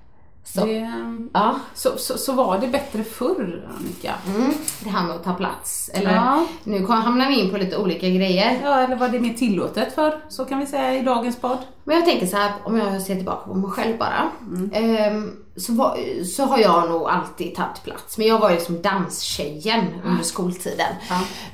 Så. 0.60 0.66
Det, 0.66 0.90
Ja, 1.32 1.54
så, 1.74 1.90
så, 1.98 2.18
så 2.18 2.32
var 2.32 2.58
det 2.58 2.68
bättre 2.68 3.04
förr 3.04 3.68
Annika? 3.78 4.14
mm, 4.36 4.52
det 4.80 4.90
här 4.90 5.06
med 5.06 5.16
att 5.16 5.24
ta 5.24 5.32
plats. 5.34 5.90
Eller 5.94 6.14
Ja. 6.14 6.46
nu 6.64 6.86
hamnar 6.86 7.28
vi 7.28 7.40
in 7.40 7.50
på 7.50 7.56
lite 7.58 7.76
olika 7.76 8.08
grejer. 8.08 8.60
Ja, 8.62 8.80
eller 8.80 8.96
var 8.96 9.08
det 9.08 9.20
mer 9.20 9.34
tillåtet 9.34 9.94
för 9.94 10.20
Så 10.28 10.44
kan 10.44 10.58
vi 10.58 10.66
säga 10.66 10.94
i 10.94 11.02
dagens 11.02 11.36
podd. 11.36 11.58
Men 11.84 11.96
jag 11.96 12.04
tänker 12.04 12.26
så 12.26 12.36
här, 12.36 12.52
om 12.64 12.76
jag 12.76 13.02
ser 13.02 13.14
tillbaka 13.16 13.48
på 13.48 13.54
mig 13.54 13.70
själv 13.70 13.98
bara. 13.98 14.30
ehm, 14.72 15.32
så, 15.56 15.72
var, 15.72 15.96
så 16.24 16.44
har 16.44 16.58
jag 16.58 16.90
nog 16.90 17.08
alltid 17.08 17.54
tagit 17.54 17.82
plats. 17.84 18.18
Men 18.18 18.26
jag 18.26 18.38
var 18.38 18.48
ju 18.50 18.54
liksom 18.56 18.82
danstjejen 18.82 19.84
under 20.04 20.24
skoltiden. 20.24 20.92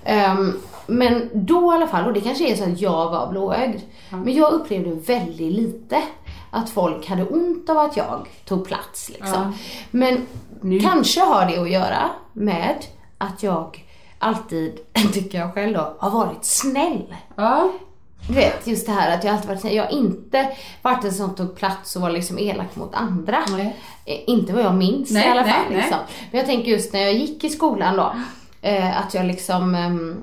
Ehm, 0.05 0.53
men 0.87 1.31
då 1.33 1.73
i 1.73 1.77
alla 1.77 1.87
fall, 1.87 2.07
och 2.07 2.13
det 2.13 2.21
kanske 2.21 2.53
är 2.53 2.57
så 2.57 2.65
att 2.65 2.81
jag 2.81 3.11
var 3.11 3.31
blåögd. 3.31 3.81
Men 4.11 4.35
jag 4.35 4.53
upplevde 4.53 4.91
väldigt 4.95 5.53
lite 5.53 6.03
att 6.55 6.71
folk 6.71 7.09
hade 7.09 7.25
ont 7.25 7.71
av 7.71 7.79
att 7.79 7.97
jag 7.97 8.29
tog 8.45 8.65
plats. 8.67 9.09
Liksom. 9.09 9.55
Men 9.91 10.27
kanske 10.83 11.21
har 11.21 11.47
det 11.47 11.59
att 11.59 11.71
göra 11.71 12.11
med 12.33 12.77
att 13.19 13.43
jag 13.43 13.87
alltid, 14.19 14.79
tycker 15.13 15.39
jag 15.39 15.55
själv 15.55 15.75
då, 15.75 15.97
har 15.99 16.11
varit 16.11 16.45
snäll. 16.45 17.15
Ja. 17.37 17.73
Du 18.29 18.35
vet, 18.35 18.67
just 18.67 18.87
det 18.87 18.93
här 18.93 19.15
att 19.19 19.25
jag 19.25 19.33
alltid 19.35 19.49
varit 19.49 19.61
snäll. 19.61 19.75
Jag 19.75 19.85
har 19.85 19.91
inte 19.91 20.57
varit 20.83 21.05
en 21.05 21.13
som 21.13 21.35
tog 21.35 21.57
plats 21.57 21.97
och 21.97 22.03
var 22.03 22.11
liksom 22.11 22.39
elak 22.39 22.77
mot 22.77 22.95
andra. 22.95 23.43
Nej. 23.51 23.77
Eh, 24.05 24.21
Inte 24.27 24.53
vad 24.53 24.65
jag 24.65 24.75
minns 24.75 25.11
Nej, 25.11 25.29
i 25.29 25.31
alla 25.31 25.45
fall. 25.45 25.61
nej. 25.71 25.77
Liksom. 25.77 25.99
Men 26.31 26.39
jag 26.39 26.47
tänker 26.47 26.71
just 26.71 26.93
när 26.93 27.01
jag 27.01 27.15
gick 27.15 27.45
i 27.45 27.49
skolan 27.51 27.97
då, 27.97 28.13
eh, 28.63 29.01
att 29.01 29.15
jag 29.15 29.27
liksom, 29.27 29.75
ehm, 29.75 30.23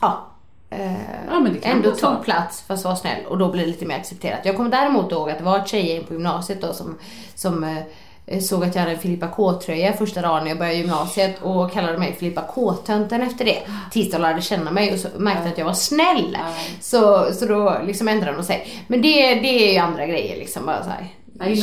ja, 0.00 0.26
eh, 0.70 0.92
Ja, 1.28 1.46
ändå 1.62 1.88
vara 1.88 1.98
så. 1.98 2.06
tog 2.06 2.24
plats 2.24 2.62
fast 2.62 2.84
var 2.84 2.94
snäll 2.94 3.26
och 3.28 3.38
då 3.38 3.48
blir 3.48 3.62
det 3.62 3.68
lite 3.68 3.86
mer 3.86 3.96
accepterat. 3.96 4.40
Jag 4.42 4.56
kommer 4.56 4.70
däremot 4.70 5.12
ihåg 5.12 5.30
att 5.30 5.38
det 5.38 5.44
var 5.44 5.58
ett 5.58 5.68
tjejgäng 5.68 6.04
på 6.04 6.12
gymnasiet 6.12 6.60
då 6.60 6.72
som, 6.72 6.98
som 7.34 7.64
eh, 7.64 8.40
såg 8.40 8.64
att 8.64 8.74
jag 8.74 8.82
hade 8.82 8.94
en 8.94 9.00
Filippa 9.00 9.28
K-tröja 9.28 9.92
första 9.92 10.22
dagen 10.22 10.42
när 10.44 10.50
jag 10.50 10.58
började 10.58 10.78
gymnasiet 10.78 11.42
och 11.42 11.72
kallade 11.72 11.98
mig 11.98 12.12
Filippa 12.12 12.42
K-tönten 12.54 13.22
efter 13.22 13.44
det. 13.44 13.58
Tills 13.90 14.10
de 14.10 14.20
lärde 14.22 14.42
känna 14.42 14.70
mig 14.70 14.92
och 14.92 14.98
så 14.98 15.08
märkte 15.16 15.48
att 15.48 15.58
jag 15.58 15.64
var 15.64 15.72
snäll. 15.72 16.38
Så, 16.80 17.32
så 17.32 17.46
då 17.46 17.80
liksom 17.86 18.08
ändrade 18.08 18.36
de 18.36 18.44
sig. 18.44 18.84
Men 18.86 19.02
det, 19.02 19.34
det 19.34 19.68
är 19.68 19.72
ju 19.72 19.78
andra 19.78 20.06
grejer 20.06 20.36
liksom. 20.36 20.66
Bara 20.66 20.84
så 20.84 20.90
här, 20.90 21.06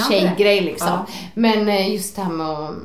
tjejgrej 0.09 0.61
liksom. 0.61 0.87
Ja. 0.87 1.05
Men 1.33 1.69
eh, 1.69 1.93
just 1.93 2.15
det 2.15 2.21
här 2.21 2.31
med 2.31 2.47
att, 2.49 2.75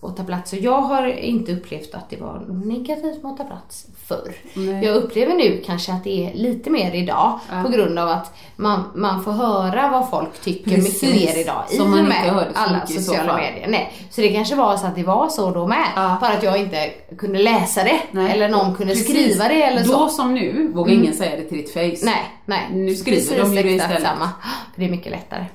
att 0.00 0.16
ta 0.16 0.24
plats. 0.24 0.50
Så 0.50 0.56
jag 0.56 0.80
har 0.80 1.06
inte 1.06 1.52
upplevt 1.52 1.94
att 1.94 2.10
det 2.10 2.16
var 2.16 2.40
negativt 2.64 3.22
med 3.22 3.32
att 3.32 3.38
ta 3.38 3.44
plats 3.44 3.86
förr. 4.12 4.34
Nej. 4.54 4.84
Jag 4.84 4.96
upplever 4.96 5.34
nu 5.34 5.62
kanske 5.66 5.92
att 5.92 6.04
det 6.04 6.26
är 6.26 6.34
lite 6.34 6.70
mer 6.70 6.94
idag 6.94 7.38
på 7.64 7.68
grund 7.68 7.98
av 7.98 8.08
att 8.08 8.34
man, 8.56 8.84
man 8.94 9.24
får 9.24 9.32
höra 9.32 9.88
vad 9.88 10.10
folk 10.10 10.40
tycker 10.40 10.70
Precis. 10.70 11.02
mycket 11.02 11.20
mer 11.34 11.40
idag. 11.42 11.62
I 11.70 11.80
och 11.80 11.86
med 11.88 12.46
alla 12.54 12.86
sociala 12.86 13.36
medier. 13.36 13.68
Nej. 13.68 13.92
Så 14.10 14.20
det 14.20 14.28
kanske 14.28 14.54
var 14.54 14.76
så 14.76 14.86
att 14.86 14.94
det 14.94 15.02
var 15.02 15.28
så 15.28 15.50
då 15.50 15.66
med. 15.66 15.86
Ja. 15.96 16.16
Bara 16.20 16.32
att 16.32 16.42
jag 16.42 16.58
inte 16.58 16.90
kunde 17.18 17.38
läsa 17.38 17.84
det. 17.84 18.00
Nej. 18.10 18.32
Eller 18.32 18.48
någon 18.48 18.74
kunde 18.74 18.92
Precis. 18.92 19.10
skriva 19.10 19.48
det 19.48 19.62
eller 19.62 19.84
Då 19.84 19.92
så. 19.92 20.08
som 20.08 20.34
nu 20.34 20.70
vågar 20.74 20.92
ingen 20.92 21.14
säga 21.14 21.36
det 21.36 21.42
till 21.42 21.56
ditt 21.58 21.72
face. 21.72 22.04
Nej, 22.06 22.22
nej. 22.46 22.68
Nu 22.72 22.94
skriver 22.94 23.18
Precis 23.18 23.36
de 23.38 23.54
det 23.54 23.70
istället. 23.70 24.02
Samma. 24.02 24.28
Det 24.76 24.84
är 24.84 24.90
mycket 24.90 25.12
lättare. 25.12 25.46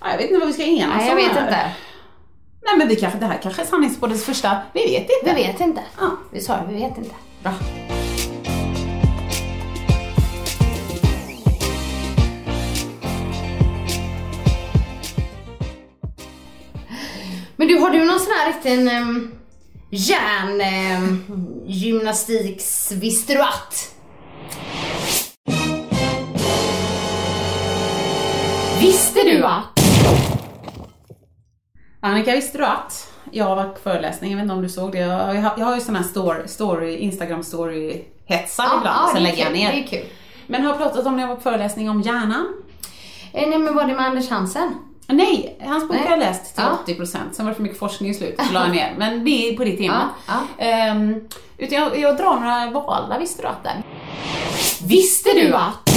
Ja, 0.00 0.06
Jag 0.10 0.16
vet 0.16 0.26
inte 0.30 0.38
vad 0.38 0.48
vi 0.48 0.54
ska 0.54 0.62
enas 0.62 0.96
Nej, 0.96 1.06
jag 1.08 1.18
om 1.18 1.24
vet 1.24 1.32
här. 1.32 1.42
inte. 1.42 1.60
Nej 2.64 2.76
men 2.78 2.88
vi 2.88 2.96
kanske, 2.96 3.18
det 3.18 3.26
här 3.26 3.38
kanske 3.42 3.62
är 3.62 3.66
sanningspoddens 3.66 4.24
första, 4.24 4.56
vi 4.72 4.80
vet 4.80 5.08
inte. 5.22 5.34
Vi 5.34 5.42
vet 5.46 5.60
inte. 5.60 5.80
Ja. 6.00 6.10
Vi 6.32 6.40
sa 6.40 6.52
det, 6.56 6.64
vi 6.68 6.74
vet 6.74 6.98
inte. 6.98 7.14
Bra. 7.42 7.52
Men 17.56 17.68
du, 17.68 17.78
har 17.78 17.90
du 17.90 18.04
någon 18.04 18.20
sån 18.20 18.32
här 18.32 18.52
riktig 18.52 18.98
um, 18.98 19.32
järn 19.90 20.60
ehm, 20.60 21.24
um, 21.28 21.62
gymnastiks 21.66 22.92
visste 22.92 23.32
du 23.32 23.40
att? 23.40 23.94
Visste 28.80 29.22
du 29.22 29.44
att? 29.44 29.78
Annika, 32.00 32.34
visste 32.34 32.58
du 32.58 32.64
att 32.64 33.01
jag 33.32 33.44
har 33.44 33.56
varit 33.56 33.74
på 33.74 33.80
föreläsning, 33.80 34.30
jag 34.30 34.36
vet 34.36 34.42
inte 34.42 34.54
om 34.54 34.62
du 34.62 34.68
såg 34.68 34.92
det, 34.92 34.98
jag 34.98 35.18
har, 35.18 35.34
jag 35.58 35.66
har 35.66 35.74
ju 35.74 35.80
sån 35.80 35.96
här 35.96 36.02
story, 36.02 36.48
story 36.48 36.96
Instagram 36.96 37.42
story 37.42 38.04
hetsar 38.24 38.64
ibland, 38.78 39.10
sen 39.10 39.22
det 39.22 39.28
är 39.28 39.32
lägger 39.32 39.44
jag 39.44 39.52
ner. 39.52 39.72
Det 39.72 39.78
är 39.78 39.86
kul. 39.86 40.04
Men 40.46 40.64
har 40.64 40.74
pratat 40.74 41.06
om 41.06 41.16
när 41.16 41.22
jag 41.22 41.28
var 41.28 41.34
på 41.36 41.40
föreläsning 41.42 41.90
om 41.90 42.00
hjärnan. 42.02 42.46
Eh, 43.32 43.48
nej 43.48 43.58
men 43.58 43.74
var 43.74 43.84
det 43.84 43.94
med 43.94 44.06
Anders 44.06 44.30
Hansen? 44.30 44.74
Nej, 45.06 45.58
hans 45.64 45.88
bok 45.88 45.96
har 45.96 46.10
jag 46.10 46.18
läst 46.18 46.54
till 46.54 46.64
Ja. 46.86 46.94
80%, 46.94 47.16
sen 47.32 47.44
var 47.44 47.50
det 47.50 47.54
för 47.56 47.62
mycket 47.62 47.78
forskning 47.78 48.10
i 48.10 48.14
slutet 48.14 48.46
så 48.46 48.52
la 48.52 48.60
jag 48.60 48.70
ner. 48.70 48.94
Men 48.98 49.24
det 49.24 49.30
är 49.48 49.56
på 49.56 49.64
det 49.64 49.76
temat. 49.76 50.06
Ja, 50.26 50.34
Ehm, 50.58 51.28
utan 51.58 51.78
jag, 51.78 51.98
jag 51.98 52.16
drar 52.16 52.40
några 52.40 52.70
valar, 52.70 53.18
visste 53.18 53.42
du 53.42 53.48
att 53.48 53.64
där? 53.64 53.82
Visste 54.86 55.30
du 55.32 55.54
att? 55.54 55.88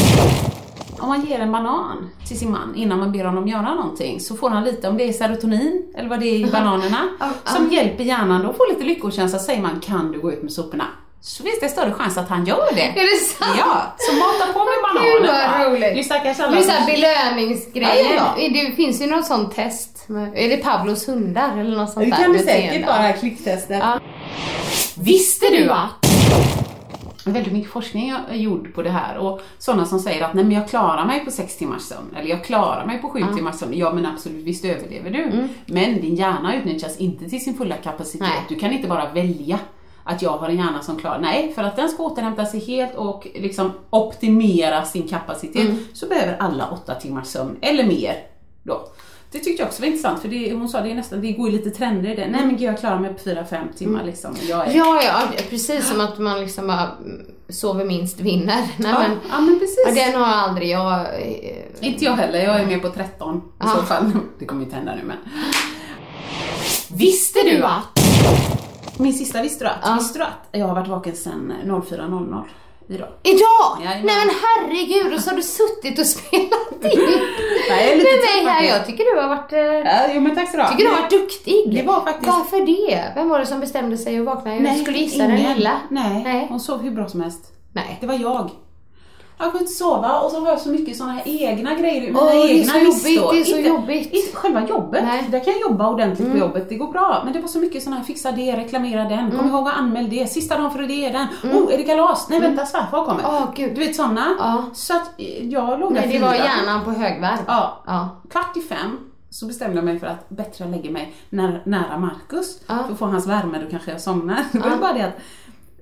Om 1.00 1.08
man 1.10 1.26
ger 1.26 1.40
en 1.40 1.52
banan 1.52 2.10
till 2.28 2.40
sin 2.40 2.52
man 2.52 2.76
innan 2.76 3.00
man 3.00 3.12
ber 3.12 3.24
honom 3.26 3.48
göra 3.48 3.74
någonting 3.76 4.20
så 4.20 4.36
får 4.36 4.50
han 4.50 4.64
lite, 4.64 4.88
om 4.88 4.98
det 4.98 5.04
är 5.10 5.14
serotonin 5.14 5.94
eller 5.98 6.10
vad 6.10 6.20
det 6.20 6.26
är 6.28 6.40
i 6.40 6.46
bananerna, 6.52 7.08
som 7.46 7.70
hjälper 7.70 8.04
hjärnan 8.04 8.44
då 8.44 8.54
får 8.54 8.74
lite 8.74 8.84
lyckokänsla. 8.84 9.40
Säger 9.40 9.62
man 9.62 9.80
kan 9.80 10.12
du 10.12 10.22
gå 10.22 10.32
ut 10.32 10.44
med 10.44 10.52
soporna? 10.52 10.86
Så 11.22 11.44
finns 11.44 11.60
det 11.60 11.70
större 11.70 11.94
chans 11.94 12.18
att 12.18 12.30
han 12.30 12.46
gör 12.46 12.76
det. 12.76 12.82
Är 12.82 12.94
det 13.20 13.26
sant? 13.26 13.56
Ja, 13.60 13.82
så 13.98 14.14
mata 14.16 14.54
på 14.54 14.60
med 14.60 14.68
Gud, 15.04 15.24
bananer. 15.24 15.50
vad 15.52 15.60
va? 15.60 15.70
roligt. 15.72 15.82
Det 15.94 16.00
är 16.00 16.04
stackars 16.04 16.40
alla 16.40 16.52
Det 16.52 16.58
är 16.58 16.62
såhär 16.64 16.86
belöningsgrejer. 16.86 18.16
Ja, 18.16 18.34
ja. 18.38 18.50
Det 18.54 18.76
finns 18.76 19.02
ju 19.02 19.08
något 19.08 19.26
sånt 19.26 19.56
test. 19.56 20.06
Är 20.36 20.50
det 20.50 20.58
Pavlos 20.58 21.08
hundar 21.10 21.58
eller 21.60 21.78
något 21.78 21.94
sånt 21.94 22.06
Det 22.06 22.12
där? 22.12 22.24
kan 22.24 22.34
du 22.34 22.40
säkert 22.40 22.86
bara 22.86 23.14
klicktestet. 23.14 23.80
Ja. 23.82 24.00
Visste 24.98 25.46
du 25.50 25.70
att? 25.70 26.15
Väldigt 27.26 27.54
mycket 27.54 27.72
forskning 27.72 28.10
är 28.10 28.36
gjord 28.36 28.74
på 28.74 28.82
det 28.82 28.90
här 28.90 29.18
och 29.18 29.42
sådana 29.58 29.86
som 29.86 30.00
säger 30.00 30.26
att 30.26 30.34
nej 30.34 30.44
men 30.44 30.54
jag 30.54 30.70
klarar 30.70 31.06
mig 31.06 31.26
på 31.26 31.32
sex 31.32 31.58
timmars 31.58 31.82
sömn 31.82 32.16
eller 32.16 32.30
jag 32.30 32.44
klarar 32.44 32.86
mig 32.86 33.02
på 33.02 33.10
sju 33.10 33.24
timmars 33.36 33.56
sömn. 33.56 33.74
Ja 33.74 33.94
men 33.94 34.06
absolut, 34.06 34.44
visst 34.44 34.66
överlever 34.66 35.10
du. 35.10 35.24
Mm. 35.24 35.48
Men 35.66 36.02
din 36.02 36.16
hjärna 36.16 36.56
utnyttjas 36.56 36.98
inte 36.98 37.30
till 37.30 37.44
sin 37.44 37.58
fulla 37.58 37.76
kapacitet. 37.76 38.28
Nej. 38.28 38.46
Du 38.50 38.56
kan 38.56 38.72
inte 38.72 38.88
bara 38.88 39.10
välja 39.10 39.60
att 40.04 40.22
jag 40.22 40.32
har 40.38 40.50
en 40.50 40.58
hjärna 40.58 40.82
som 40.82 40.96
klarar, 41.00 41.20
nej 41.20 41.54
för 41.56 41.64
att 41.64 41.76
den 41.76 41.90
ska 41.90 42.04
återhämta 42.04 42.46
sig 42.46 42.60
helt 42.60 42.96
och 42.96 43.28
liksom 43.36 43.72
optimera 43.90 44.86
sin 44.86 45.08
kapacitet 45.08 45.66
Mm. 45.66 45.78
så 45.94 46.08
behöver 46.08 46.38
alla 46.40 46.70
åtta 46.70 46.96
timmars 46.96 47.28
sömn 47.28 47.58
eller 47.62 47.84
mer 47.84 48.16
då. 48.64 48.88
Det 49.36 49.42
tyckte 49.42 49.62
jag 49.64 49.68
också 49.68 49.82
var 49.82 49.88
intressant 49.88 50.22
för 50.22 50.28
det, 50.30 50.54
hon 50.54 50.70
sa 50.70 50.82
det 50.82 50.92
är 50.92 50.96
nästan, 50.96 51.22
det 51.22 51.32
går 51.32 51.50
ju 51.50 51.58
lite 51.58 51.70
trender 51.70 52.10
i 52.12 52.16
det. 52.16 52.28
Nej 52.28 52.42
men 52.46 52.50
gud 52.58 52.62
jag 52.62 52.80
klarar 52.80 53.00
mig 53.00 53.14
på 53.14 53.20
fyra, 53.20 53.46
fem 53.46 53.68
timmar 53.78 54.04
liksom. 54.04 54.36
Jag 54.50 54.60
är 54.60 54.66
Mm. 54.66 54.78
Ja, 54.78 55.02
ja, 55.04 55.22
precis 55.50 55.88
som 55.90 56.02
att 56.02 56.20
man 56.20 56.40
liksom 56.40 56.68
bara 56.68 56.92
mm, 57.06 57.22
sover 57.50 57.86
minst 57.86 58.20
vinner. 58.20 58.68
Nej, 58.78 58.92
Ja, 58.92 59.00
men, 59.00 59.12
ja 59.32 59.40
men 59.42 59.60
precis. 59.60 59.80
ja, 59.88 59.94
den 60.12 60.22
har 60.22 60.28
aldrig 60.34 60.70
jag... 60.70 61.00
eh, 61.00 61.58
Inte 61.80 62.06
jag 62.06 62.12
heller, 62.14 62.40
jag 62.40 62.60
är 62.60 62.66
med 62.66 62.82
på 62.82 62.90
13 62.90 63.38
i 63.38 63.42
Ja. 63.60 63.68
så 63.68 63.82
fall. 63.84 64.12
Det 64.40 64.46
kommer 64.46 64.64
inte 64.64 64.76
hända 64.76 64.96
nu 64.96 65.02
men. 65.04 65.18
Visste 66.98 67.40
du 67.44 67.64
att? 67.64 68.00
Min 69.00 69.14
sista, 69.14 69.42
visste 69.42 69.64
du 69.66 69.70
att? 69.70 69.78
Ja. 69.84 69.94
Visste 70.00 70.20
du 70.20 70.24
att 70.24 70.48
jag 70.52 70.68
har 70.68 70.76
varit 70.76 70.88
vaken 70.88 71.16
sedan 71.16 71.54
04.00 71.66 72.44
idag? 72.90 73.08
Idag? 73.24 73.78
Jajamän. 73.84 74.06
Nej 74.06 74.16
men 74.26 74.36
herregud, 74.44 75.14
och 75.14 75.20
så 75.22 75.30
har 75.30 75.38
du 75.38 75.44
suttit 75.44 76.00
och 76.00 76.06
spelat 76.06 76.94
in. 76.94 77.00
Nej, 77.70 77.86
jag 77.86 77.92
är 77.92 77.96
lite 77.96 78.10
med 78.10 78.46
mig 78.46 78.54
här. 78.54 78.64
Jag 78.64 78.86
tycker 78.86 79.04
du 79.16 79.22
har 79.22 79.30
varit... 79.30 79.54
eh, 79.54 79.60
Ja, 79.60 80.08
jo, 80.14 80.22
men 80.22 80.36
tack 80.36 80.52
så 80.52 80.58
du 80.58 80.64
tycker 80.64 80.84
du 80.84 80.90
har 80.90 81.02
varit 81.02 81.10
duktig. 81.12 81.76
Det 81.76 81.84
var 81.84 82.02
faktiskt- 82.02 82.28
Varför 82.28 82.66
det? 82.66 83.12
Vem 83.16 83.30
var 83.30 83.40
det 83.40 83.46
som 83.46 83.60
bestämde 83.60 83.98
sig 83.98 84.20
att 84.20 84.26
vakna? 84.26 84.56
Jag 84.56 84.78
skulle 84.78 84.98
gissa 84.98 85.18
den 85.28 85.54
lilla. 85.54 85.82
Nej, 85.90 86.24
Nej. 86.24 86.46
hon 86.50 86.60
sov 86.60 86.82
hur 86.82 86.92
bra 86.92 87.08
som 87.10 87.22
helst. 87.22 87.40
Nej. 87.74 87.98
Det 88.02 88.08
var 88.08 88.14
jag. 88.16 88.50
Jag 89.38 89.52
kunde 89.52 89.60
inte 89.60 89.74
sova 89.74 90.20
och 90.20 90.32
så 90.32 90.40
har 90.40 90.48
jag 90.48 90.60
så 90.60 90.70
mycket 90.70 90.98
såna 90.98 91.12
här 91.12 91.24
egna 91.26 91.76
grejer, 91.76 92.02
mina 92.02 92.20
Åh, 92.20 92.32
det 92.32 92.38
är 92.38 92.48
egna 92.48 92.74
så 92.74 92.80
jobbigt, 92.80 93.32
det 93.32 93.40
är 93.40 93.44
så 93.44 93.58
inte, 93.58 93.70
jobbigt. 93.70 94.14
Inte 94.14 94.36
själva 94.36 94.68
jobbet, 94.68 95.04
Nej. 95.04 95.20
Mm. 95.20 95.32
där 95.32 95.40
kan 95.40 95.54
jag 95.54 95.62
jobba 95.62 95.90
ordentligt 95.90 96.32
på 96.32 96.38
jobbet, 96.38 96.70
det 96.70 96.76
går 96.76 96.92
bra. 96.92 97.22
Men 97.24 97.34
det 97.34 97.40
var 97.40 97.48
så 97.48 97.60
mycket 97.60 97.84
såna 97.84 97.96
här, 97.96 98.04
fixa 98.04 98.32
det, 98.32 98.58
reklamera 98.58 99.04
den, 99.04 99.32
kom 99.32 99.48
ihåg 99.48 99.68
att 99.68 99.78
anmäl 99.78 100.10
det, 100.10 100.28
sista 100.28 100.58
dagen 100.58 100.72
för 100.72 100.84
det 100.84 101.06
är 101.06 101.14
den. 101.14 101.28
Oh, 101.54 101.74
är 101.74 101.78
det 101.78 101.84
kalas? 101.84 102.30
Nej 102.30 102.40
vänta, 102.40 102.66
svärfar 102.66 103.06
kommer. 103.06 103.38
Mm. 103.38 103.48
Gud. 103.56 103.76
Du 103.76 103.86
vet 103.86 103.96
såna. 103.96 104.36
Ja. 104.40 104.64
Så 104.74 104.94
att 104.94 105.12
eh, 105.18 105.48
jag 105.48 105.80
låg 105.80 105.94
där 105.94 106.02
Nej, 106.02 106.20
det 106.20 106.26
var 106.26 106.34
hjärnan 106.34 106.84
på 106.84 106.92
högvarv. 106.92 107.40
Ja. 107.48 107.84
Ja. 107.86 108.10
Kvart 108.30 108.58
i 108.58 108.62
fem 108.62 108.98
så 109.30 109.46
bestämde 109.46 109.76
jag 109.76 109.86
mig 109.86 110.00
för 110.00 110.08
att 110.08 110.30
bättre 110.30 110.66
jag 110.66 110.72
lägger 110.72 110.92
mig 110.92 111.14
när, 111.30 111.62
nära 111.66 111.98
Markus. 111.98 112.60
Ja. 112.68 112.84
För 112.84 112.94
att 112.94 113.00
få 113.00 113.06
hans 113.06 113.28
värme, 113.28 113.60
då 113.64 113.70
kanske 113.70 113.92
jag 113.92 114.02
somnar. 114.02 114.44
Det 114.52 114.60
var 114.60 114.78
bara 114.78 114.94
det 114.94 115.02
att 115.02 115.18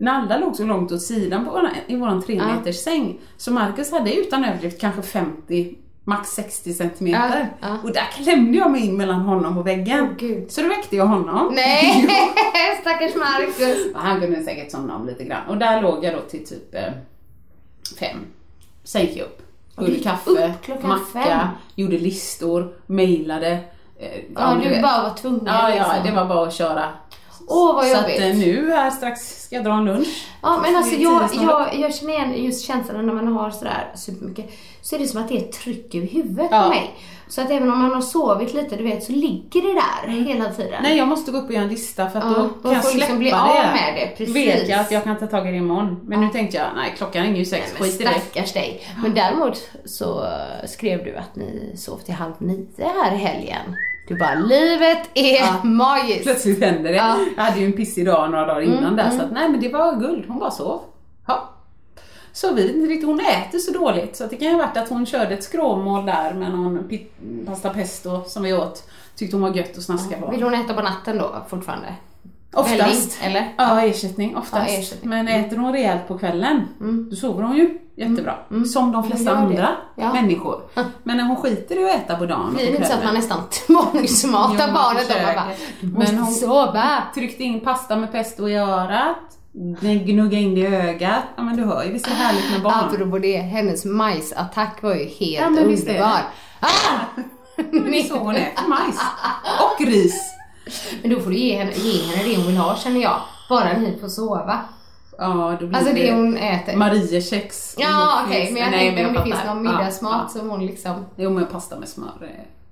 Nalla 0.03 0.37
låg 0.37 0.55
så 0.55 0.63
långt 0.63 0.91
åt 0.91 1.01
sidan 1.01 1.45
på 1.45 1.51
våran, 1.51 1.69
i 1.87 1.95
våran 1.95 2.21
tre 2.21 2.35
Ja. 2.35 2.45
meters 2.45 2.75
säng. 2.75 3.19
Så 3.37 3.51
Markus 3.53 3.91
hade 3.91 4.13
utan 4.15 4.45
överdrift 4.45 4.81
kanske 4.81 5.01
50, 5.01 5.75
max 6.03 6.29
60 6.29 6.73
centimeter. 6.73 7.49
Ja, 7.61 7.67
ja. 7.69 7.77
Och 7.83 7.93
där 7.93 8.05
klämde 8.23 8.57
jag 8.57 8.71
mig 8.71 8.85
in 8.85 8.97
mellan 8.97 9.21
honom 9.21 9.57
och 9.57 9.67
väggen. 9.67 10.15
Gud. 10.19 10.51
så 10.51 10.61
då 10.61 10.67
väckte 10.67 10.95
jag 10.95 11.05
honom. 11.05 11.51
Nej, 11.55 12.07
stackars 12.81 13.15
Marcus. 13.15 13.77
Han 13.95 14.21
kunde 14.21 14.43
säkert 14.43 14.71
somna 14.71 14.95
om 14.95 15.05
lite 15.07 15.23
grann. 15.23 15.47
Och 15.47 15.57
där 15.57 15.81
låg 15.81 16.03
jag 16.05 16.13
då 16.13 16.21
till 16.21 16.45
typ 16.47 16.75
eh, 16.75 16.81
fem. 17.99 18.17
Sen 18.83 19.01
gick 19.01 19.17
jag 19.17 19.25
upp. 19.25 19.41
Gjorde 19.77 19.99
kaffe, 19.99 20.29
upp 20.67 20.83
macka, 20.83 21.05
fem? 21.13 21.47
gjorde 21.75 21.97
listor, 21.97 22.73
mejlade. 22.85 23.51
Eh, 23.99 24.07
Ja, 24.35 24.55
du 24.63 24.81
bara 24.81 25.03
var 25.03 25.13
tvungen 25.17 25.45
Ja, 25.45 25.69
ja, 25.69 25.75
liksom. 25.75 25.95
det 26.03 26.11
var 26.21 26.25
bara 26.25 26.47
att 26.47 26.53
köra. 26.53 26.89
Åh, 27.47 27.75
vad 27.75 27.85
Så 27.85 27.97
jobbigt. 27.97 28.15
att 28.15 28.21
eh, 28.21 28.35
nu 28.37 28.71
här 28.71 28.89
strax 28.91 29.43
ska 29.45 29.55
jag 29.55 29.65
dra 29.65 29.73
en 29.73 29.85
lunch. 29.85 30.25
Ja 30.41 30.59
men 30.61 30.75
alltså 30.75 30.95
är 30.95 30.99
jag, 31.03 31.29
jag, 31.43 31.75
jag 31.79 31.95
känner 31.95 32.13
igen 32.13 32.43
just 32.43 32.65
känslan 32.67 33.05
när 33.05 33.13
man 33.13 33.27
har 33.27 33.49
sådär 33.51 33.91
supermycket, 33.95 34.49
så 34.81 34.95
är 34.95 34.99
det 34.99 35.07
som 35.07 35.21
att 35.21 35.27
det 35.29 35.35
är 35.35 35.39
ett 35.39 35.51
tryck 35.51 35.95
över 35.95 36.07
huvudet 36.07 36.47
Ja. 36.51 36.61
på 36.63 36.69
mig. 36.69 36.91
Så 37.27 37.41
att 37.41 37.51
även 37.51 37.71
om 37.71 37.79
man 37.79 37.93
har 37.93 38.01
sovit 38.01 38.53
lite, 38.53 38.75
du 38.75 38.83
vet, 38.83 39.03
så 39.03 39.11
ligger 39.11 39.61
det 39.61 39.73
där 39.73 40.23
hela 40.33 40.49
tiden. 40.51 40.83
Nej, 40.83 40.97
jag 40.97 41.07
måste 41.07 41.31
gå 41.31 41.37
upp 41.37 41.45
och 41.47 41.51
göra 41.53 41.63
en 41.63 41.69
lista 41.69 42.09
för 42.09 42.19
att 42.19 42.25
Ja, 42.25 42.31
då 42.37 42.49
då 42.61 42.61
kan 42.63 42.73
jag 42.73 42.83
släppa 42.83 42.97
liksom 42.97 43.19
bli 43.19 43.29
det. 43.29 43.39
av 43.41 43.47
med 43.55 43.93
det, 43.95 44.17
precis. 44.17 44.35
vet 44.35 44.69
jag 44.69 44.79
att 44.79 44.91
jag 44.91 45.03
kan 45.03 45.17
ta 45.19 45.27
tag 45.27 45.47
i 45.47 45.51
det 45.51 45.57
imorgon. 45.57 45.99
Men 46.03 46.21
nu 46.21 46.29
tänkte 46.29 46.57
jag, 46.57 46.67
nej 46.75 46.93
klockan 46.97 47.23
ringer 47.23 47.37
ju 47.37 47.45
sex, 47.45 47.73
Men 47.73 47.83
skit 47.83 48.01
i 48.01 48.03
det. 48.03 48.09
stackars 48.09 48.53
dig. 48.53 48.81
Men 49.03 49.13
däremot 49.13 49.69
så 49.85 50.23
eh, 50.23 50.67
skrev 50.67 51.03
du 51.05 51.15
att 51.15 51.35
ni 51.35 51.73
sov 51.77 51.97
till 51.97 52.13
halv 52.13 52.33
nio 52.37 52.67
här 52.77 53.13
i 53.13 53.17
helgen. 53.17 53.75
Du 54.07 54.15
bara, 54.17 54.35
livet 54.35 55.09
är 55.13 55.65
magiskt. 55.67 56.23
Plötsligt 56.23 56.63
händer 56.63 56.91
det. 56.91 56.97
Ja. 56.97 57.13
Mm, 57.15 57.29
Jag 57.37 57.43
hade 57.43 57.59
ju 57.59 57.65
en 57.65 57.73
pissig 57.73 58.05
dag 58.05 58.31
några 58.31 58.45
dagar 58.45 58.61
innan 58.61 58.95
där 58.95 59.09
så 59.09 59.21
att 59.21 59.31
nej 59.31 59.49
men 59.49 59.59
det 59.59 59.69
var 59.69 59.95
guld, 59.95 60.25
hon 60.27 60.39
bara 60.39 60.51
sov. 60.51 60.81
Ja. 61.27 61.49
Så 62.33 62.53
vi 62.53 62.73
inte 62.73 62.87
riktigt, 62.93 63.07
hon 63.07 63.19
äter 63.19 63.59
så 63.59 63.71
dåligt 63.71 64.15
så 64.15 64.25
det 64.27 64.35
kan 64.35 64.47
ju 64.47 64.53
ha 64.53 64.59
varit 64.65 64.77
att 64.77 64.89
hon 64.89 65.05
körde 65.05 65.33
ett 65.33 65.43
skråmål 65.43 66.05
där 66.05 66.33
med 66.33 66.51
någon 66.51 66.89
pasta 67.45 67.69
pesto 67.69 68.23
som 68.27 68.43
vi 68.43 68.53
åt. 68.53 68.89
Tyckte 69.15 69.35
hon 69.35 69.43
var 69.43 69.55
gött 69.57 69.77
att 69.77 69.83
snaska 69.83 70.17
på. 70.17 70.31
Vill 70.31 70.43
hon 70.43 70.53
äta 70.53 70.73
på 70.73 70.81
natten 70.81 71.17
då 71.17 71.35
fortfarande? 71.49 71.87
Oftast. 72.53 72.79
Välling, 72.81 73.01
eller? 73.21 73.53
Ja, 73.57 73.81
ersättning 73.81 74.35
oftast. 74.37 74.71
Ja, 74.71 74.77
ersättning. 74.79 75.13
Mm. 75.13 75.25
Men 75.25 75.45
äter 75.45 75.57
hon 75.57 75.73
rejält 75.73 76.07
på 76.07 76.17
kvällen, 76.17 76.61
då 77.09 77.15
sover 77.15 77.43
hon 77.43 77.55
ju 77.57 77.79
jättebra. 77.97 78.35
Som 78.73 78.91
de 78.91 79.03
flesta 79.03 79.31
andra 79.35 79.67
Ja. 79.95 80.13
människor. 80.13 80.61
Men 81.03 81.17
när 81.17 81.23
hon 81.23 81.35
skiter 81.35 81.79
i 81.79 81.89
att 81.89 81.95
äta 81.95 82.15
på 82.15 82.25
dagen 82.25 82.45
och 82.45 82.53
Blir 82.53 82.65
det 82.65 82.71
inte 82.77 82.85
så 82.87 82.93
att 82.93 83.03
man 83.03 83.13
nästan 83.13 83.37
tvångsmatar 83.67 84.73
barnet 84.73 85.09
och 85.09 85.21
man 85.25 85.35
bara, 85.35 86.05
Men 86.05 86.17
hon- 86.17 86.33
sova. 86.33 87.03
Tryckte 87.15 87.43
in 87.43 87.59
pasta 87.59 87.95
med 87.95 88.11
pesto 88.11 88.47
i 88.49 88.55
örat, 88.55 89.17
gnugga 90.05 90.37
in 90.37 90.55
det 90.55 90.61
i 90.61 90.65
ögat. 90.75 91.23
Ja 91.35 91.43
men 91.43 91.57
du 91.57 91.63
hör 91.63 91.83
ju, 91.83 91.91
visst 91.93 92.07
är 92.07 92.09
det 92.11 92.15
härligt 92.15 92.51
med 92.51 92.61
barn? 92.61 92.73
Apropå 92.73 93.19
det, 93.19 93.37
hennes 93.37 93.85
majsattack 93.85 94.81
var 94.83 94.93
ju 94.95 95.05
helt 95.05 95.41
Ja, 95.41 95.49
men 95.49 95.67
visst 95.67 95.87
är 95.87 95.93
det. 95.93 95.99
underbar. 95.99 96.19
Ah! 96.59 97.21
Det 97.71 97.99
är 97.99 98.03
så 98.03 98.17
hon 98.17 98.35
äter 98.35 98.67
majs. 98.67 98.99
Och 99.59 99.85
ris. 99.85 100.33
Men 101.01 101.11
då 101.11 101.19
får 101.19 101.29
du 101.29 101.37
ge 101.37 101.57
henne, 101.57 101.71
ge 101.75 102.01
henne 102.03 102.23
det 102.29 102.35
hon 102.37 102.47
vill 102.47 102.57
ha 102.57 102.75
känner 102.75 103.01
jag. 103.01 103.21
Bara 103.49 103.73
ni 103.77 103.97
får 104.01 104.07
sova. 104.07 104.59
Ja, 105.17 105.57
då 105.59 105.67
blir 105.67 105.77
Alltså 105.77 105.93
det 105.93 106.13
hon 106.13 106.37
äter. 106.37 106.75
Mariekex. 106.75 107.75
Ja 107.77 108.21
okej, 108.25 108.45
Finns- 108.45 108.59
men 108.59 108.63
jag 108.63 108.71
tänkte 108.71 109.05
om 109.05 109.13
det 109.13 109.23
finns 109.23 109.45
någon 109.45 109.61
middagsmat 109.63 110.31
ja. 110.33 110.39
som 110.39 110.49
hon 110.49 110.65
liksom... 110.65 111.05
Jo 111.15 111.29
men 111.29 111.45
pasta 111.45 111.79
med 111.79 111.89
smör, 111.89 112.13
eh, 112.21 112.27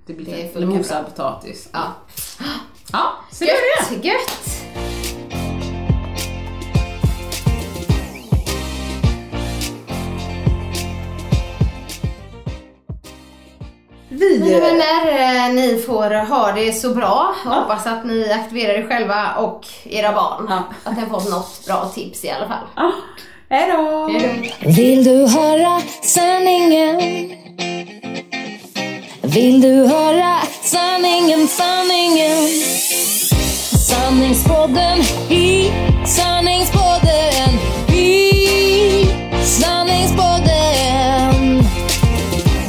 det 0.05 0.13
blir 0.13 0.25
Det 0.25 0.55
Eller 0.55 0.67
mosad 0.67 1.05
potatis. 1.05 1.69
Ja. 1.73 1.83
Ja, 2.93 3.13
så 3.31 3.43
det 3.43 3.49
är 3.51 4.01
det. 4.01 4.07
Gött, 4.07 4.63
Vi, 14.21 14.39
Mina 14.39 14.59
vänner, 14.59 15.07
eh, 15.47 15.53
ni 15.53 15.83
får 15.85 16.25
ha 16.29 16.51
det 16.51 16.73
så 16.73 16.89
bra. 16.89 17.35
Jag 17.45 17.51
hoppas 17.51 17.87
att 17.87 18.05
ni 18.05 18.31
aktiverar 18.31 18.73
er 18.73 18.87
själva 18.87 19.35
och 19.35 19.67
era 19.83 20.11
barn. 20.11 20.45
Ja. 20.49 20.63
Att 20.83 20.95
ni 20.95 21.01
har 21.01 21.09
fått 21.09 21.29
något 21.29 21.65
bra 21.65 21.91
tips 21.95 22.25
i 22.25 22.29
alla 22.29 22.47
fall. 22.47 22.67
Ja, 22.75 22.91
hej 23.49 23.71
då! 23.71 24.09
Vill 24.69 25.03
du 25.03 25.27
höra 25.27 25.81
sanningen? 26.01 27.01
Vill 29.21 29.61
du 29.61 29.87
höra 29.87 30.37
sanningen, 30.63 31.47
sanningen? 31.47 32.47
Sanningspodden 33.89 34.99
i 35.29 35.71
sanningspodden 36.05 37.49
i 37.93 38.41
sanningspodden 39.43 40.50